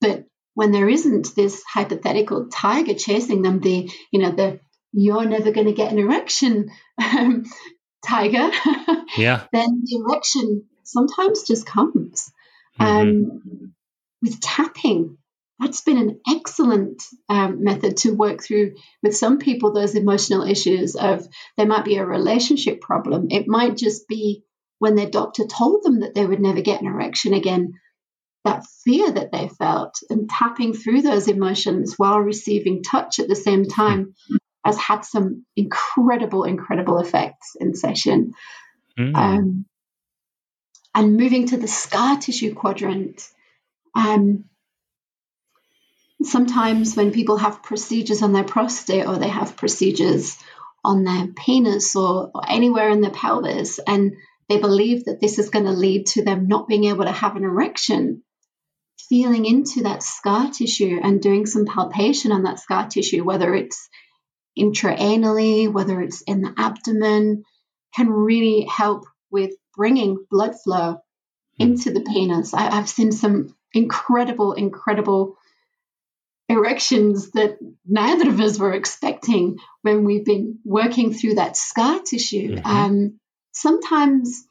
But 0.00 0.24
when 0.54 0.72
there 0.72 0.88
isn't 0.88 1.36
this 1.36 1.62
hypothetical 1.62 2.48
tiger 2.50 2.94
chasing 2.94 3.42
them, 3.42 3.60
the 3.60 3.88
you 4.10 4.20
know 4.20 4.32
the 4.32 4.58
you're 4.92 5.24
never 5.24 5.52
going 5.52 5.68
to 5.68 5.72
get 5.72 5.92
an 5.92 5.98
erection, 6.00 6.70
um, 7.02 7.44
tiger. 8.04 8.50
Yeah. 9.16 9.44
then 9.52 9.84
the 9.84 10.02
erection 10.04 10.64
sometimes 10.82 11.44
just 11.44 11.64
comes. 11.64 12.32
Mm-hmm. 12.80 12.84
Um, 12.84 13.74
with 14.20 14.40
tapping, 14.40 15.18
that's 15.60 15.82
been 15.82 15.98
an 15.98 16.20
excellent 16.28 17.02
um, 17.28 17.62
method 17.62 17.96
to 17.98 18.14
work 18.14 18.42
through 18.42 18.74
with 19.02 19.16
some 19.16 19.38
people 19.38 19.72
those 19.72 19.94
emotional 19.94 20.42
issues 20.42 20.96
of 20.96 21.26
there 21.56 21.66
might 21.66 21.84
be 21.84 21.96
a 21.96 22.06
relationship 22.06 22.80
problem. 22.80 23.28
It 23.30 23.46
might 23.46 23.76
just 23.76 24.08
be 24.08 24.42
when 24.78 24.96
their 24.96 25.08
doctor 25.08 25.44
told 25.46 25.84
them 25.84 26.00
that 26.00 26.14
they 26.14 26.26
would 26.26 26.40
never 26.40 26.60
get 26.60 26.80
an 26.80 26.88
erection 26.88 27.34
again, 27.34 27.74
that 28.44 28.66
fear 28.84 29.10
that 29.10 29.32
they 29.32 29.48
felt 29.48 29.94
and 30.10 30.28
tapping 30.28 30.74
through 30.74 31.02
those 31.02 31.28
emotions 31.28 31.94
while 31.96 32.18
receiving 32.18 32.82
touch 32.82 33.18
at 33.18 33.28
the 33.28 33.36
same 33.36 33.64
time 33.64 34.14
has 34.64 34.76
had 34.78 35.04
some 35.04 35.44
incredible, 35.56 36.44
incredible 36.44 36.98
effects 36.98 37.56
in 37.60 37.74
session. 37.74 38.32
Mm. 38.98 39.14
Um, 39.14 39.66
and 40.94 41.16
moving 41.16 41.46
to 41.48 41.56
the 41.56 41.68
scar 41.68 42.18
tissue 42.18 42.54
quadrant, 42.54 43.28
um, 43.94 44.44
sometimes 46.26 46.96
when 46.96 47.12
people 47.12 47.36
have 47.36 47.62
procedures 47.62 48.22
on 48.22 48.32
their 48.32 48.44
prostate 48.44 49.06
or 49.06 49.16
they 49.16 49.28
have 49.28 49.56
procedures 49.56 50.36
on 50.84 51.04
their 51.04 51.28
penis 51.28 51.96
or, 51.96 52.30
or 52.34 52.42
anywhere 52.48 52.90
in 52.90 53.00
the 53.00 53.10
pelvis, 53.10 53.78
and 53.86 54.16
they 54.48 54.58
believe 54.58 55.06
that 55.06 55.20
this 55.20 55.38
is 55.38 55.50
going 55.50 55.64
to 55.64 55.70
lead 55.70 56.06
to 56.06 56.24
them 56.24 56.46
not 56.46 56.68
being 56.68 56.84
able 56.84 57.04
to 57.04 57.12
have 57.12 57.36
an 57.36 57.44
erection, 57.44 58.22
feeling 59.08 59.46
into 59.46 59.84
that 59.84 60.02
scar 60.02 60.50
tissue 60.50 61.00
and 61.02 61.22
doing 61.22 61.46
some 61.46 61.64
palpation 61.64 62.32
on 62.32 62.42
that 62.42 62.58
scar 62.58 62.86
tissue, 62.88 63.24
whether 63.24 63.54
it's 63.54 63.88
intraanally, 64.58 65.72
whether 65.72 66.00
it's 66.00 66.22
in 66.22 66.42
the 66.42 66.54
abdomen, 66.56 67.44
can 67.94 68.10
really 68.10 68.66
help 68.70 69.04
with 69.30 69.52
bringing 69.76 70.24
blood 70.30 70.54
flow 70.62 70.98
hmm. 71.58 71.62
into 71.62 71.92
the 71.92 72.02
penis. 72.02 72.54
I, 72.54 72.74
have 72.74 72.88
seen 72.88 73.12
some 73.12 73.54
incredible, 73.72 74.52
incredible 74.52 75.36
erections 76.48 77.30
that 77.32 77.58
neither 77.86 78.28
of 78.28 78.40
us 78.40 78.58
were 78.58 78.72
expecting 78.72 79.58
when 79.82 80.04
we've 80.04 80.24
been 80.24 80.58
working 80.64 81.12
through 81.12 81.36
that 81.36 81.56
scar 81.56 82.00
tissue. 82.00 82.56
Mm-hmm. 82.56 82.66
Um, 82.66 83.20
sometimes, 83.52 84.44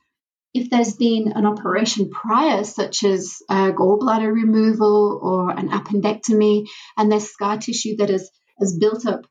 if 0.54 0.70
there's 0.70 0.96
been 0.96 1.34
an 1.36 1.46
operation 1.46 2.10
prior, 2.10 2.64
such 2.64 3.04
as 3.04 3.38
a 3.50 3.72
gallbladder 3.72 4.32
removal 4.32 5.20
or 5.22 5.52
an 5.52 5.70
appendectomy, 5.70 6.68
and 6.98 7.12
there's 7.12 7.30
scar 7.30 7.58
tissue 7.58 7.98
that 7.98 8.10
is, 8.10 8.30
has 8.60 8.78
built 8.78 9.06
up 9.06 9.26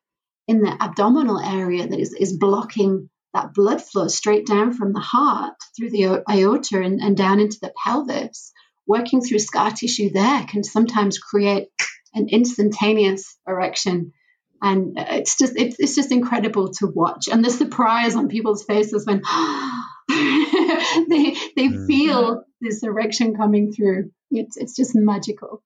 in 0.48 0.60
the 0.60 0.76
abdominal 0.80 1.38
area 1.38 1.86
that 1.86 1.98
is, 1.98 2.12
is 2.12 2.36
blocking 2.36 3.08
that 3.34 3.54
blood 3.54 3.82
flow 3.82 4.08
straight 4.08 4.46
down 4.46 4.72
from 4.72 4.92
the 4.92 5.00
heart 5.00 5.54
through 5.76 5.90
the 5.90 6.22
aorta 6.28 6.80
and, 6.82 7.00
and 7.00 7.16
down 7.16 7.40
into 7.40 7.58
the 7.62 7.72
pelvis, 7.82 8.52
working 8.86 9.22
through 9.22 9.38
scar 9.38 9.70
tissue 9.70 10.10
there 10.12 10.44
can 10.48 10.62
sometimes 10.62 11.18
create 11.18 11.68
an 12.14 12.28
instantaneous 12.28 13.36
erection. 13.46 14.12
And 14.60 14.94
it's 14.96 15.36
just 15.36 15.54
it's, 15.56 15.76
it's 15.78 15.94
just 15.94 16.12
incredible 16.12 16.72
to 16.74 16.86
watch. 16.86 17.28
And 17.28 17.44
the 17.44 17.50
surprise 17.50 18.14
on 18.14 18.28
people's 18.28 18.64
faces 18.64 19.04
when 19.06 19.22
they 20.08 21.36
they 21.56 21.68
mm. 21.68 21.86
feel 21.86 22.44
this 22.60 22.82
erection 22.82 23.34
coming 23.34 23.72
through. 23.72 24.12
It's 24.30 24.56
it's 24.56 24.76
just 24.76 24.94
magical. 24.94 25.62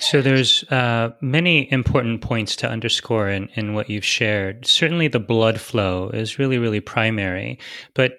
So 0.00 0.22
there's 0.22 0.64
uh, 0.64 1.10
many 1.20 1.70
important 1.70 2.22
points 2.22 2.56
to 2.56 2.68
underscore 2.68 3.28
in, 3.28 3.50
in 3.54 3.74
what 3.74 3.90
you've 3.90 4.04
shared. 4.04 4.66
Certainly, 4.66 5.08
the 5.08 5.20
blood 5.20 5.60
flow 5.60 6.08
is 6.08 6.38
really, 6.38 6.56
really 6.56 6.80
primary. 6.80 7.58
But 7.94 8.14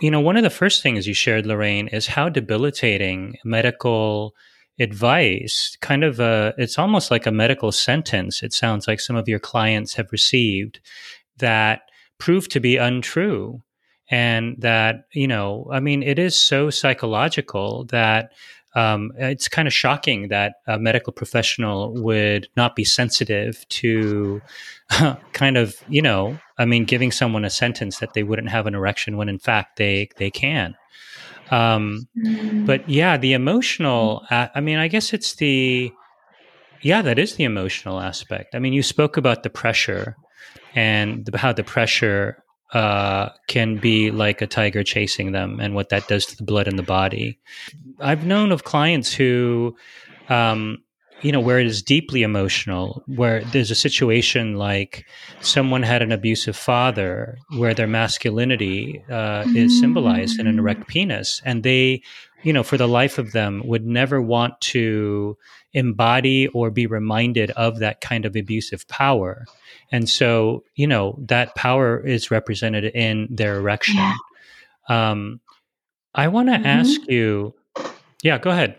you 0.00 0.10
know, 0.10 0.20
one 0.20 0.36
of 0.36 0.42
the 0.42 0.50
first 0.50 0.82
things 0.82 1.06
you 1.06 1.14
shared, 1.14 1.46
Lorraine, 1.46 1.88
is 1.88 2.06
how 2.06 2.28
debilitating 2.28 3.36
medical 3.44 4.34
advice 4.80 5.76
kind 5.80 6.02
of 6.02 6.18
a 6.18 6.52
it's 6.58 6.78
almost 6.78 7.10
like 7.10 7.26
a 7.26 7.32
medical 7.32 7.70
sentence 7.70 8.42
it 8.42 8.52
sounds 8.52 8.88
like 8.88 9.00
some 9.00 9.16
of 9.16 9.28
your 9.28 9.38
clients 9.38 9.94
have 9.94 10.10
received 10.10 10.80
that 11.38 11.82
prove 12.18 12.48
to 12.48 12.58
be 12.58 12.76
untrue 12.76 13.62
and 14.10 14.56
that 14.58 15.06
you 15.12 15.28
know 15.28 15.68
i 15.72 15.78
mean 15.78 16.02
it 16.02 16.18
is 16.18 16.36
so 16.36 16.70
psychological 16.70 17.84
that 17.84 18.32
um, 18.74 19.12
it's 19.16 19.48
kind 19.48 19.68
of 19.68 19.74
shocking 19.74 20.28
that 20.28 20.56
a 20.66 20.78
medical 20.78 21.12
professional 21.12 21.94
would 22.02 22.48
not 22.56 22.74
be 22.74 22.84
sensitive 22.84 23.66
to 23.68 24.42
kind 25.32 25.56
of, 25.56 25.76
you 25.88 26.02
know, 26.02 26.38
I 26.58 26.64
mean, 26.64 26.84
giving 26.84 27.12
someone 27.12 27.44
a 27.44 27.50
sentence 27.50 27.98
that 27.98 28.14
they 28.14 28.24
wouldn't 28.24 28.48
have 28.48 28.66
an 28.66 28.74
erection 28.74 29.16
when 29.16 29.28
in 29.28 29.38
fact 29.38 29.76
they 29.76 30.08
they 30.16 30.30
can. 30.30 30.74
Um, 31.54 32.08
mm. 32.18 32.66
But 32.66 32.88
yeah, 32.88 33.16
the 33.16 33.32
emotional. 33.32 34.24
I 34.30 34.60
mean, 34.60 34.78
I 34.78 34.88
guess 34.88 35.12
it's 35.12 35.34
the 35.36 35.92
yeah, 36.84 37.00
that 37.02 37.18
is 37.18 37.36
the 37.36 37.44
emotional 37.44 38.00
aspect. 38.00 38.54
I 38.54 38.58
mean, 38.58 38.74
you 38.74 38.82
spoke 38.82 39.16
about 39.16 39.42
the 39.42 39.50
pressure 39.50 40.16
and 40.74 41.24
the, 41.24 41.38
how 41.38 41.52
the 41.52 41.64
pressure 41.64 42.44
uh, 42.74 43.30
can 43.48 43.76
be 43.76 44.10
like 44.10 44.42
a 44.42 44.46
tiger 44.46 44.82
chasing 44.82 45.32
them 45.32 45.60
and 45.60 45.74
what 45.74 45.88
that 45.88 46.08
does 46.08 46.26
to 46.26 46.36
the 46.36 46.42
blood 46.44 46.68
in 46.68 46.76
the 46.76 46.82
body. 46.82 47.38
I've 48.00 48.26
known 48.26 48.52
of 48.52 48.64
clients 48.64 49.14
who, 49.14 49.76
um, 50.28 50.83
you 51.24 51.32
know, 51.32 51.40
where 51.40 51.58
it 51.58 51.66
is 51.66 51.80
deeply 51.82 52.22
emotional, 52.22 53.02
where 53.06 53.42
there's 53.44 53.70
a 53.70 53.74
situation 53.74 54.56
like 54.56 55.06
someone 55.40 55.82
had 55.82 56.02
an 56.02 56.12
abusive 56.12 56.54
father, 56.54 57.38
where 57.56 57.72
their 57.72 57.86
masculinity 57.86 59.02
uh, 59.10 59.42
is 59.56 59.80
symbolized 59.80 60.38
in 60.38 60.46
an 60.46 60.58
erect 60.58 60.86
penis, 60.86 61.40
and 61.46 61.62
they, 61.62 62.02
you 62.42 62.52
know, 62.52 62.62
for 62.62 62.76
the 62.76 62.86
life 62.86 63.16
of 63.16 63.32
them, 63.32 63.62
would 63.64 63.86
never 63.86 64.20
want 64.20 64.60
to 64.60 65.38
embody 65.72 66.46
or 66.48 66.70
be 66.70 66.86
reminded 66.86 67.50
of 67.52 67.78
that 67.78 68.02
kind 68.02 68.26
of 68.26 68.36
abusive 68.36 68.86
power. 68.88 69.46
And 69.90 70.10
so, 70.10 70.62
you 70.74 70.86
know, 70.86 71.18
that 71.26 71.54
power 71.54 72.06
is 72.06 72.30
represented 72.30 72.84
in 72.84 73.28
their 73.30 73.56
erection. 73.56 73.96
Yeah. 73.96 74.14
Um, 74.90 75.40
I 76.14 76.28
want 76.28 76.48
to 76.48 76.56
mm-hmm. 76.56 76.66
ask 76.66 77.00
you, 77.08 77.54
yeah, 78.22 78.36
go 78.36 78.50
ahead. 78.50 78.78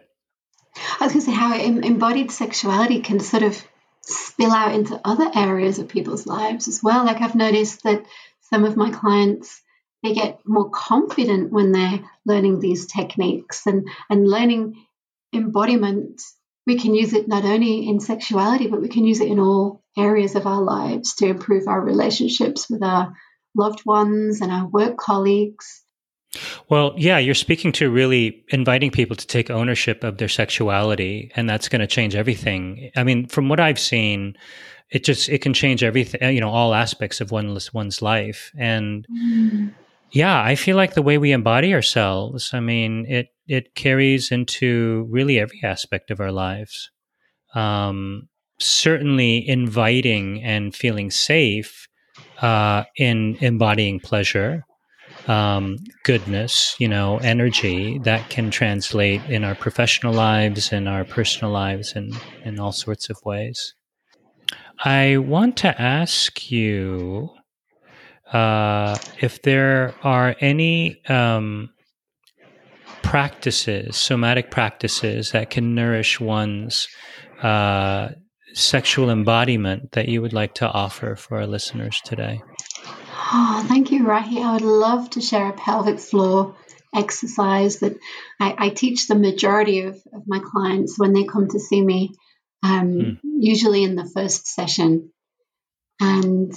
I 1.00 1.06
was 1.06 1.14
going 1.14 1.26
to 1.26 1.32
say 1.32 1.36
how 1.36 1.56
embodied 1.56 2.32
sexuality 2.32 3.02
can 3.02 3.20
sort 3.20 3.44
of 3.44 3.62
spill 4.02 4.52
out 4.52 4.76
into 4.76 5.00
other 5.04 5.30
areas 5.34 5.80
of 5.80 5.90
people's 5.90 6.28
lives 6.28 6.68
as 6.68 6.82
well. 6.84 7.06
Like 7.06 7.22
I've 7.22 7.36
noticed 7.36 7.84
that 7.84 8.06
some 8.42 8.64
of 8.66 8.78
my 8.78 8.92
clients 8.92 9.62
they 10.06 10.14
get 10.14 10.40
more 10.46 10.70
confident 10.70 11.52
when 11.52 11.72
they're 11.72 12.00
learning 12.26 12.60
these 12.60 12.86
techniques 12.86 13.66
and, 13.66 13.90
and 14.08 14.28
learning 14.28 14.86
embodiment. 15.34 16.22
We 16.68 16.78
can 16.78 16.94
use 16.94 17.14
it 17.14 17.28
not 17.28 17.44
only 17.44 17.88
in 17.88 18.00
sexuality, 18.00 18.68
but 18.68 18.82
we 18.82 18.88
can 18.88 19.06
use 19.06 19.20
it 19.20 19.30
in 19.30 19.40
all 19.40 19.82
areas 19.98 20.36
of 20.36 20.46
our 20.46 20.62
lives 20.62 21.16
to 21.16 21.28
improve 21.28 21.68
our 21.68 21.82
relationships 21.82 22.70
with 22.70 22.84
our 22.84 23.16
loved 23.56 23.84
ones 23.86 24.42
and 24.42 24.52
our 24.52 24.68
work 24.68 24.98
colleagues. 24.98 25.82
Well, 26.70 26.94
yeah, 26.98 27.18
you're 27.18 27.36
speaking 27.36 27.72
to 27.74 27.90
really 27.90 28.44
inviting 28.50 28.92
people 28.92 29.16
to 29.16 29.28
take 29.28 29.50
ownership 29.50 30.04
of 30.04 30.18
their 30.18 30.28
sexuality, 30.30 31.32
and 31.36 31.50
that's 31.50 31.70
going 31.70 31.82
to 31.82 31.88
change 31.88 32.16
everything. 32.16 32.92
I 32.96 33.04
mean, 33.04 33.28
from 33.28 33.50
what 33.50 33.60
I've 33.60 33.80
seen, 33.80 34.36
it 34.92 35.04
just 35.04 35.30
it 35.30 35.42
can 35.42 35.54
change 35.54 35.84
everything, 35.84 36.34
you 36.34 36.42
know, 36.42 36.50
all 36.50 36.74
aspects 36.74 37.22
of 37.22 37.32
one's 37.32 37.74
one's 37.74 38.02
life. 38.02 38.52
And 38.58 39.06
mm. 39.08 39.74
yeah, 40.12 40.42
I 40.42 40.56
feel 40.56 40.76
like 40.76 40.94
the 40.94 41.02
way 41.02 41.18
we 41.18 41.32
embody 41.32 41.74
ourselves, 41.74 42.52
I 42.54 42.60
mean, 42.60 43.06
it 43.08 43.30
it 43.48 43.76
carries 43.76 44.32
into 44.32 45.08
really 45.10 45.40
every 45.40 45.62
aspect 45.64 46.12
of 46.12 46.20
our 46.20 46.32
lives. 46.32 46.92
Um, 47.54 48.30
certainly, 48.60 49.48
inviting 49.48 50.44
and 50.44 50.76
feeling 50.76 51.10
safe 51.12 51.88
uh, 52.42 52.84
in 52.98 53.38
embodying 53.42 54.00
pleasure 54.00 54.66
um, 55.28 55.78
goodness, 56.04 56.76
you 56.80 56.88
know, 56.88 57.18
energy 57.18 58.00
that 58.00 58.30
can 58.30 58.52
translate 58.52 59.22
in 59.24 59.44
our 59.44 59.56
professional 59.56 60.14
lives 60.14 60.72
and 60.72 60.88
our 60.88 61.04
personal 61.04 61.52
lives 61.52 61.94
and 61.94 62.14
in 62.44 62.60
all 62.60 62.72
sorts 62.72 63.10
of 63.10 63.18
ways. 63.26 63.74
I 64.84 65.18
want 65.18 65.58
to 65.58 65.82
ask 65.82 66.52
you 66.52 67.30
uh, 68.32 68.98
if 69.22 69.42
there 69.42 69.96
are 70.04 70.36
any 70.40 71.02
um, 71.08 71.70
practices, 73.02 73.96
somatic 73.96 74.52
practices 74.52 75.32
that 75.32 75.50
can 75.50 75.76
nourish 75.76 76.20
one's 76.20 76.88
uh, 77.42 78.10
sexual 78.54 79.10
embodiment 79.10 79.92
that 79.92 80.08
you 80.08 80.22
would 80.22 80.34
like 80.34 80.54
to 80.56 80.68
offer 80.68 81.16
for 81.16 81.38
our 81.38 81.48
listeners 81.48 82.02
today. 82.04 82.42
Oh, 83.28 83.66
thank 83.68 83.92
you, 83.92 84.04
Rahi. 84.04 84.44
I 84.44 84.54
would 84.54 84.62
love 84.62 85.10
to 85.12 85.22
share 85.22 85.50
a 85.50 85.54
pelvic 85.54 86.00
floor 86.00 86.56
exercise 86.94 87.80
that 87.80 87.98
I, 88.40 88.56
I 88.58 88.70
teach 88.70 89.08
the 89.08 89.16
majority 89.16 89.82
of, 89.82 89.96
of, 90.14 90.28
my 90.28 90.40
clients 90.40 91.00
when 91.00 91.14
they 91.14 91.24
come 91.24 91.48
to 91.48 91.60
see 91.60 91.82
me, 91.82 92.14
um, 92.62 92.94
mm. 92.94 93.20
usually 93.24 93.84
in 93.84 93.96
the 93.96 94.06
first 94.06 94.48
session. 94.48 95.12
And 96.00 96.54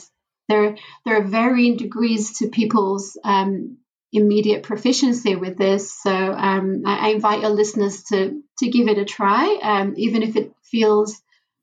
there, 0.48 0.76
there 1.04 1.16
are 1.16 1.26
varying 1.26 1.76
degrees 1.76 2.38
to 2.38 2.48
people's 2.48 3.18
um, 3.24 3.78
immediate 4.12 4.62
proficiency 4.62 5.36
with 5.36 5.56
this. 5.56 5.92
So 6.02 6.10
um, 6.10 6.82
I, 6.86 7.08
I, 7.08 7.08
invite 7.10 7.40
your 7.40 7.50
listeners 7.50 8.04
to, 8.04 8.42
to 8.58 8.68
give 8.68 8.88
it 8.88 8.98
a 8.98 9.04
try, 9.04 9.58
um, 9.62 9.94
even 9.96 10.22
if 10.22 10.36
it 10.36 10.52
feels 10.64 11.20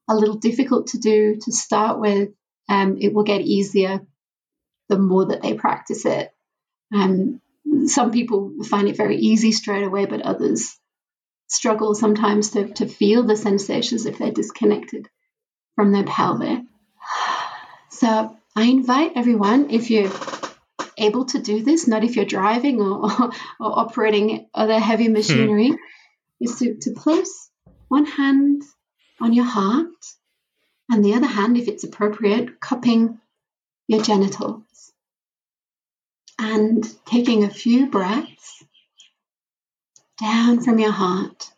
a 0.07 0.15
little 0.15 0.35
difficult 0.35 0.87
to 0.87 0.97
do 0.97 1.37
to 1.41 1.51
start 1.51 1.99
with. 1.99 2.29
Um, 2.67 2.97
it 2.99 3.13
will 3.13 3.23
get 3.23 3.41
easier 3.41 4.01
the 4.89 4.97
more 4.97 5.25
that 5.27 5.41
they 5.41 5.53
practice 5.53 6.05
it. 6.05 6.31
Um, 6.93 7.41
some 7.87 8.11
people 8.11 8.63
find 8.63 8.87
it 8.87 8.97
very 8.97 9.17
easy 9.17 9.51
straight 9.51 9.83
away, 9.83 10.05
but 10.05 10.21
others 10.21 10.77
struggle 11.47 11.95
sometimes 11.95 12.51
to, 12.51 12.67
to 12.73 12.87
feel 12.87 13.23
the 13.23 13.35
sensations 13.35 14.05
if 14.05 14.17
they're 14.17 14.31
disconnected 14.31 15.09
from 15.75 15.91
their 15.91 16.03
pelvic. 16.03 16.59
So 17.89 18.35
I 18.57 18.63
invite 18.63 19.13
everyone, 19.15 19.69
if 19.69 19.89
you're 19.89 20.11
able 20.97 21.25
to 21.27 21.39
do 21.39 21.63
this, 21.63 21.87
not 21.87 22.03
if 22.03 22.17
you're 22.17 22.25
driving 22.25 22.81
or, 22.81 23.05
or, 23.05 23.31
or 23.59 23.79
operating 23.79 24.49
other 24.53 24.77
heavy 24.77 25.07
machinery, 25.07 25.69
hmm. 25.69 25.75
is 26.41 26.59
to, 26.59 26.75
to 26.81 26.91
place 26.91 27.49
one 27.87 28.05
hand 28.05 28.63
on 29.21 29.31
your 29.31 29.45
heart 29.45 29.87
and 30.89 31.03
the 31.03 31.15
other 31.15 31.27
hand, 31.27 31.57
if 31.57 31.67
it's 31.67 31.83
appropriate, 31.83 32.59
cupping 32.59 33.19
your 33.87 34.01
genitals 34.01 34.91
and 36.39 36.85
taking 37.05 37.43
a 37.43 37.49
few 37.49 37.87
breaths 37.87 38.63
down 40.19 40.61
from 40.61 40.79
your 40.79 40.91
heart 40.91 41.51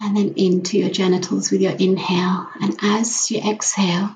and 0.00 0.16
then 0.16 0.34
into 0.36 0.78
your 0.78 0.90
genitals 0.90 1.50
with 1.50 1.60
your 1.60 1.72
inhale. 1.72 2.48
And 2.60 2.76
as 2.82 3.30
you 3.30 3.40
exhale, 3.40 4.14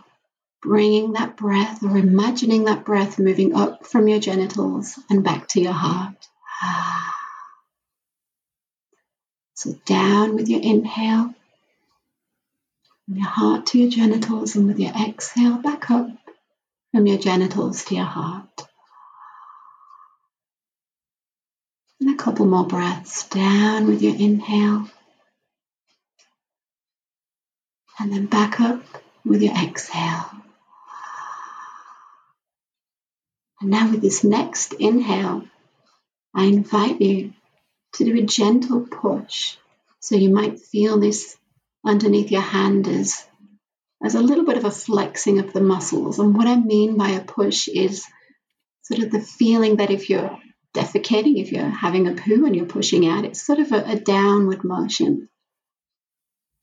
bringing 0.62 1.14
that 1.14 1.36
breath 1.36 1.82
or 1.82 1.96
imagining 1.96 2.64
that 2.64 2.84
breath 2.84 3.18
moving 3.18 3.54
up 3.54 3.86
from 3.86 4.06
your 4.08 4.20
genitals 4.20 4.98
and 5.08 5.24
back 5.24 5.48
to 5.48 5.60
your 5.60 5.72
heart. 5.72 6.14
So 9.54 9.74
down 9.84 10.36
with 10.36 10.48
your 10.48 10.62
inhale, 10.62 11.34
from 13.10 13.18
your 13.18 13.28
heart 13.28 13.66
to 13.66 13.78
your 13.78 13.90
genitals, 13.90 14.54
and 14.54 14.68
with 14.68 14.78
your 14.78 14.92
exhale, 14.92 15.56
back 15.56 15.90
up 15.90 16.08
from 16.92 17.08
your 17.08 17.18
genitals 17.18 17.84
to 17.84 17.96
your 17.96 18.04
heart. 18.04 18.68
And 22.00 22.10
a 22.14 22.22
couple 22.22 22.46
more 22.46 22.66
breaths 22.68 23.28
down 23.28 23.88
with 23.88 24.00
your 24.00 24.14
inhale. 24.14 24.88
And 27.98 28.12
then 28.12 28.26
back 28.26 28.60
up 28.60 28.80
with 29.24 29.42
your 29.42 29.54
exhale. 29.54 30.30
And 33.60 33.70
now, 33.70 33.90
with 33.90 34.02
this 34.02 34.22
next 34.22 34.72
inhale, 34.74 35.42
I 36.32 36.44
invite 36.44 37.00
you 37.00 37.34
to 37.94 38.04
do 38.04 38.16
a 38.16 38.22
gentle 38.22 38.82
push. 38.82 39.56
So 39.98 40.14
you 40.14 40.30
might 40.30 40.60
feel 40.60 41.00
this 41.00 41.36
underneath 41.84 42.30
your 42.30 42.40
hand 42.42 42.88
as 42.88 43.24
there's 44.00 44.14
a 44.14 44.20
little 44.20 44.44
bit 44.44 44.56
of 44.56 44.64
a 44.64 44.70
flexing 44.70 45.38
of 45.38 45.52
the 45.52 45.60
muscles. 45.60 46.18
And 46.18 46.36
what 46.36 46.46
I 46.46 46.56
mean 46.56 46.96
by 46.96 47.10
a 47.10 47.24
push 47.24 47.68
is 47.68 48.04
sort 48.82 49.02
of 49.02 49.10
the 49.10 49.20
feeling 49.20 49.76
that 49.76 49.90
if 49.90 50.08
you're 50.08 50.38
defecating, 50.74 51.40
if 51.40 51.52
you're 51.52 51.68
having 51.68 52.08
a 52.08 52.14
poo 52.14 52.46
and 52.46 52.56
you're 52.56 52.66
pushing 52.66 53.06
out, 53.06 53.24
it's 53.24 53.44
sort 53.44 53.58
of 53.58 53.72
a, 53.72 53.92
a 53.92 53.96
downward 53.96 54.64
motion 54.64 55.28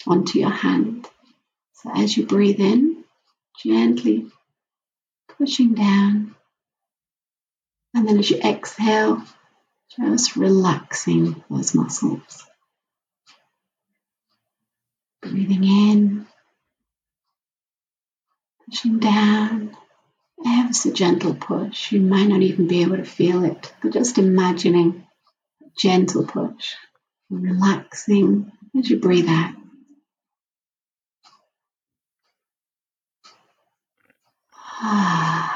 onto 0.05 0.39
your 0.39 0.49
hand. 0.49 1.07
So 1.73 1.91
as 1.93 2.17
you 2.17 2.25
breathe 2.25 2.59
in, 2.59 3.03
gently 3.63 4.31
pushing 5.37 5.75
down. 5.75 6.35
And 7.93 8.07
then 8.07 8.17
as 8.17 8.29
you 8.29 8.39
exhale, 8.39 9.21
just 9.95 10.35
relaxing 10.35 11.43
those 11.49 11.73
muscles. 11.75 12.45
Breathing 15.29 15.63
in 15.63 16.27
pushing 18.69 18.99
down. 18.99 19.75
Ever 20.45 20.73
so 20.73 20.91
gentle 20.91 21.33
push. 21.33 21.91
You 21.91 22.01
might 22.01 22.27
not 22.27 22.41
even 22.41 22.67
be 22.67 22.83
able 22.83 22.97
to 22.97 23.05
feel 23.05 23.43
it, 23.43 23.73
but 23.81 23.93
just 23.93 24.19
imagining 24.19 25.07
a 25.63 25.69
gentle 25.77 26.25
push, 26.25 26.75
relaxing 27.29 28.51
as 28.77 28.89
you 28.89 28.99
breathe 28.99 29.29
out. 29.29 29.53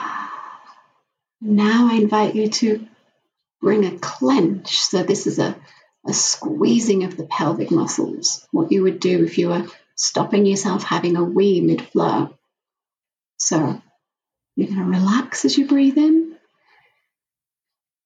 Now 1.44 1.90
I 1.92 1.96
invite 1.96 2.36
you 2.36 2.50
to 2.50 2.88
bring 3.62 3.84
a 3.86 3.98
clench. 3.98 4.78
So 4.78 5.02
this 5.02 5.26
is 5.26 5.40
a, 5.40 5.56
a 6.08 6.14
squeezing 6.14 7.04
of 7.04 7.16
the 7.16 7.26
pelvic 7.26 7.72
muscles. 7.72 8.48
What 8.52 8.72
you 8.72 8.84
would 8.84 9.00
do 9.00 9.24
if 9.24 9.38
you 9.38 9.50
were 9.50 9.68
stopping 9.96 10.46
yourself 10.46 10.84
having 10.84 11.16
a 11.16 11.24
wee 11.24 11.62
mid 11.62 11.82
flow. 11.82 12.36
So 13.38 13.82
you're 14.56 14.68
going 14.68 14.80
to 14.80 15.00
relax 15.00 15.46
as 15.46 15.58
you 15.58 15.68
breathe 15.68 15.98
in 15.98 16.36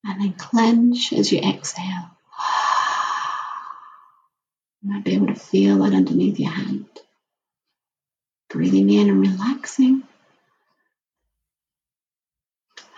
and 0.04 0.20
then 0.20 0.32
clench 0.34 1.12
as 1.12 1.32
you 1.32 1.40
exhale. 1.40 2.10
You 4.82 4.92
might 4.92 5.04
be 5.04 5.14
able 5.14 5.28
to 5.28 5.34
feel 5.34 5.78
that 5.78 5.94
underneath 5.94 6.38
your 6.38 6.52
hand. 6.52 6.86
Breathing 8.50 8.88
in 8.88 9.08
and 9.08 9.20
relaxing. 9.20 10.04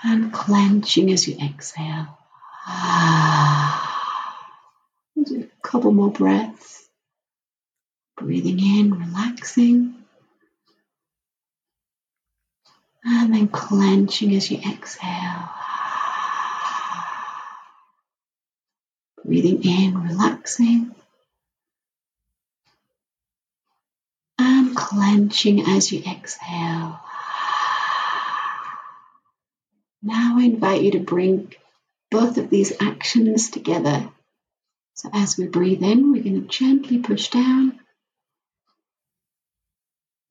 And 0.03 0.31
clenching 0.33 1.11
as 1.11 1.27
you 1.27 1.39
exhale. 1.39 2.19
Couple 5.63 5.93
more 5.93 6.11
breaths. 6.11 6.89
Breathing 8.17 8.59
in, 8.59 8.95
relaxing. 8.95 9.95
And 13.05 13.35
then 13.35 13.49
clenching 13.49 14.35
as 14.35 14.51
you 14.51 14.59
exhale. 14.59 15.49
Breathing 19.25 19.63
in, 19.65 20.03
relaxing. 20.03 20.95
And 24.39 24.77
clenching 24.77 25.61
as 25.63 25.93
you 25.93 26.03
exhale. 26.07 27.01
Now 30.03 30.39
I 30.39 30.45
invite 30.45 30.83
you 30.83 30.93
to 30.93 31.01
bring 31.01 31.53
both 32.11 32.39
of 32.39 32.49
these 32.51 32.73
actions 32.81 33.51
together. 33.51 34.09
So 34.99 35.09
as 35.15 35.39
we 35.39 35.47
breathe 35.47 35.85
in, 35.85 36.11
we're 36.11 36.25
going 36.25 36.43
to 36.43 36.49
gently 36.49 36.99
push 36.99 37.29
down. 37.29 37.79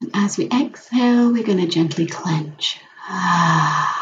And 0.02 0.12
as 0.14 0.38
we 0.38 0.50
exhale, 0.50 1.32
we're 1.32 1.46
going 1.46 1.60
to 1.60 1.68
gently 1.68 2.06
clench. 2.06 2.80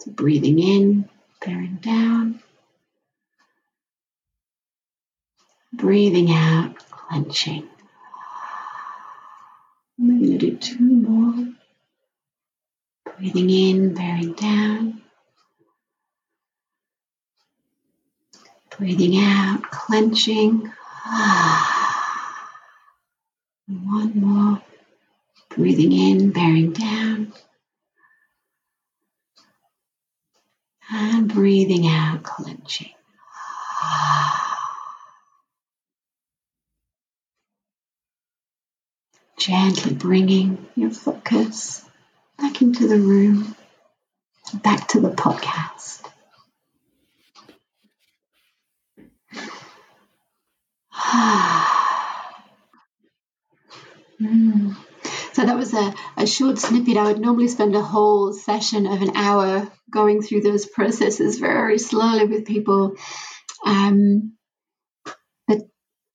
So 0.00 0.12
breathing 0.12 0.60
in, 0.60 1.08
bearing 1.44 1.80
down. 1.82 2.40
Breathing 5.72 6.30
out, 6.30 6.78
clenching. 6.88 7.68
We're 9.98 10.20
going 10.20 10.38
to 10.38 10.38
do 10.38 10.56
two 10.56 10.78
more. 10.78 11.52
Breathing 13.16 13.50
in, 13.50 13.94
bearing 13.94 14.34
down. 14.34 15.02
Breathing 18.78 19.18
out, 19.24 19.62
clenching. 19.72 20.72
One 23.66 24.12
more. 24.20 24.62
Breathing 25.50 25.92
in, 25.92 26.30
bearing 26.30 26.72
down. 26.72 27.32
And 30.92 31.28
breathing 31.32 31.88
out, 31.88 32.22
clenching. 32.22 32.92
Gently 39.38 39.94
bringing 39.94 40.66
your 40.76 40.90
focus 40.90 41.84
back 42.38 42.62
into 42.62 42.86
the 42.86 42.98
room, 43.00 43.56
back 44.62 44.86
to 44.88 45.00
the 45.00 45.10
podcast. 45.10 46.07
mm. 54.20 54.76
So 55.32 55.46
that 55.46 55.56
was 55.56 55.72
a, 55.72 55.94
a 56.16 56.26
short 56.26 56.58
snippet. 56.58 56.96
I 56.96 57.04
would 57.04 57.20
normally 57.20 57.48
spend 57.48 57.76
a 57.76 57.82
whole 57.82 58.32
session 58.32 58.86
of 58.86 59.00
an 59.00 59.16
hour 59.16 59.70
going 59.90 60.20
through 60.20 60.42
those 60.42 60.66
processes 60.66 61.38
very 61.38 61.78
slowly 61.78 62.26
with 62.26 62.44
people. 62.44 62.96
Um, 63.64 64.34
but 65.46 65.62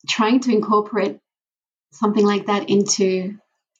trying 0.08 0.42
to 0.42 0.52
incorporate 0.52 1.20
something 1.92 2.26
like 2.26 2.48
that 2.48 2.70
into 2.70 3.38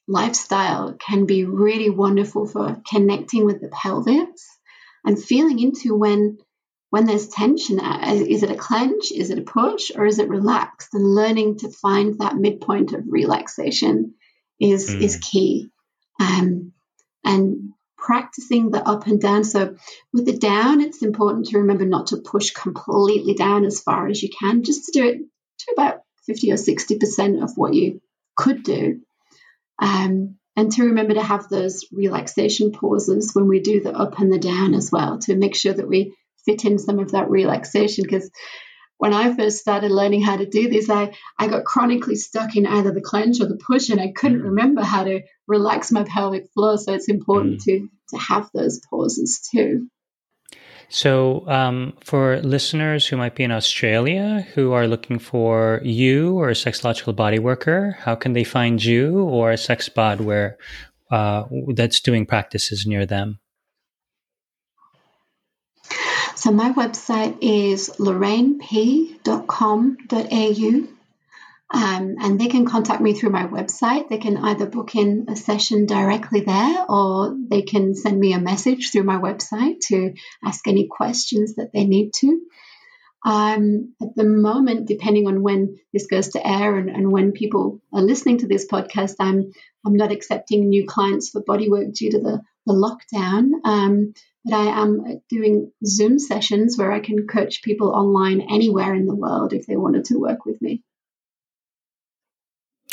lifestyle 0.08 0.94
can 0.94 1.26
be 1.26 1.44
really 1.44 1.90
wonderful 1.90 2.46
for 2.46 2.80
connecting 2.88 3.44
with 3.44 3.60
the 3.60 3.68
pelvis 3.68 4.58
and 5.04 5.22
feeling 5.22 5.60
into 5.60 5.94
when 5.94 6.38
when 6.94 7.06
there's 7.06 7.26
tension 7.26 7.80
is 7.80 8.44
it 8.44 8.52
a 8.52 8.54
clench? 8.54 9.10
Is 9.10 9.30
it 9.30 9.40
a 9.40 9.42
push? 9.42 9.90
Or 9.96 10.06
is 10.06 10.20
it 10.20 10.28
relaxed 10.28 10.94
and 10.94 11.04
learning 11.04 11.58
to 11.58 11.68
find 11.68 12.20
that 12.20 12.36
midpoint 12.36 12.92
of 12.92 13.02
relaxation 13.08 14.14
is 14.60 14.88
mm. 14.88 15.02
is 15.02 15.16
key. 15.16 15.72
Um, 16.20 16.70
and 17.24 17.72
practicing 17.98 18.70
the 18.70 18.88
up 18.88 19.08
and 19.08 19.20
down. 19.20 19.42
So 19.42 19.74
with 20.12 20.24
the 20.24 20.38
down 20.38 20.80
it's 20.80 21.02
important 21.02 21.46
to 21.46 21.58
remember 21.58 21.84
not 21.84 22.06
to 22.08 22.18
push 22.18 22.52
completely 22.52 23.34
down 23.34 23.64
as 23.64 23.80
far 23.80 24.06
as 24.06 24.22
you 24.22 24.28
can 24.28 24.62
just 24.62 24.84
to 24.84 24.92
do 24.92 25.08
it 25.08 25.18
to 25.18 25.72
about 25.72 26.02
50 26.26 26.52
or 26.52 26.56
60 26.56 26.98
percent 27.00 27.42
of 27.42 27.50
what 27.56 27.74
you 27.74 28.00
could 28.36 28.62
do. 28.62 29.00
Um, 29.80 30.36
and 30.54 30.70
to 30.70 30.84
remember 30.84 31.14
to 31.14 31.22
have 31.24 31.48
those 31.48 31.86
relaxation 31.90 32.70
pauses 32.70 33.34
when 33.34 33.48
we 33.48 33.58
do 33.58 33.80
the 33.80 33.90
up 33.90 34.20
and 34.20 34.32
the 34.32 34.38
down 34.38 34.74
as 34.74 34.92
well 34.92 35.18
to 35.22 35.34
make 35.34 35.56
sure 35.56 35.72
that 35.72 35.88
we 35.88 36.14
fit 36.44 36.64
in 36.64 36.78
some 36.78 36.98
of 36.98 37.12
that 37.12 37.30
relaxation 37.30 38.04
because 38.04 38.30
when 38.96 39.12
I 39.12 39.34
first 39.34 39.58
started 39.58 39.90
learning 39.90 40.22
how 40.22 40.36
to 40.36 40.46
do 40.46 40.68
this, 40.68 40.88
I, 40.88 41.14
I 41.38 41.48
got 41.48 41.64
chronically 41.64 42.16
stuck 42.16 42.56
in 42.56 42.66
either 42.66 42.92
the 42.92 43.00
clench 43.00 43.40
or 43.40 43.46
the 43.46 43.56
push, 43.56 43.90
and 43.90 44.00
I 44.00 44.12
couldn't 44.12 44.40
mm. 44.40 44.44
remember 44.44 44.82
how 44.82 45.04
to 45.04 45.22
relax 45.46 45.90
my 45.90 46.04
pelvic 46.04 46.46
floor. 46.54 46.78
So 46.78 46.94
it's 46.94 47.08
important 47.08 47.60
mm. 47.60 47.64
to 47.64 47.88
to 48.10 48.18
have 48.18 48.50
those 48.54 48.80
pauses 48.88 49.46
too. 49.52 49.88
So, 50.88 51.48
um, 51.48 51.94
for 52.04 52.40
listeners 52.40 53.06
who 53.06 53.16
might 53.16 53.34
be 53.34 53.44
in 53.44 53.50
Australia 53.50 54.46
who 54.54 54.72
are 54.72 54.86
looking 54.86 55.18
for 55.18 55.80
you 55.82 56.38
or 56.38 56.50
a 56.50 56.54
sexological 56.54 57.16
body 57.16 57.38
worker, 57.38 57.96
how 58.00 58.14
can 58.14 58.32
they 58.32 58.44
find 58.44 58.84
you 58.84 59.18
or 59.20 59.50
a 59.50 59.58
sex 59.58 59.88
bod 59.88 60.20
where 60.20 60.58
uh, 61.10 61.44
that's 61.74 62.00
doing 62.00 62.26
practices 62.26 62.86
near 62.86 63.06
them? 63.06 63.40
So, 66.44 66.52
my 66.52 66.72
website 66.72 67.38
is 67.40 67.88
lorrainep.com.au. 67.98 70.88
Um, 71.70 72.16
and 72.20 72.38
they 72.38 72.48
can 72.48 72.66
contact 72.66 73.00
me 73.00 73.14
through 73.14 73.30
my 73.30 73.46
website. 73.46 74.10
They 74.10 74.18
can 74.18 74.36
either 74.36 74.66
book 74.66 74.94
in 74.94 75.24
a 75.30 75.36
session 75.36 75.86
directly 75.86 76.40
there 76.40 76.84
or 76.86 77.34
they 77.48 77.62
can 77.62 77.94
send 77.94 78.20
me 78.20 78.34
a 78.34 78.38
message 78.38 78.92
through 78.92 79.04
my 79.04 79.16
website 79.16 79.80
to 79.86 80.12
ask 80.44 80.68
any 80.68 80.86
questions 80.86 81.54
that 81.54 81.72
they 81.72 81.86
need 81.86 82.12
to. 82.16 82.42
Um, 83.24 83.94
at 84.02 84.14
the 84.14 84.24
moment, 84.24 84.86
depending 84.86 85.26
on 85.26 85.42
when 85.42 85.78
this 85.94 86.08
goes 86.08 86.28
to 86.32 86.46
air 86.46 86.76
and, 86.76 86.90
and, 86.90 87.10
when 87.10 87.32
people 87.32 87.80
are 87.90 88.02
listening 88.02 88.36
to 88.40 88.46
this 88.46 88.66
podcast, 88.66 89.14
I'm 89.18 89.54
I'm 89.86 89.96
not 89.96 90.12
accepting 90.12 90.68
new 90.68 90.86
clients 90.86 91.30
for 91.30 91.40
bodywork 91.40 91.94
due 91.94 92.10
to 92.10 92.20
the, 92.20 92.42
the 92.66 92.74
lockdown. 92.74 93.52
Um, 93.64 94.12
but 94.44 94.54
I 94.54 94.82
am 94.82 95.22
doing 95.28 95.72
Zoom 95.86 96.18
sessions 96.18 96.76
where 96.76 96.92
I 96.92 97.00
can 97.00 97.26
coach 97.26 97.62
people 97.62 97.88
online 97.88 98.42
anywhere 98.42 98.94
in 98.94 99.06
the 99.06 99.14
world 99.14 99.52
if 99.52 99.66
they 99.66 99.76
wanted 99.76 100.04
to 100.06 100.18
work 100.18 100.44
with 100.44 100.60
me. 100.60 100.82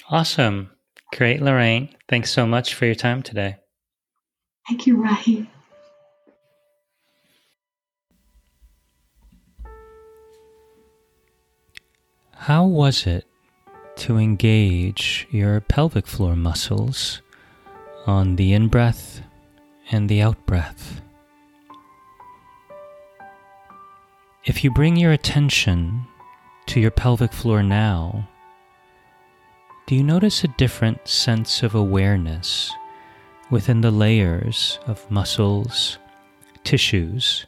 Awesome. 0.10 0.72
Great, 1.14 1.42
Lorraine. 1.42 1.90
Thanks 2.08 2.32
so 2.32 2.46
much 2.46 2.74
for 2.74 2.86
your 2.86 2.96
time 2.96 3.22
today. 3.22 3.58
Thank 4.68 4.88
you, 4.88 4.98
Rahi. 4.98 5.48
How 12.36 12.66
was 12.66 13.06
it 13.06 13.26
to 13.98 14.18
engage 14.18 15.28
your 15.32 15.60
pelvic 15.60 16.08
floor 16.08 16.36
muscles 16.36 17.22
on 18.08 18.36
the 18.36 18.54
in 18.54 18.68
breath 18.68 19.22
and 19.92 20.10
the 20.10 20.22
out 20.22 20.46
breath? 20.46 21.02
If 24.44 24.64
you 24.64 24.72
bring 24.72 24.96
your 24.96 25.12
attention 25.12 26.08
to 26.66 26.80
your 26.80 26.90
pelvic 26.90 27.32
floor 27.32 27.62
now, 27.62 28.28
do 29.86 29.96
you 29.96 30.02
notice 30.02 30.44
a 30.44 30.48
different 30.58 31.08
sense 31.08 31.62
of 31.62 31.76
awareness 31.76 32.74
within 33.52 33.82
the 33.82 33.92
layers 33.92 34.80
of 34.88 35.12
muscles, 35.12 36.00
tissues, 36.64 37.46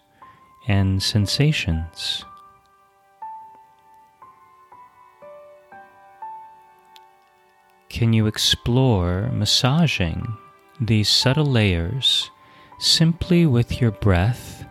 and 0.68 1.02
sensations? 1.02 2.26
Can 7.90 8.14
you 8.14 8.28
explore 8.28 9.32
massaging 9.34 10.38
these 10.80 11.10
subtle 11.10 11.48
layers 11.48 12.30
simply 12.78 13.48
with 13.48 13.82
your 13.82 13.92
breath 13.92 14.63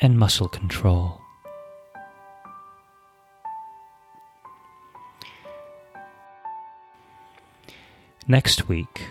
and 0.00 0.18
muscle 0.18 0.48
control? 0.48 1.20
Next 8.28 8.68
week, 8.68 9.02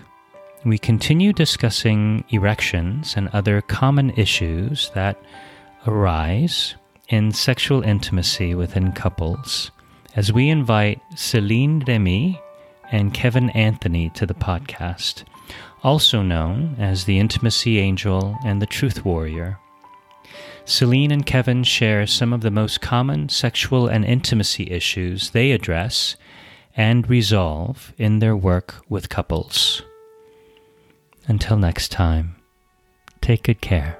we 0.65 0.77
continue 0.77 1.31
discussing 1.31 2.25
erections 2.29 3.13
and 3.15 3.29
other 3.29 3.61
common 3.61 4.09
issues 4.11 4.91
that 4.93 5.21
arise 5.87 6.75
in 7.07 7.31
sexual 7.31 7.81
intimacy 7.83 8.55
within 8.55 8.91
couples 8.91 9.71
as 10.15 10.33
we 10.33 10.49
invite 10.49 11.01
Celine 11.15 11.83
Remy 11.87 12.41
and 12.91 13.13
Kevin 13.13 13.49
Anthony 13.51 14.09
to 14.11 14.25
the 14.25 14.33
podcast, 14.33 15.23
also 15.83 16.21
known 16.21 16.75
as 16.79 17.05
the 17.05 17.19
Intimacy 17.19 17.79
Angel 17.79 18.37
and 18.43 18.61
the 18.61 18.65
Truth 18.65 19.05
Warrior. 19.05 19.59
Celine 20.65 21.11
and 21.11 21.25
Kevin 21.25 21.63
share 21.63 22.07
some 22.07 22.33
of 22.33 22.41
the 22.41 22.49
most 22.49 22.81
common 22.81 23.29
sexual 23.29 23.87
and 23.87 24.03
intimacy 24.03 24.71
issues 24.71 25.29
they 25.29 25.51
address 25.51 26.15
and 26.75 27.07
resolve 27.07 27.93
in 27.97 28.19
their 28.19 28.35
work 28.35 28.75
with 28.89 29.07
couples. 29.07 29.83
Until 31.27 31.57
next 31.57 31.91
time, 31.91 32.35
take 33.21 33.43
good 33.43 33.61
care. 33.61 33.99